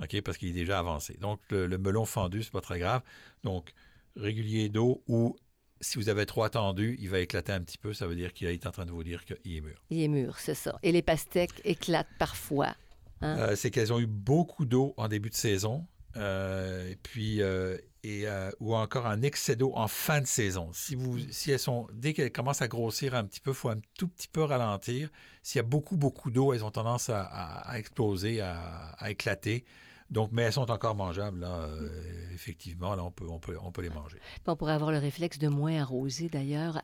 ok, 0.00 0.20
parce 0.22 0.38
qu'il 0.38 0.48
est 0.48 0.52
déjà 0.52 0.78
avancé. 0.78 1.16
Donc, 1.20 1.40
le, 1.50 1.66
le 1.66 1.78
melon 1.78 2.04
fendu, 2.04 2.42
c'est 2.42 2.52
pas 2.52 2.60
très 2.60 2.78
grave. 2.78 3.02
Donc, 3.44 3.72
régulier 4.16 4.68
d'eau 4.68 5.04
ou 5.06 5.36
si 5.80 5.98
vous 5.98 6.08
avez 6.08 6.26
trop 6.26 6.42
attendu, 6.42 6.96
il 7.00 7.08
va 7.08 7.20
éclater 7.20 7.52
un 7.52 7.60
petit 7.60 7.78
peu. 7.78 7.92
Ça 7.92 8.06
veut 8.06 8.16
dire 8.16 8.32
qu'il 8.32 8.48
est 8.48 8.66
en 8.66 8.70
train 8.70 8.86
de 8.86 8.90
vous 8.90 9.04
dire 9.04 9.24
qu'il 9.24 9.56
est 9.56 9.60
mûr. 9.60 9.80
Il 9.90 10.00
est 10.00 10.08
mûr, 10.08 10.38
c'est 10.38 10.54
ça. 10.54 10.78
Et 10.82 10.92
les 10.92 11.02
pastèques 11.02 11.60
éclatent 11.64 12.06
parfois. 12.18 12.74
Hein? 13.20 13.38
Euh, 13.38 13.56
c'est 13.56 13.70
qu'elles 13.70 13.92
ont 13.92 14.00
eu 14.00 14.06
beaucoup 14.06 14.64
d'eau 14.64 14.94
en 14.96 15.08
début 15.08 15.30
de 15.30 15.34
saison. 15.34 15.86
Euh, 16.16 16.90
et 16.90 16.96
puis, 16.96 17.42
euh, 17.42 17.76
et, 18.02 18.26
ou 18.60 18.74
encore 18.74 19.06
un 19.06 19.22
excès 19.22 19.56
d'eau 19.56 19.72
en 19.74 19.88
fin 19.88 20.20
de 20.20 20.26
saison. 20.26 20.70
Si, 20.72 20.94
vous, 20.94 21.18
si 21.30 21.50
elles 21.50 21.58
sont, 21.58 21.88
dès 21.92 22.14
qu'elles 22.14 22.32
commencent 22.32 22.62
à 22.62 22.68
grossir 22.68 23.14
un 23.14 23.24
petit 23.24 23.40
peu, 23.40 23.50
il 23.50 23.56
faut 23.56 23.68
un 23.68 23.80
tout 23.98 24.08
petit 24.08 24.28
peu 24.28 24.42
ralentir. 24.42 25.10
S'il 25.42 25.58
y 25.58 25.60
a 25.60 25.64
beaucoup, 25.64 25.96
beaucoup 25.96 26.30
d'eau, 26.30 26.52
elles 26.52 26.64
ont 26.64 26.70
tendance 26.70 27.10
à, 27.10 27.66
exploser, 27.74 28.40
à 28.40 29.10
éclater. 29.10 29.64
Donc, 30.10 30.30
mais 30.32 30.42
elles 30.42 30.52
sont 30.52 30.70
encore 30.70 30.94
mangeables, 30.94 31.40
là, 31.40 31.62
euh, 31.62 31.88
effectivement, 32.32 32.94
là, 32.94 33.04
on 33.04 33.10
peut, 33.10 33.26
on, 33.28 33.38
peut, 33.38 33.56
on 33.60 33.72
peut 33.72 33.82
les 33.82 33.90
manger. 33.90 34.18
on 34.46 34.56
pourrait 34.56 34.74
avoir 34.74 34.92
le 34.92 34.98
réflexe 34.98 35.38
de 35.38 35.48
moins 35.48 35.80
arroser, 35.80 36.28
d'ailleurs. 36.28 36.80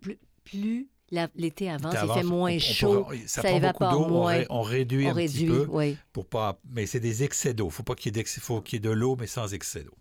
Plus, 0.00 0.18
plus 0.44 0.88
l'été 1.34 1.70
avance, 1.70 1.94
il 2.02 2.12
fait 2.12 2.22
moins 2.22 2.58
chaud, 2.58 3.06
ça, 3.26 3.50
évapore 3.50 4.08
moins. 4.08 4.42
On, 4.50 4.62
réduit 4.62 5.06
un 5.06 5.14
petit 5.14 5.46
peu 5.46 5.68
pour 6.12 6.26
pas... 6.26 6.58
Mais 6.70 6.86
c'est 6.86 7.00
des 7.00 7.22
excès 7.22 7.54
d'eau. 7.54 7.68
Il 7.68 7.72
faut 7.72 7.82
pas 7.82 7.94
qu'il 7.94 8.16
y 8.16 8.20
ait 8.20 8.78
de 8.78 8.90
l'eau, 8.90 9.16
mais 9.18 9.26
sans 9.26 9.52
excès 9.52 9.84
d'eau. 9.84 9.94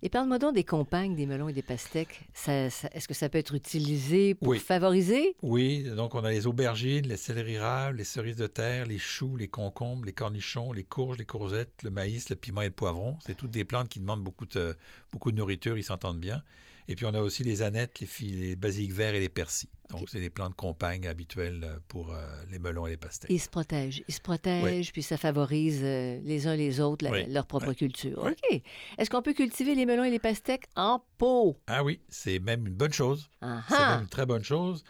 Et 0.00 0.08
parle-moi 0.08 0.38
donc 0.38 0.54
des 0.54 0.64
compagnes 0.64 1.14
des 1.14 1.26
melons 1.26 1.48
et 1.48 1.52
des 1.52 1.62
pastèques. 1.62 2.22
Est-ce 2.46 3.08
que 3.08 3.14
ça 3.14 3.28
peut 3.28 3.38
être 3.38 3.54
utilisé 3.54 4.34
pour 4.34 4.54
favoriser? 4.56 5.36
Oui, 5.42 5.84
donc 5.96 6.14
on 6.14 6.24
a 6.24 6.30
les 6.30 6.46
aubergines, 6.46 7.06
les 7.06 7.16
céleri 7.16 7.58
raves, 7.58 7.94
les 7.94 8.04
cerises 8.04 8.36
de 8.36 8.46
terre, 8.46 8.86
les 8.86 8.98
choux, 8.98 9.36
les 9.36 9.48
concombres, 9.48 10.04
les 10.04 10.12
cornichons, 10.12 10.72
les 10.72 10.84
courges, 10.84 11.18
les 11.18 11.26
courgettes, 11.26 11.82
le 11.82 11.90
maïs, 11.90 12.30
le 12.30 12.36
piment 12.36 12.62
et 12.62 12.66
le 12.66 12.72
poivron. 12.72 13.16
C'est 13.24 13.36
toutes 13.36 13.50
des 13.50 13.64
plantes 13.64 13.88
qui 13.88 14.00
demandent 14.00 14.24
beaucoup 14.24 14.46
de, 14.46 14.76
beaucoup 15.12 15.32
de 15.32 15.36
nourriture, 15.36 15.76
ils 15.76 15.84
s'entendent 15.84 16.20
bien. 16.20 16.42
Et 16.88 16.96
puis 16.96 17.06
on 17.06 17.14
a 17.14 17.20
aussi 17.20 17.44
les 17.44 17.62
anettes, 17.62 18.00
les, 18.00 18.08
les 18.28 18.56
basiliques 18.56 18.92
verts 18.92 19.14
et 19.14 19.20
les 19.20 19.28
persils. 19.28 19.68
Donc, 19.92 20.08
c'est 20.08 20.20
des 20.20 20.30
plantes 20.30 20.54
compagnes 20.54 21.06
habituelles 21.06 21.60
euh, 21.64 21.78
pour 21.88 22.14
euh, 22.14 22.24
les 22.50 22.58
melons 22.58 22.86
et 22.86 22.90
les 22.90 22.96
pastèques. 22.96 23.30
Ils 23.30 23.40
se 23.40 23.48
protègent. 23.48 24.02
Ils 24.08 24.14
se 24.14 24.20
protègent, 24.20 24.90
puis 24.90 25.02
ça 25.02 25.18
favorise 25.18 25.80
euh, 25.82 26.18
les 26.24 26.46
uns 26.46 26.56
les 26.56 26.80
autres 26.80 27.06
leur 27.28 27.46
propre 27.46 27.72
culture. 27.74 28.24
OK. 28.24 28.62
Est-ce 28.96 29.10
qu'on 29.10 29.22
peut 29.22 29.34
cultiver 29.34 29.74
les 29.74 29.84
melons 29.84 30.04
et 30.04 30.10
les 30.10 30.18
pastèques 30.18 30.66
en 30.76 31.04
pot? 31.18 31.58
Ah 31.66 31.84
oui, 31.84 32.00
c'est 32.08 32.38
même 32.38 32.66
une 32.66 32.74
bonne 32.74 32.92
chose. 32.92 33.28
C'est 33.40 33.78
même 33.78 34.02
une 34.02 34.08
très 34.08 34.26
bonne 34.26 34.44
chose. 34.44 34.82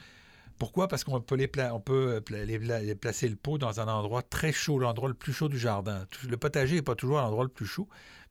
Pourquoi? 0.59 0.87
Parce 0.87 1.03
qu'on 1.03 1.21
peut, 1.21 1.35
les, 1.35 1.51
on 1.73 1.81
peut 1.81 2.23
les, 2.31 2.95
placer 2.95 3.29
le 3.29 3.35
pot 3.35 3.59
dans 3.59 3.81
un 3.81 3.89
endroit 3.89 4.23
très 4.23 4.53
chaud, 4.53 4.79
l'endroit 4.79 5.09
le 5.09 5.15
plus 5.15 5.33
chaud 5.33 5.49
du 5.49 5.59
jardin. 5.59 6.07
Le 6.29 6.37
potager 6.37 6.77
n'est 6.77 6.83
pas 6.83 6.95
toujours 6.95 7.17
l'endroit 7.17 7.43
le 7.43 7.51
plus 7.51 7.67
chaud. 7.67 7.89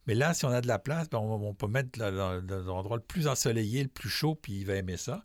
Mais 0.08 0.16
là, 0.16 0.34
si 0.34 0.46
on 0.46 0.50
a 0.50 0.62
de 0.62 0.68
la 0.68 0.80
place, 0.80 1.10
ben, 1.10 1.20
on, 1.20 1.54
peut 1.54 1.68
mettre 1.68 2.00
l'endroit 2.00 2.98
le 2.98 3.04
plus 3.04 3.28
ensoleillé, 3.28 3.84
le 3.84 3.90
plus 3.90 4.10
chaud, 4.10 4.36
puis 4.36 4.54
il 4.54 4.66
va 4.66 4.76
aimer 4.76 4.98
ça. 4.98 5.24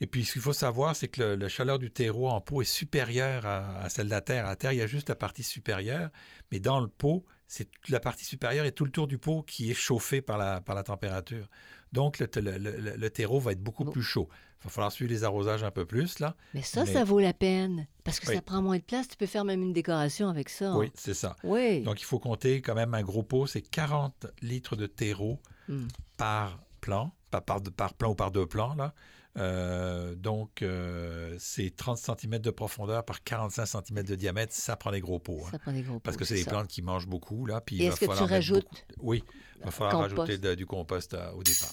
Et 0.00 0.06
puis, 0.06 0.24
ce 0.24 0.32
qu'il 0.32 0.42
faut 0.42 0.54
savoir, 0.54 0.96
c'est 0.96 1.08
que 1.08 1.22
la 1.22 1.48
chaleur 1.48 1.78
du 1.78 1.90
terreau 1.90 2.30
en 2.30 2.40
pot 2.40 2.62
est 2.62 2.64
supérieure 2.64 3.44
à, 3.44 3.88
celle 3.90 4.06
de 4.06 4.10
la 4.10 4.22
terre. 4.22 4.46
À 4.46 4.56
terre, 4.56 4.72
il 4.72 4.78
y 4.78 4.82
a 4.82 4.86
juste 4.86 5.10
la 5.10 5.14
partie 5.14 5.42
supérieure, 5.42 6.08
mais 6.50 6.58
dans 6.58 6.80
le 6.80 6.88
pot, 6.88 7.26
c'est 7.46 7.68
la 7.88 8.00
partie 8.00 8.24
supérieure 8.24 8.64
et 8.64 8.72
tout 8.72 8.86
le 8.86 8.90
tour 8.90 9.06
du 9.06 9.18
pot 9.18 9.42
qui 9.42 9.70
est 9.70 9.74
chauffé 9.74 10.22
par 10.22 10.38
la, 10.38 10.62
par 10.62 10.74
la 10.74 10.84
température. 10.84 11.48
Donc, 11.92 12.18
le, 12.18 12.28
le, 12.36 13.10
terreau 13.10 13.40
va 13.40 13.52
être 13.52 13.62
beaucoup 13.62 13.84
plus 13.84 14.02
chaud. 14.02 14.28
Il 14.60 14.64
va 14.64 14.70
falloir 14.70 14.92
suivre 14.92 15.10
les 15.10 15.24
arrosages 15.24 15.64
un 15.64 15.70
peu 15.70 15.86
plus, 15.86 16.18
là. 16.18 16.36
Mais 16.54 16.62
ça, 16.62 16.86
ça 16.86 17.02
vaut 17.02 17.18
la 17.18 17.32
peine, 17.32 17.86
parce 18.04 18.20
que 18.20 18.26
ça 18.26 18.42
prend 18.42 18.62
moins 18.62 18.76
de 18.76 18.82
place. 18.82 19.08
Tu 19.08 19.16
peux 19.16 19.26
faire 19.26 19.44
même 19.44 19.62
une 19.62 19.72
décoration 19.72 20.28
avec 20.28 20.48
ça. 20.48 20.76
Oui, 20.76 20.92
c'est 20.94 21.14
ça. 21.14 21.36
Oui. 21.42 21.82
Donc, 21.82 22.00
il 22.00 22.04
faut 22.04 22.18
compter 22.18 22.60
quand 22.60 22.74
même 22.74 22.94
un 22.94 23.02
gros 23.02 23.22
pot, 23.22 23.46
c'est 23.46 23.62
40 23.62 24.26
litres 24.42 24.76
de 24.76 24.86
terreau 24.86 25.40
hmm. 25.68 25.88
par 26.16 26.60
plan, 26.80 27.12
par, 27.30 27.42
par, 27.42 27.62
par 27.62 27.94
plan 27.94 28.10
ou 28.10 28.14
par 28.14 28.30
deux 28.30 28.46
plans, 28.46 28.74
là. 28.74 28.94
Euh, 29.36 30.14
donc, 30.14 30.62
euh, 30.62 31.36
c'est 31.38 31.74
30 31.74 31.98
cm 31.98 32.38
de 32.38 32.50
profondeur 32.50 33.04
par 33.04 33.22
45 33.22 33.66
cm 33.66 34.02
de 34.02 34.14
diamètre. 34.14 34.52
Ça 34.52 34.76
prend 34.76 34.90
des 34.90 35.00
gros 35.00 35.18
pots. 35.18 35.42
Hein. 35.46 35.50
Ça 35.52 35.58
prend 35.58 35.72
des 35.72 35.82
gros 35.82 35.94
pots. 35.94 36.00
Parce 36.00 36.16
que 36.16 36.24
c'est 36.24 36.34
des 36.34 36.44
plantes 36.44 36.68
qui 36.68 36.82
mangent 36.82 37.06
beaucoup. 37.06 37.46
Là, 37.46 37.60
puis 37.60 37.82
est-ce 37.82 38.00
que 38.00 38.16
tu 38.16 38.24
rajoutes 38.24 38.66
Oui, 38.98 39.22
il 39.58 39.64
va 39.64 39.70
falloir 39.70 40.02
rajouter 40.02 40.56
du 40.56 40.66
compost 40.66 41.14
euh, 41.14 41.30
au 41.32 41.42
départ. 41.42 41.70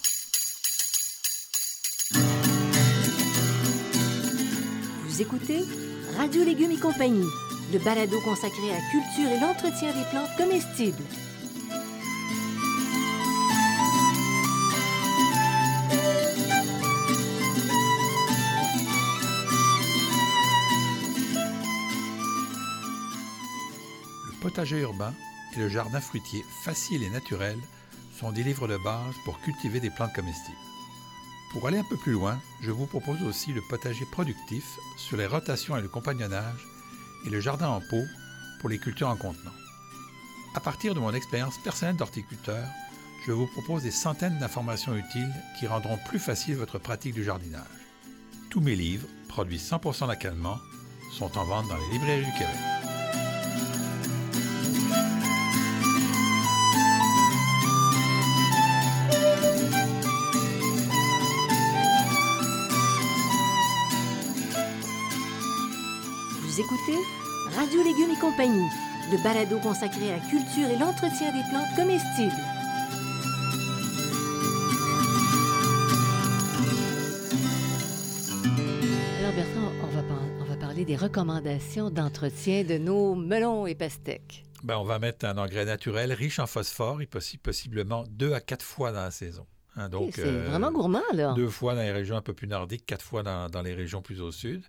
Vous 5.06 5.22
écoutez 5.22 5.64
Radio 6.16 6.44
Légumes 6.44 6.70
et 6.70 6.78
compagnie, 6.78 7.26
le 7.72 7.78
balado 7.84 8.20
consacré 8.20 8.70
à 8.70 8.74
la 8.74 8.90
culture 8.90 9.30
et 9.30 9.40
l'entretien 9.40 9.88
des 9.88 10.08
plantes 10.10 10.36
comestibles. 10.36 11.04
Potager 24.58 24.80
urbain, 24.80 25.14
et 25.54 25.60
le 25.60 25.68
jardin 25.68 26.00
fruitier 26.00 26.44
facile 26.64 27.04
et 27.04 27.10
naturel 27.10 27.56
sont 28.18 28.32
des 28.32 28.42
livres 28.42 28.66
de 28.66 28.76
base 28.76 29.14
pour 29.24 29.40
cultiver 29.42 29.78
des 29.78 29.88
plantes 29.88 30.12
comestibles. 30.12 30.58
Pour 31.52 31.68
aller 31.68 31.78
un 31.78 31.84
peu 31.84 31.96
plus 31.96 32.10
loin, 32.10 32.40
je 32.60 32.72
vous 32.72 32.86
propose 32.86 33.22
aussi 33.22 33.52
le 33.52 33.62
potager 33.70 34.04
productif 34.10 34.64
sur 34.96 35.16
les 35.16 35.26
rotations 35.26 35.76
et 35.76 35.80
le 35.80 35.86
compagnonnage 35.86 36.66
et 37.24 37.30
le 37.30 37.38
jardin 37.38 37.68
en 37.68 37.80
pot 37.80 38.02
pour 38.58 38.68
les 38.68 38.80
cultures 38.80 39.10
en 39.10 39.14
contenant. 39.14 39.54
À 40.56 40.60
partir 40.60 40.92
de 40.92 40.98
mon 40.98 41.14
expérience 41.14 41.62
personnelle 41.62 41.94
d'horticulteur, 41.94 42.66
je 43.28 43.30
vous 43.30 43.46
propose 43.46 43.84
des 43.84 43.92
centaines 43.92 44.40
d'informations 44.40 44.96
utiles 44.96 45.32
qui 45.60 45.68
rendront 45.68 46.00
plus 46.08 46.18
facile 46.18 46.56
votre 46.56 46.80
pratique 46.80 47.14
du 47.14 47.22
jardinage. 47.22 47.62
Tous 48.50 48.60
mes 48.60 48.74
livres, 48.74 49.06
produits 49.28 49.58
100% 49.58 50.08
localement, 50.08 50.58
sont 51.16 51.38
en 51.38 51.44
vente 51.44 51.68
dans 51.68 51.76
les 51.76 51.92
librairies 51.92 52.24
du 52.24 52.32
Québec. 52.32 52.77
Radio 67.58 67.82
Légumes 67.82 68.12
et 68.16 68.20
compagnie, 68.20 68.68
le 69.10 69.20
balado 69.22 69.58
consacré 69.58 70.12
à 70.12 70.16
la 70.18 70.22
culture 70.30 70.68
et 70.70 70.78
l'entretien 70.78 71.32
des 71.32 71.42
plantes 71.50 71.74
comestibles. 71.74 72.32
Alors 79.18 79.32
Bertrand, 79.34 79.72
on 79.82 79.86
va, 79.86 80.02
par- 80.02 80.22
on 80.40 80.44
va 80.44 80.56
parler 80.56 80.84
des 80.84 80.96
recommandations 80.96 81.90
d'entretien 81.90 82.64
de 82.64 82.78
nos 82.78 83.14
melons 83.14 83.66
et 83.66 83.74
pastèques. 83.74 84.44
Ben, 84.62 84.76
on 84.76 84.84
va 84.84 84.98
mettre 84.98 85.24
un 85.26 85.36
engrais 85.38 85.64
naturel 85.64 86.12
riche 86.12 86.38
en 86.38 86.46
phosphore 86.46 87.00
et 87.02 87.06
possi- 87.06 87.38
possiblement 87.38 88.04
deux 88.10 88.32
à 88.32 88.40
quatre 88.40 88.64
fois 88.64 88.92
dans 88.92 89.02
la 89.02 89.10
saison. 89.10 89.46
Hein, 89.76 89.88
donc, 89.88 90.12
c'est 90.14 90.24
euh, 90.26 90.46
vraiment 90.48 90.72
gourmand, 90.72 91.02
là. 91.12 91.32
Deux 91.34 91.48
fois 91.48 91.74
dans 91.74 91.82
les 91.82 91.92
régions 91.92 92.16
un 92.16 92.22
peu 92.22 92.32
plus 92.32 92.48
nordiques, 92.48 92.84
quatre 92.86 93.04
fois 93.04 93.22
dans, 93.22 93.48
dans 93.48 93.62
les 93.62 93.74
régions 93.74 94.02
plus 94.02 94.20
au 94.20 94.32
sud. 94.32 94.62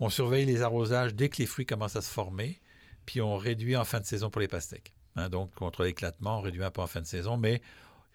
On 0.00 0.08
surveille 0.08 0.44
les 0.44 0.62
arrosages 0.62 1.14
dès 1.14 1.28
que 1.28 1.36
les 1.38 1.46
fruits 1.46 1.66
commencent 1.66 1.96
à 1.96 2.02
se 2.02 2.10
former, 2.10 2.60
puis 3.06 3.20
on 3.20 3.36
réduit 3.36 3.76
en 3.76 3.84
fin 3.84 4.00
de 4.00 4.06
saison 4.06 4.30
pour 4.30 4.40
les 4.40 4.48
pastèques. 4.48 4.92
Hein, 5.16 5.28
donc, 5.28 5.54
contre 5.54 5.84
l'éclatement, 5.84 6.38
on 6.38 6.40
réduit 6.40 6.64
un 6.64 6.70
peu 6.70 6.80
en 6.80 6.86
fin 6.86 7.00
de 7.00 7.06
saison, 7.06 7.36
mais 7.36 7.56
il 7.56 7.60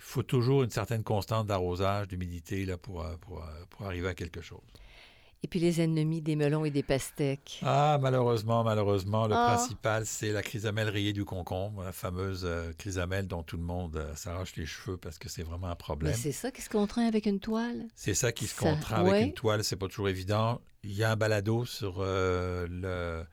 faut 0.04 0.24
toujours 0.24 0.64
une 0.64 0.70
certaine 0.70 1.04
constante 1.04 1.48
d'arrosage, 1.48 2.08
d'humidité 2.08 2.66
là, 2.66 2.78
pour, 2.78 3.06
euh, 3.06 3.16
pour, 3.22 3.44
euh, 3.44 3.48
pour 3.70 3.86
arriver 3.86 4.08
à 4.08 4.14
quelque 4.14 4.42
chose. 4.42 4.62
Et 5.42 5.48
puis 5.48 5.62
les 5.62 5.80
ennemis 5.80 6.22
des 6.22 6.36
melons 6.36 6.66
et 6.66 6.70
des 6.70 6.84
pastèques. 6.84 7.62
Ah, 7.64 7.98
malheureusement, 8.02 8.64
malheureusement, 8.66 9.26
le 9.26 9.36
Ah. 9.38 9.54
principal, 9.56 10.06
c'est 10.06 10.34
la 10.34 10.42
chrysamelle 10.42 10.90
rayée 10.90 11.14
du 11.14 11.24
concombre, 11.24 11.82
la 11.84 11.94
fameuse 11.94 12.42
euh, 12.44 12.74
chrysamelle 12.78 13.26
dont 13.26 13.42
tout 13.42 13.56
le 13.56 13.64
monde 13.64 13.96
euh, 13.96 14.14
s'arrache 14.16 14.58
les 14.58 14.66
cheveux 14.66 14.98
parce 14.98 15.18
que 15.18 15.30
c'est 15.30 15.44
vraiment 15.44 15.68
un 15.68 15.70
Mais 15.72 15.76
problème. 15.78 16.14
c'est 16.14 16.34
ça 16.34 16.52
qui 16.52 16.62
se 16.62 16.70
contraint 16.70 17.08
avec 17.08 17.26
une 17.26 17.40
toile? 17.40 17.86
C'est 17.96 18.16
ça 18.16 18.34
qui 18.34 18.48
se 18.48 18.56
Ça, 18.56 18.70
contraint 18.70 18.98
avec 19.06 19.28
une 19.28 19.34
toile, 19.34 19.64
c'est 19.64 19.78
pas 19.78 19.88
toujours 19.88 20.10
évident. 20.10 20.60
Il 20.84 20.92
y 20.94 21.06
a 21.06 21.12
un 21.12 21.16
balado 21.16 21.64
sur 21.64 21.98
euh, 22.00 22.68
le, 22.70 23.26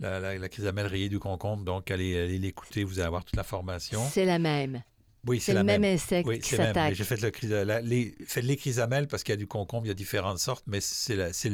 la, 0.00 0.18
la, 0.18 0.38
la 0.38 0.48
chrysamelle 0.48 0.86
rayée 0.86 1.10
du 1.10 1.18
concombre, 1.18 1.62
donc 1.64 1.90
allez, 1.90 2.18
allez 2.18 2.38
l'écouter, 2.38 2.84
vous 2.84 3.00
allez 3.00 3.06
avoir 3.06 3.22
toute 3.22 3.36
l'information. 3.36 4.00
C'est 4.10 4.24
la 4.24 4.38
même. 4.38 4.82
Oui, 5.26 5.38
C'est 5.40 5.52
le 5.54 5.62
même, 5.62 5.84
insecte 5.84 6.26
Oui, 6.26 6.38
qui 6.40 6.56
s'attaque. 6.56 6.94
J'ai 6.94 7.04
fait, 7.04 7.20
le 7.20 7.62
la- 7.64 7.80
les, 7.80 8.14
fait 8.26 8.42
les 8.42 8.56
chrysamelles 8.56 9.06
parce 9.06 9.22
qu'il 9.22 9.32
y 9.32 9.34
a 9.34 9.36
du 9.36 9.46
concombre, 9.46 9.84
il 9.86 9.88
y 9.88 9.92
a 9.92 9.94
différentes 9.94 10.38
sortes, 10.38 10.64
mais 10.66 10.80
c'est 10.80 11.14
le- 11.16 11.32
ces 11.32 11.50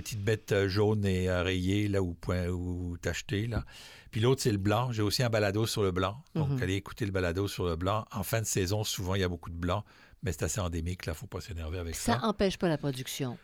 petites 0.00 0.22
bêtes 0.22 0.52
euh, 0.52 0.68
jaunes 0.68 1.04
et 1.06 1.30
rayées 1.30 1.88
là 1.88 2.02
où, 2.02 2.12
point- 2.14 2.48
où 2.48 2.96
t'acheter 2.98 3.46
là. 3.46 3.64
Puis 4.10 4.20
l'autre 4.20 4.42
c'est 4.42 4.50
le 4.52 4.58
blanc. 4.58 4.90
J'ai 4.92 5.02
aussi 5.02 5.22
un 5.22 5.30
balado 5.30 5.66
sur 5.66 5.82
le 5.82 5.92
blanc. 5.92 6.22
Donc 6.34 6.48
Mhm. 6.50 6.62
allez 6.62 6.74
écouter 6.74 7.06
le 7.06 7.12
balado 7.12 7.46
sur 7.48 7.64
le 7.66 7.76
blanc. 7.76 8.04
En 8.12 8.22
fin 8.22 8.40
de 8.40 8.46
saison, 8.46 8.82
souvent 8.84 9.14
il 9.14 9.20
y 9.20 9.24
a 9.24 9.28
beaucoup 9.28 9.50
de 9.50 9.56
blanc, 9.56 9.84
mais 10.22 10.32
c'est 10.32 10.42
assez 10.42 10.60
endémique 10.60 11.06
là. 11.06 11.14
Faut 11.14 11.26
pas 11.26 11.40
s'énerver 11.40 11.78
avec 11.78 11.94
ça. 11.94 12.18
Ça 12.18 12.26
empêche 12.26 12.58
pas 12.58 12.68
la 12.68 12.76
production. 12.78 13.38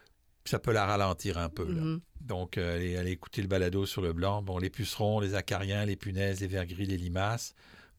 Ça 0.46 0.58
peut 0.58 0.72
la 0.72 0.84
ralentir 0.84 1.38
un 1.38 1.48
peu. 1.48 1.64
là. 1.72 1.80
Mhm. 1.80 2.00
Donc, 2.20 2.58
euh, 2.58 2.76
allez, 2.76 2.96
allez 2.98 3.12
écouter 3.12 3.40
le 3.40 3.48
balado 3.48 3.86
sur 3.86 4.02
le 4.02 4.12
blanc. 4.12 4.42
Bon, 4.42 4.58
les 4.58 4.68
pucerons, 4.70 5.20
les 5.20 5.34
acariens, 5.34 5.86
les 5.86 5.96
punaises, 5.96 6.40
les 6.40 6.46
vergris, 6.48 6.84
les 6.86 6.98
limaces 6.98 7.54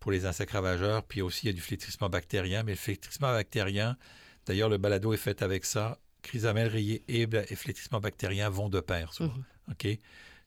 pour 0.05 0.11
les 0.11 0.27
insectes 0.27 0.51
ravageurs. 0.51 1.01
Puis 1.01 1.23
aussi, 1.23 1.47
il 1.47 1.47
y 1.47 1.49
a 1.49 1.53
du 1.53 1.61
flétrissement 1.61 2.09
bactérien. 2.09 2.61
Mais 2.61 2.73
le 2.73 2.77
flétrissement 2.77 3.31
bactérien, 3.31 3.97
d'ailleurs, 4.45 4.69
le 4.69 4.77
balado 4.77 5.13
est 5.13 5.17
fait 5.17 5.41
avec 5.41 5.65
ça. 5.65 5.97
Chrysamelle 6.21 6.67
rayée 6.67 7.03
et, 7.07 7.23
et 7.23 7.55
flétrissement 7.55 7.99
bactérien 7.99 8.51
vont 8.51 8.69
de 8.69 8.79
pair 8.81 9.11
souvent. 9.13 9.33
Mhm. 9.33 9.71
OK? 9.71 9.87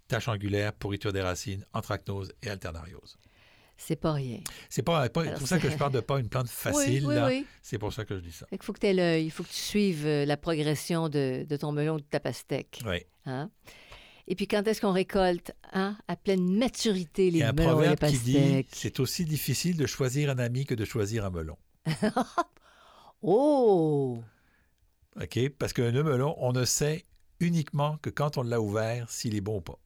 Tache 0.07 0.29
angulaire, 0.29 0.73
pourriture 0.75 1.13
des 1.13 1.23
racines, 1.23 1.67
anthracnose 1.73 2.33
et 2.41 2.51
alternariose. 2.51 3.19
C'est 3.77 3.97
pas 3.97 4.13
rien. 4.13 4.39
C'est 4.69 4.83
pas, 4.83 5.09
pas- 5.09 5.23
Alors, 5.23 5.35
pour 5.41 5.49
ça 5.49 5.59
que 5.59 5.69
je 5.69 5.77
parle 5.77 5.93
de 5.93 5.99
pas 6.01 6.21
une 6.21 6.29
plante 6.29 6.49
facile. 6.49 7.05
oui, 7.05 7.15
oui. 7.27 7.47
C'est 7.61 7.79
pour 7.79 7.93
ça 7.93 8.05
que 8.05 8.15
je 8.15 8.21
dis 8.21 8.31
ça. 8.33 8.47
Qu'il 8.47 8.63
faut 8.63 8.73
que 8.73 8.79
tu 8.79 8.87
aies 8.87 8.95
l'œil, 8.95 9.25
il 9.27 9.31
faut 9.31 9.43
que 9.43 9.49
tu 9.49 9.55
suives 9.55 10.07
euh, 10.07 10.25
la 10.25 10.37
progression 10.37 11.09
de, 11.09 11.45
de 11.49 11.57
ton 11.57 11.73
melon 11.73 11.95
ou 11.95 12.01
de 12.01 12.05
ta 12.09 12.21
pastèque. 12.21 12.79
Oui. 12.87 12.99
hein? 13.27 13.51
Et 14.31 14.35
puis 14.35 14.47
quand 14.47 14.67
est-ce 14.69 14.83
qu'on 14.83 14.93
récolte 14.93 15.53
hein, 15.73 15.97
à 16.07 16.15
pleine 16.15 16.57
maturité 16.59 17.29
Il 17.29 17.33
les 17.33 17.39
y 17.41 17.43
a 17.43 17.49
un 17.49 17.53
melons 17.53 17.81
et 17.81 17.89
les 17.89 17.97
proverbe 17.97 18.15
qui 18.15 18.19
dit 18.19 18.35
pastèques? 18.35 18.69
c'est 18.73 19.01
aussi 19.01 19.25
difficile 19.25 19.77
de 19.79 19.87
choisir 19.87 20.31
un 20.31 20.39
ami 20.39 20.67
que 20.67 20.75
de 20.75 20.85
choisir 20.85 21.25
un 21.25 21.31
melon. 21.31 21.57
Oh! 23.21 24.23
OK? 25.21 25.49
Parce 25.59 25.73
qu'un 25.73 25.91
melon, 25.91 26.37
on 26.39 26.53
ne 26.53 26.65
sait 26.65 27.05
uniquement 27.41 27.99
que 27.99 28.11
quand 28.11 28.39
on 28.39 28.43
l'a 28.43 28.61
ouvert 28.61 29.11
s'il 29.11 29.35
est 29.35 29.41
bon 29.41 29.57
ou 29.57 29.61
pas. 29.61 29.79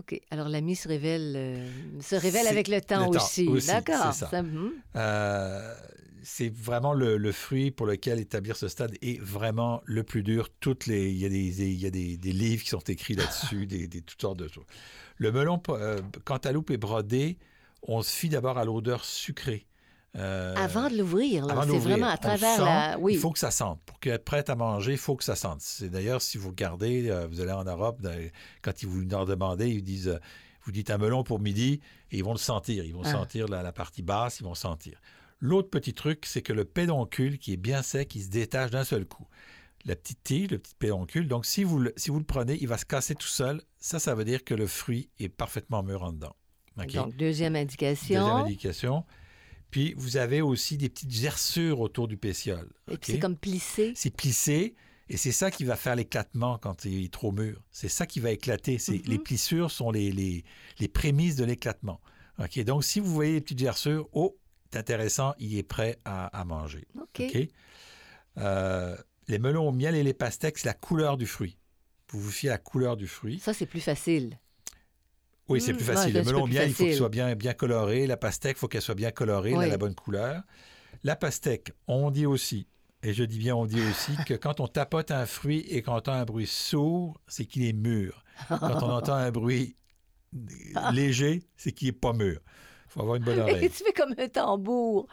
OK. 0.00 0.20
Alors 0.30 0.48
l'ami 0.48 0.76
se 0.76 0.88
révèle, 0.88 1.34
euh, 1.36 1.68
se 2.00 2.14
révèle 2.16 2.46
avec 2.46 2.68
le 2.68 2.80
temps, 2.80 3.06
le 3.10 3.16
temps 3.16 3.24
aussi. 3.24 3.48
aussi, 3.48 3.66
D'accord. 3.68 4.12
c'est 4.12 4.26
ça. 4.26 4.40
hum. 4.40 4.72
Euh, 4.96 5.74
c'est 6.22 6.52
vraiment 6.52 6.92
le, 6.92 7.16
le 7.18 7.32
fruit 7.32 7.70
pour 7.70 7.86
lequel 7.86 8.18
établir 8.18 8.56
ce 8.56 8.66
stade 8.68 8.96
est 9.00 9.20
vraiment 9.22 9.80
le 9.84 10.02
plus 10.02 10.22
dur. 10.24 10.48
Toutes 10.60 10.86
les, 10.86 11.08
il 11.10 11.16
y 11.18 11.24
a 11.24 11.28
des, 11.28 11.62
il 11.72 11.80
y 11.80 11.86
a 11.86 11.90
des, 11.90 12.16
des 12.16 12.32
livres 12.32 12.62
qui 12.64 12.70
sont 12.70 12.80
écrits 12.80 13.14
là-dessus, 13.14 13.66
des, 13.68 13.86
des- 13.86 14.02
toutes 14.02 14.20
sortes 14.20 14.38
de 14.38 14.48
choses. 14.48 14.64
Le 15.18 15.30
melon, 15.32 15.62
euh, 15.70 16.00
quand 16.24 16.44
à 16.44 16.52
loupe 16.52 16.70
est 16.72 16.76
brodé, 16.78 17.38
on 17.82 18.02
se 18.02 18.10
fie 18.10 18.28
d'abord 18.28 18.58
à 18.58 18.64
l'odeur 18.64 19.04
sucrée. 19.04 19.66
Euh, 20.16 20.54
Avant 20.56 20.88
de 20.88 20.96
l'ouvrir, 20.96 21.46
c'est 21.46 21.78
vraiment 21.78 22.06
à 22.08 22.16
travers 22.16 22.64
la... 22.64 22.98
Oui. 22.98 23.14
Il 23.14 23.18
faut 23.18 23.30
que 23.30 23.38
ça 23.38 23.50
sente. 23.50 23.80
Pour 23.84 23.98
être 24.02 24.24
prête 24.24 24.48
à 24.48 24.54
manger, 24.54 24.92
il 24.92 24.98
faut 24.98 25.14
que 25.16 25.24
ça 25.24 25.36
sente. 25.36 25.60
C'est 25.60 25.90
d'ailleurs, 25.90 26.22
si 26.22 26.38
vous 26.38 26.48
regardez, 26.48 27.10
euh, 27.10 27.26
vous 27.26 27.40
allez 27.40 27.52
en 27.52 27.64
Europe, 27.64 28.00
quand 28.62 28.82
ils 28.82 28.88
vous 28.88 29.02
leur 29.02 29.26
demandez, 29.26 29.68
ils 29.68 29.82
disent, 29.82 30.08
euh, 30.08 30.18
vous 30.64 30.72
dites 30.72 30.90
un 30.90 30.98
melon 30.98 31.22
pour 31.22 31.38
midi, 31.38 31.80
et 32.10 32.16
ils 32.18 32.24
vont 32.24 32.32
le 32.32 32.38
sentir. 32.38 32.84
Ils 32.84 32.94
vont 32.94 33.02
Ah. 33.04 33.12
sentir 33.12 33.46
la, 33.48 33.62
la 33.62 33.72
partie 33.72 34.02
basse, 34.02 34.40
ils 34.40 34.44
vont 34.44 34.54
sentir. 34.54 35.00
L'autre 35.38 35.68
petit 35.68 35.92
truc, 35.92 36.24
c'est 36.24 36.40
que 36.40 36.54
le 36.54 36.64
pédoncule, 36.64 37.38
qui 37.38 37.52
est 37.52 37.58
bien 37.58 37.82
sec, 37.82 38.14
il 38.14 38.22
se 38.22 38.30
détache 38.30 38.70
d'un 38.70 38.84
seul 38.84 39.04
coup. 39.04 39.26
La 39.84 39.94
petite 39.94 40.24
tige, 40.24 40.50
le 40.50 40.58
petit 40.58 40.74
pédoncule, 40.78 41.28
donc 41.28 41.44
si 41.44 41.62
vous, 41.62 41.78
le, 41.78 41.92
si 41.96 42.10
vous 42.10 42.18
le 42.18 42.24
prenez, 42.24 42.56
il 42.60 42.68
va 42.68 42.78
se 42.78 42.86
casser 42.86 43.14
tout 43.14 43.28
seul. 43.28 43.60
Ça, 43.78 43.98
ça 43.98 44.14
veut 44.14 44.24
dire 44.24 44.42
que 44.44 44.54
le 44.54 44.66
fruit 44.66 45.10
est 45.20 45.28
parfaitement 45.28 45.82
mûr 45.82 46.02
en 46.02 46.12
dedans. 46.12 46.34
Donc, 46.76 47.16
deuxième 47.16 47.54
indication. 47.54 48.18
Deuxième 48.20 48.36
indication. 48.46 49.04
Puis, 49.70 49.94
vous 49.96 50.16
avez 50.16 50.40
aussi 50.42 50.76
des 50.76 50.88
petites 50.88 51.10
gerçures 51.12 51.80
autour 51.80 52.08
du 52.08 52.16
pétiole. 52.16 52.70
Et 52.90 52.96
puis 52.96 53.12
c'est 53.12 53.18
comme 53.18 53.36
plissé. 53.36 53.92
C'est 53.94 54.14
plissé 54.14 54.74
et 55.08 55.16
c'est 55.16 55.32
ça 55.32 55.50
qui 55.50 55.64
va 55.64 55.76
faire 55.76 55.96
l'éclatement 55.96 56.58
quand 56.58 56.84
il 56.84 57.04
est 57.04 57.12
trop 57.12 57.32
mûr. 57.32 57.60
C'est 57.70 57.88
ça 57.88 58.06
qui 58.06 58.20
va 58.20 58.30
éclater. 58.30 58.78
C'est, 58.78 58.98
Mhm. 58.98 59.02
Les 59.06 59.18
plissures 59.18 59.70
sont 59.70 59.90
les, 59.90 60.10
les, 60.12 60.44
les 60.78 60.88
prémices 60.88 61.36
de 61.36 61.44
l'éclatement. 61.44 62.00
OK? 62.38 62.58
Donc, 62.64 62.84
si 62.84 63.00
vous 63.00 63.12
voyez 63.12 63.32
les 63.34 63.40
petites 63.40 63.58
gerçures, 63.58 64.08
oh, 64.12 64.36
c'est 64.72 64.78
intéressant, 64.78 65.34
il 65.38 65.56
est 65.58 65.62
prêt 65.62 65.98
à, 66.04 66.26
à 66.26 66.44
manger. 66.44 66.86
OK. 67.00 67.20
OK? 67.20 67.48
Euh, 68.38 68.96
les 69.28 69.38
melons 69.38 69.68
au 69.68 69.72
miel 69.72 69.94
et 69.94 70.02
les 70.02 70.14
pastèques, 70.14 70.58
c'est 70.58 70.66
la 70.68 70.74
couleur 70.74 71.16
du 71.16 71.26
fruit. 71.26 71.56
Vous 72.10 72.20
vous 72.20 72.30
fiez 72.30 72.50
à 72.50 72.52
la 72.52 72.58
couleur 72.58 72.96
du 72.96 73.06
fruit. 73.08 73.38
Ça, 73.40 73.52
c'est 73.52 73.66
plus 73.66 73.80
facile. 73.80 74.38
Oui, 75.48 75.60
c'est 75.60 75.72
Mm, 75.72 75.76
plus 75.76 75.88
ouais, 75.88 75.94
facile. 75.94 76.14
le 76.14 76.22
melon 76.24 76.46
miel, 76.46 76.68
il 76.68 76.74
faut 76.74 76.84
qu'il 76.84 76.94
soit 76.94 77.08
bien, 77.08 77.34
bien 77.36 77.54
coloré. 77.54 78.06
La 78.06 78.16
pastèque, 78.16 78.56
il 78.56 78.60
faut 78.60 78.68
qu'elle 78.68 78.82
soit 78.82 78.94
bien 78.96 79.10
colorée, 79.12 79.52
elle 79.52 79.60
a 79.62 79.66
la 79.68 79.78
bonne 79.78 79.94
couleur. 79.94 80.42
La 81.04 81.14
pastèque, 81.16 81.72
on 81.86 82.10
dit 82.10 82.26
aussi, 82.26 82.66
et 83.02 83.12
je 83.14 83.22
dis 83.24 83.38
bien 83.38 83.54
on 83.54 83.66
dit 83.66 83.80
aussi, 83.80 84.12
que 84.26 84.34
quand 84.44 84.60
on 84.60 84.66
tapote 84.66 85.10
un 85.10 85.26
fruit 85.26 85.60
et 85.68 85.82
qu'on 85.82 85.92
entend 85.92 86.12
un 86.14 86.24
bruit 86.24 86.46
sourd, 86.46 87.20
c'est 87.28 87.44
qu'il 87.46 87.64
est 87.64 87.72
mûr. 87.72 88.24
Quand 88.48 88.82
on 88.82 88.90
entend 88.90 89.14
un 89.14 89.30
bruit 89.30 89.76
léger, 90.92 91.42
c'est 91.56 91.72
qu'il 91.72 91.88
n'est 91.88 91.92
pas 91.92 92.12
mûr. 92.12 92.40
Il 92.86 92.90
faut 92.92 93.00
avoir 93.00 93.16
une 93.16 93.24
bonne 93.24 93.38
Et 93.38 93.42
oreille. 93.42 93.70
tu 93.70 93.84
fais 93.84 93.92
comme 93.92 94.14
un 94.18 94.28
tambour. 94.28 95.06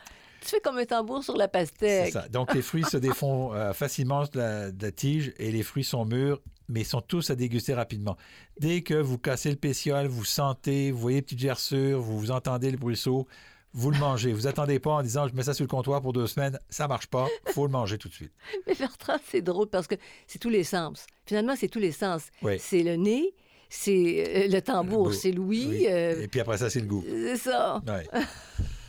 Tu 0.43 0.49
fais 0.49 0.59
comme 0.59 0.77
un 0.77 0.85
tambour 0.85 1.23
sur 1.23 1.35
la 1.37 1.45
C'est 1.45 1.51
pastèque. 1.51 2.13
ça. 2.13 2.27
Donc, 2.29 2.53
les 2.53 2.61
fruits 2.61 2.83
se 2.83 2.97
défont 2.97 3.53
euh, 3.53 3.73
facilement 3.73 4.23
de 4.23 4.37
la, 4.37 4.71
de 4.71 4.85
la 4.85 4.91
tige 4.91 5.33
et 5.37 5.51
les 5.51 5.63
fruits 5.63 5.83
sont 5.83 6.05
mûrs, 6.05 6.41
mais 6.69 6.81
ils 6.81 6.85
sont 6.85 7.01
tous 7.01 7.29
à 7.29 7.35
déguster 7.35 7.73
rapidement. 7.73 8.17
Dès 8.59 8.81
que 8.81 8.93
vous 8.95 9.17
cassez 9.17 9.49
le 9.49 9.55
pétiole, 9.55 10.07
vous 10.07 10.25
sentez, 10.25 10.91
vous 10.91 10.99
voyez 10.99 11.17
les 11.17 11.21
petites 11.21 11.39
gerçures, 11.39 12.01
vous, 12.01 12.19
vous 12.19 12.31
entendez 12.31 12.71
le 12.71 12.77
bruisseau, 12.77 13.27
vous 13.73 13.89
le 13.89 13.97
mangez. 13.97 14.33
Vous 14.33 14.45
attendez 14.47 14.79
pas 14.79 14.91
en 14.91 15.01
disant 15.01 15.27
je 15.27 15.33
mets 15.33 15.43
ça 15.43 15.53
sur 15.53 15.63
le 15.63 15.67
comptoir 15.69 16.01
pour 16.01 16.13
deux 16.13 16.27
semaines, 16.27 16.59
ça 16.69 16.87
marche 16.87 17.07
pas, 17.07 17.27
faut 17.47 17.65
le 17.65 17.71
manger 17.71 17.97
tout 17.97 18.07
de 18.09 18.13
suite. 18.13 18.31
Mais 18.67 18.75
Bertrand, 18.75 19.17
c'est 19.31 19.41
drôle 19.41 19.67
parce 19.69 19.87
que 19.87 19.95
c'est 20.27 20.39
tous 20.39 20.49
les 20.49 20.63
sens. 20.63 21.05
Finalement, 21.25 21.55
c'est 21.57 21.69
tous 21.69 21.79
les 21.79 21.91
sens. 21.91 22.23
Oui. 22.43 22.57
C'est 22.59 22.83
le 22.83 22.95
nez, 22.97 23.33
c'est 23.69 24.45
euh, 24.45 24.47
le 24.53 24.61
tambour, 24.61 25.13
c'est. 25.13 25.35
Oui. 25.37 25.85
euh, 25.89 26.21
Et 26.21 26.27
puis 26.27 26.39
après 26.39 26.57
ça, 26.59 26.69
c'est 26.69 26.81
le 26.81 26.85
goût. 26.85 27.03
c'est 27.07 27.37
ça. 27.37 27.81
Ouais. 27.87 28.07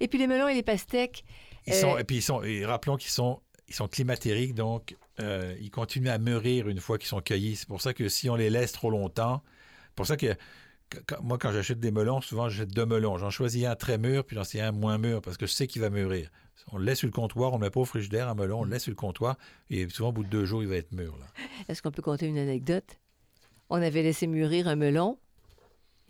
Et 0.00 0.08
puis 0.08 0.18
les 0.18 0.26
melons 0.26 0.48
et 0.48 0.54
les 0.54 0.62
pastèques. 0.62 1.24
Ils 1.66 1.74
sont, 1.74 1.94
Euh, 1.94 1.98
et 1.98 2.04
puis 2.04 2.16
ils 2.16 2.22
sont, 2.22 2.42
et 2.42 2.64
rappelons 2.64 2.96
qu'ils 2.96 3.10
sont, 3.10 3.40
ils 3.68 3.74
sont 3.74 3.88
climatériques, 3.88 4.54
donc 4.54 4.96
euh, 5.20 5.54
ils 5.60 5.70
continuent 5.70 6.08
à 6.08 6.18
mûrir 6.18 6.68
une 6.68 6.80
fois 6.80 6.96
qu'ils 6.98 7.08
sont 7.08 7.20
cueillis. 7.20 7.56
C'est 7.56 7.68
pour 7.68 7.80
ça 7.82 7.92
que 7.92 8.08
si 8.08 8.30
on 8.30 8.36
les 8.36 8.48
laisse 8.50 8.72
trop 8.72 8.90
longtemps, 8.90 9.42
c'est 9.88 9.94
pour 9.94 10.06
ça 10.06 10.16
que 10.16 10.34
quand- 11.06 11.20
moi, 11.22 11.36
quand 11.36 11.52
j'achète 11.52 11.80
des 11.80 11.90
melons, 11.90 12.20
souvent 12.20 12.48
j'achète 12.48 12.70
deux 12.72 12.86
melons. 12.86 13.18
J'en 13.18 13.30
choisis 13.30 13.66
un 13.66 13.74
très 13.76 13.98
mûr, 13.98 14.24
puis 14.24 14.36
j'en 14.36 14.42
choisis 14.44 14.60
un 14.62 14.72
moins 14.72 14.96
mûr, 14.98 15.20
parce 15.20 15.36
que 15.36 15.46
je 15.46 15.52
sais 15.52 15.66
qu'il 15.66 15.82
va 15.82 15.90
mûrir. 15.90 16.30
On 16.72 16.78
le 16.78 16.84
laisse 16.84 16.98
sur 16.98 17.06
le 17.06 17.12
comptoir, 17.12 17.52
on 17.52 17.58
ne 17.58 17.62
met 17.64 17.70
pas 17.70 17.80
au 17.80 17.84
frigidaire, 17.84 18.28
un 18.28 18.34
melon, 18.34 18.60
on 18.60 18.64
le 18.64 18.70
laisse 18.70 18.82
sur 18.84 18.90
le 18.90 18.96
comptoir, 18.96 19.36
et 19.70 19.88
souvent 19.88 20.08
au 20.10 20.12
bout 20.12 20.24
de 20.24 20.28
deux 20.28 20.44
jours, 20.44 20.62
il 20.62 20.68
va 20.68 20.76
être 20.76 20.92
mûr. 20.92 21.16
Est-ce 21.68 21.82
qu'on 21.82 21.90
peut 21.90 22.02
compter 22.02 22.26
une 22.26 22.38
anecdote? 22.38 22.98
On 23.70 23.80
avait 23.82 24.02
laissé 24.02 24.26
mûrir 24.26 24.66
un 24.68 24.76
melon. 24.76 25.18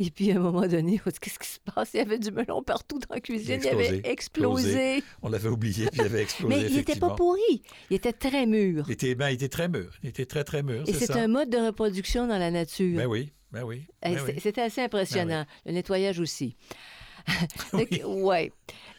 Et 0.00 0.10
puis, 0.10 0.30
à 0.30 0.36
un 0.36 0.38
moment 0.38 0.66
donné, 0.66 1.00
qu'est-ce 1.20 1.38
qui 1.38 1.48
se 1.48 1.58
passe? 1.60 1.90
Il 1.94 1.96
y 1.96 2.00
avait 2.00 2.18
du 2.18 2.30
melon 2.30 2.62
partout 2.62 2.98
dans 2.98 3.14
la 3.14 3.20
cuisine. 3.20 3.60
Il, 3.62 3.68
avait 3.68 4.00
explosé. 4.04 4.68
explosé. 4.68 5.04
On 5.22 5.28
l'avait 5.28 5.48
oublié, 5.48 5.86
puis 5.86 6.00
il 6.00 6.06
avait 6.06 6.22
explosé. 6.22 6.54
Mais 6.54 6.66
il 6.68 6.76
n'était 6.76 6.96
pas 6.96 7.14
pourri. 7.14 7.62
Il 7.90 7.96
était 7.96 8.12
très 8.12 8.46
mûr. 8.46 8.84
Il 8.88 8.92
était, 8.92 9.14
ben, 9.14 9.30
il 9.30 9.34
était 9.34 9.48
très 9.48 9.68
mûr. 9.68 9.92
Il 10.02 10.08
était 10.08 10.26
très, 10.26 10.44
très 10.44 10.62
mûr. 10.62 10.84
Et 10.86 10.92
c'est 10.92 11.10
un 11.16 11.28
mode 11.28 11.50
de 11.50 11.58
reproduction 11.58 12.26
dans 12.26 12.38
la 12.38 12.50
nature. 12.50 12.96
Ben 12.96 13.06
oui, 13.06 13.32
ben 13.50 13.64
oui. 13.64 13.86
Ben 14.02 14.18
oui. 14.24 14.34
C'était 14.40 14.62
assez 14.62 14.82
impressionnant. 14.82 15.46
Le 15.66 15.72
nettoyage 15.72 16.20
aussi. 16.20 16.56
De, 17.72 17.76
Oui. 17.76 18.02
ouais. 18.04 18.52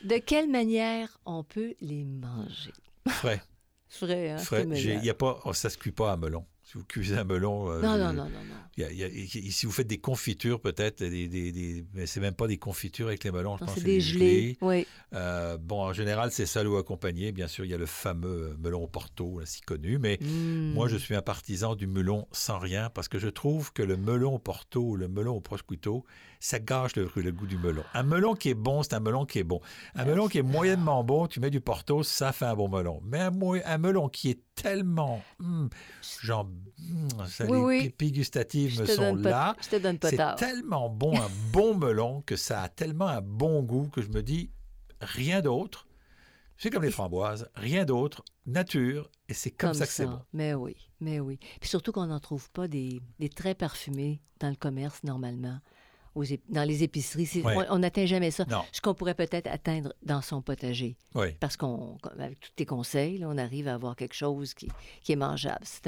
De 0.03 0.17
quelle 0.17 0.49
manière 0.49 1.17
on 1.25 1.43
peut 1.43 1.73
les 1.81 2.05
manger? 2.05 2.73
Frais. 3.07 3.41
Frais, 3.87 4.29
hein? 4.29 4.37
Frais. 4.37 4.67
il 4.69 5.03
y 5.03 5.09
a 5.09 5.15
pas, 5.15 5.39
oh, 5.45 5.53
ça 5.53 5.69
se 5.69 5.77
cuit 5.77 5.91
pas 5.91 6.11
un 6.11 6.17
melon. 6.17 6.45
Si 6.71 6.77
vous 6.77 6.83
cuisez 6.85 7.17
un 7.17 7.23
melon, 7.23 7.71
euh, 7.71 7.81
Non, 7.81 7.97
non, 7.97 8.13
non, 8.13 8.25
non, 8.25 8.29
non. 8.29 8.55
il 8.77 8.83
y 8.83 8.85
a- 8.85 8.91
il 8.91 8.97
y 8.99 9.03
a- 9.03 9.07
et 9.07 9.49
si 9.51 9.65
vous 9.65 9.71
faites 9.71 9.87
des 9.87 9.97
confitures, 9.97 10.61
peut-être, 10.61 10.99
des, 11.03 11.27
des, 11.27 11.51
des- 11.51 11.83
mais 11.95 12.05
c'est 12.05 12.19
même 12.19 12.35
pas 12.35 12.45
des 12.45 12.57
confitures 12.59 13.07
avec 13.07 13.23
les 13.23 13.31
melons, 13.31 13.57
je 13.57 13.61
Non, 13.63 13.65
pense 13.69 13.79
c'est 13.79 13.83
des 13.83 13.95
du 13.97 14.01
gelés. 14.01 14.57
Oui. 14.61 14.85
Euh, 15.15 15.57
bon, 15.57 15.81
en 15.81 15.93
général, 15.93 16.31
c'est 16.31 16.45
seul 16.45 16.67
ou 16.67 16.77
accompagné. 16.77 17.31
Bien 17.31 17.47
sûr, 17.47 17.65
il 17.65 17.71
y 17.71 17.73
a 17.73 17.77
le 17.79 17.87
fameux 17.87 18.51
euh, 18.51 18.55
melon 18.59 18.83
au 18.83 18.87
Porto, 18.87 19.39
là, 19.39 19.47
si 19.47 19.61
connu, 19.61 19.97
mais 19.97 20.19
Mm. 20.21 20.73
moi, 20.73 20.87
je 20.87 20.97
suis 20.97 21.15
un 21.15 21.23
partisan 21.23 21.73
du 21.73 21.87
melon 21.87 22.27
sans 22.31 22.59
rien 22.59 22.91
parce 22.91 23.07
que 23.07 23.17
je 23.17 23.29
trouve 23.29 23.73
que 23.73 23.81
le 23.81 23.97
melon 23.97 24.35
au 24.35 24.39
Porto 24.39 24.95
le 24.95 25.07
melon 25.07 25.37
au 25.37 25.41
prosciutto, 25.41 26.05
ça 26.39 26.59
gâche 26.59 26.95
le, 26.95 27.11
le 27.15 27.31
goût 27.31 27.45
du 27.45 27.57
melon. 27.57 27.83
Un 27.93 28.03
melon 28.03 28.33
qui 28.33 28.49
est 28.49 28.53
bon, 28.53 28.81
c'est 28.81 28.93
un 28.93 29.01
melon 29.01 29.25
qui 29.25 29.39
est 29.39 29.43
bon. 29.43 29.59
Un 29.93 30.05
melon 30.05 30.27
qui 30.29 30.37
est 30.37 30.43
moyennement 30.43 31.03
bon, 31.03 31.27
tu 31.27 31.41
mets 31.41 31.49
du 31.49 31.59
Porto, 31.59 32.01
ça 32.01 32.31
fait 32.31 32.45
un 32.45 32.55
bon 32.55 32.69
melon. 32.69 33.01
Mais 33.03 33.19
un, 33.19 33.77
melon 33.77 34.07
qui 34.07 34.29
est 34.29 34.39
tellement, 34.55 35.21
hum, 35.39 35.69
genre, 36.21 36.49
ça, 37.27 37.45
Oui, 37.45 37.57
les 37.57 37.63
oui. 37.63 37.89
pipis 37.89 38.11
gustatives 38.13 38.71
Je 38.71 38.81
me 38.81 38.85
sont 38.85 39.15
là. 39.15 39.55
Je 39.61 39.69
te 39.69 39.75
donne 39.75 39.99
pas 39.99 40.09
C'est 40.09 40.35
tellement 40.37 40.89
bon, 40.89 41.13
un 41.19 41.29
bon 41.51 41.75
melon, 41.75 42.21
que 42.21 42.37
ça 42.37 42.61
a 42.63 42.69
tellement 42.69 43.07
un 43.07 43.21
bon 43.21 43.61
goût 43.61 43.89
que 43.89 44.01
je 44.01 44.09
me 44.09 44.23
dis, 44.23 44.49
rien 45.01 45.41
d'autre. 45.41 45.87
C'est 46.57 46.69
comme 46.69 46.83
les 46.83 46.91
framboises, 46.91 47.49
rien 47.55 47.85
d'autre, 47.85 48.23
nature, 48.45 49.09
et 49.29 49.33
c'est 49.33 49.51
comme, 49.51 49.73
ça 49.73 49.85
que 49.85 49.91
c'est 49.93 50.05
bon. 50.05 50.21
Mais 50.33 50.53
oui, 50.53 50.75
mais 50.99 51.19
oui. 51.21 51.37
Puis 51.59 51.69
surtout 51.69 51.91
qu'on 51.93 52.07
n'en 52.07 52.19
trouve 52.19 52.49
pas 52.51 52.67
des, 52.67 53.01
des 53.19 53.29
très 53.29 53.55
parfumés 53.55 54.21
dans 54.39 54.49
le 54.49 54.55
commerce 54.55 55.03
normalement. 55.03 55.59
Aux 56.15 56.23
dans 56.49 56.63
les 56.63 56.83
épiceries, 56.83 57.29
on 57.69 57.79
n'atteint 57.79 58.05
jamais 58.05 58.31
ça. 58.31 58.45
Non, 58.49 58.63
Ce 58.71 58.81
qu'on 58.81 58.93
pourrait 58.93 59.13
peut-être 59.13 59.47
atteindre 59.47 59.93
dans 60.03 60.21
son 60.21 60.41
potager. 60.41 60.95
oui. 61.15 61.27
Parce 61.39 61.55
qu'on, 61.55 61.97
comme 62.01 62.19
avec 62.19 62.39
tous 62.39 62.51
tes 62.55 62.65
conseils, 62.65 63.19
là, 63.19 63.27
on 63.29 63.37
arrive 63.37 63.67
à 63.67 63.75
avoir 63.75 63.95
quelque 63.95 64.15
chose 64.15 64.53
qui, 64.53 64.67
qui 65.03 65.11
est 65.11 65.15
mangeable. 65.15 65.63
C'est 65.63 65.87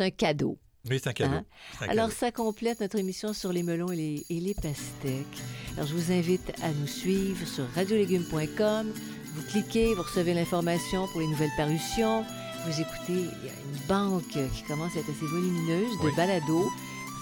un, 0.00 0.10
cadeau. 0.10 0.58
Oui, 0.90 1.00
c'est 1.02 1.08
un 1.08 1.12
cadeau. 1.14 1.34
Hein? 1.36 1.44
Un 1.80 1.88
Alors, 1.88 2.08
cadeau. 2.08 2.18
ça 2.18 2.30
complète 2.32 2.80
notre 2.80 2.98
émission 2.98 3.32
sur 3.32 3.52
les 3.52 3.62
melons 3.62 3.90
et 3.90 3.96
les, 3.96 4.26
et 4.28 4.40
les 4.40 4.54
pastèques. 4.54 5.42
Alors, 5.76 5.86
je 5.86 5.94
vous 5.94 6.12
invite 6.12 6.52
à 6.62 6.70
nous 6.72 6.86
suivre 6.86 7.46
sur 7.46 7.64
radiolégumes.com. 7.74 8.92
Vous 9.34 9.42
cliquez, 9.50 9.94
vous 9.94 10.02
recevez 10.02 10.34
l'information 10.34 11.08
pour 11.08 11.20
les 11.20 11.26
nouvelles 11.26 11.50
parutions. 11.56 12.24
Vous 12.66 12.80
écoutez, 12.80 13.12
il 13.42 13.46
y 13.46 13.50
a 13.50 13.52
une 13.64 13.86
banque 13.88 14.28
qui 14.28 14.62
commence 14.68 14.94
à 14.96 15.00
être 15.00 15.10
assez 15.10 15.26
volumineuse 15.26 15.90
de 16.00 16.06
Oui. 16.06 16.12
balados. 16.16 16.70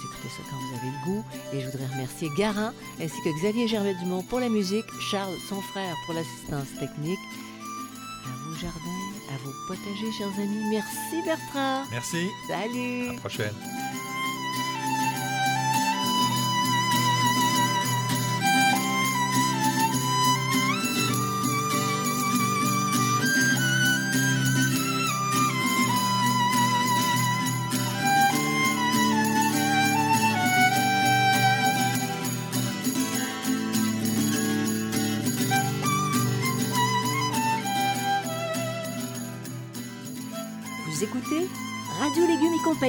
Vous 0.03 0.09
écoutez 0.09 0.29
ça 0.29 0.43
quand 0.51 0.57
vous 0.57 0.75
avez 0.77 0.91
le 0.91 1.05
goût. 1.05 1.25
Et 1.53 1.61
je 1.61 1.67
voudrais 1.67 1.87
remercier 1.87 2.29
Garant 2.37 2.73
ainsi 3.01 3.15
que 3.23 3.31
Xavier 3.41 3.69
Gervais-Dumont 3.69 4.23
pour 4.23 4.41
la 4.41 4.49
musique, 4.49 4.87
Charles, 5.11 5.35
son 5.49 5.61
frère, 5.61 5.95
pour 6.07 6.15
l'assistance 6.15 6.69
technique. 6.81 7.19
À 8.25 8.49
vos 8.49 8.55
jardins, 8.55 9.13
à 9.33 9.39
vos 9.45 9.53
potagers, 9.69 10.13
chers 10.19 10.41
amis. 10.41 10.65
Merci 10.71 11.23
Bertrand. 11.25 11.85
Merci. 11.91 12.29
Salut. 12.49 13.09
À 13.11 13.13
la 13.13 13.19
prochaine. 13.19 13.82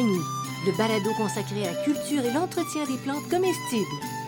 Le 0.02 0.76
balado 0.76 1.12
consacré 1.14 1.68
à 1.68 1.72
la 1.72 1.84
culture 1.84 2.26
et 2.26 2.34
l'entretien 2.34 2.84
des 2.86 2.98
plantes 2.98 3.30
comestibles. 3.30 4.23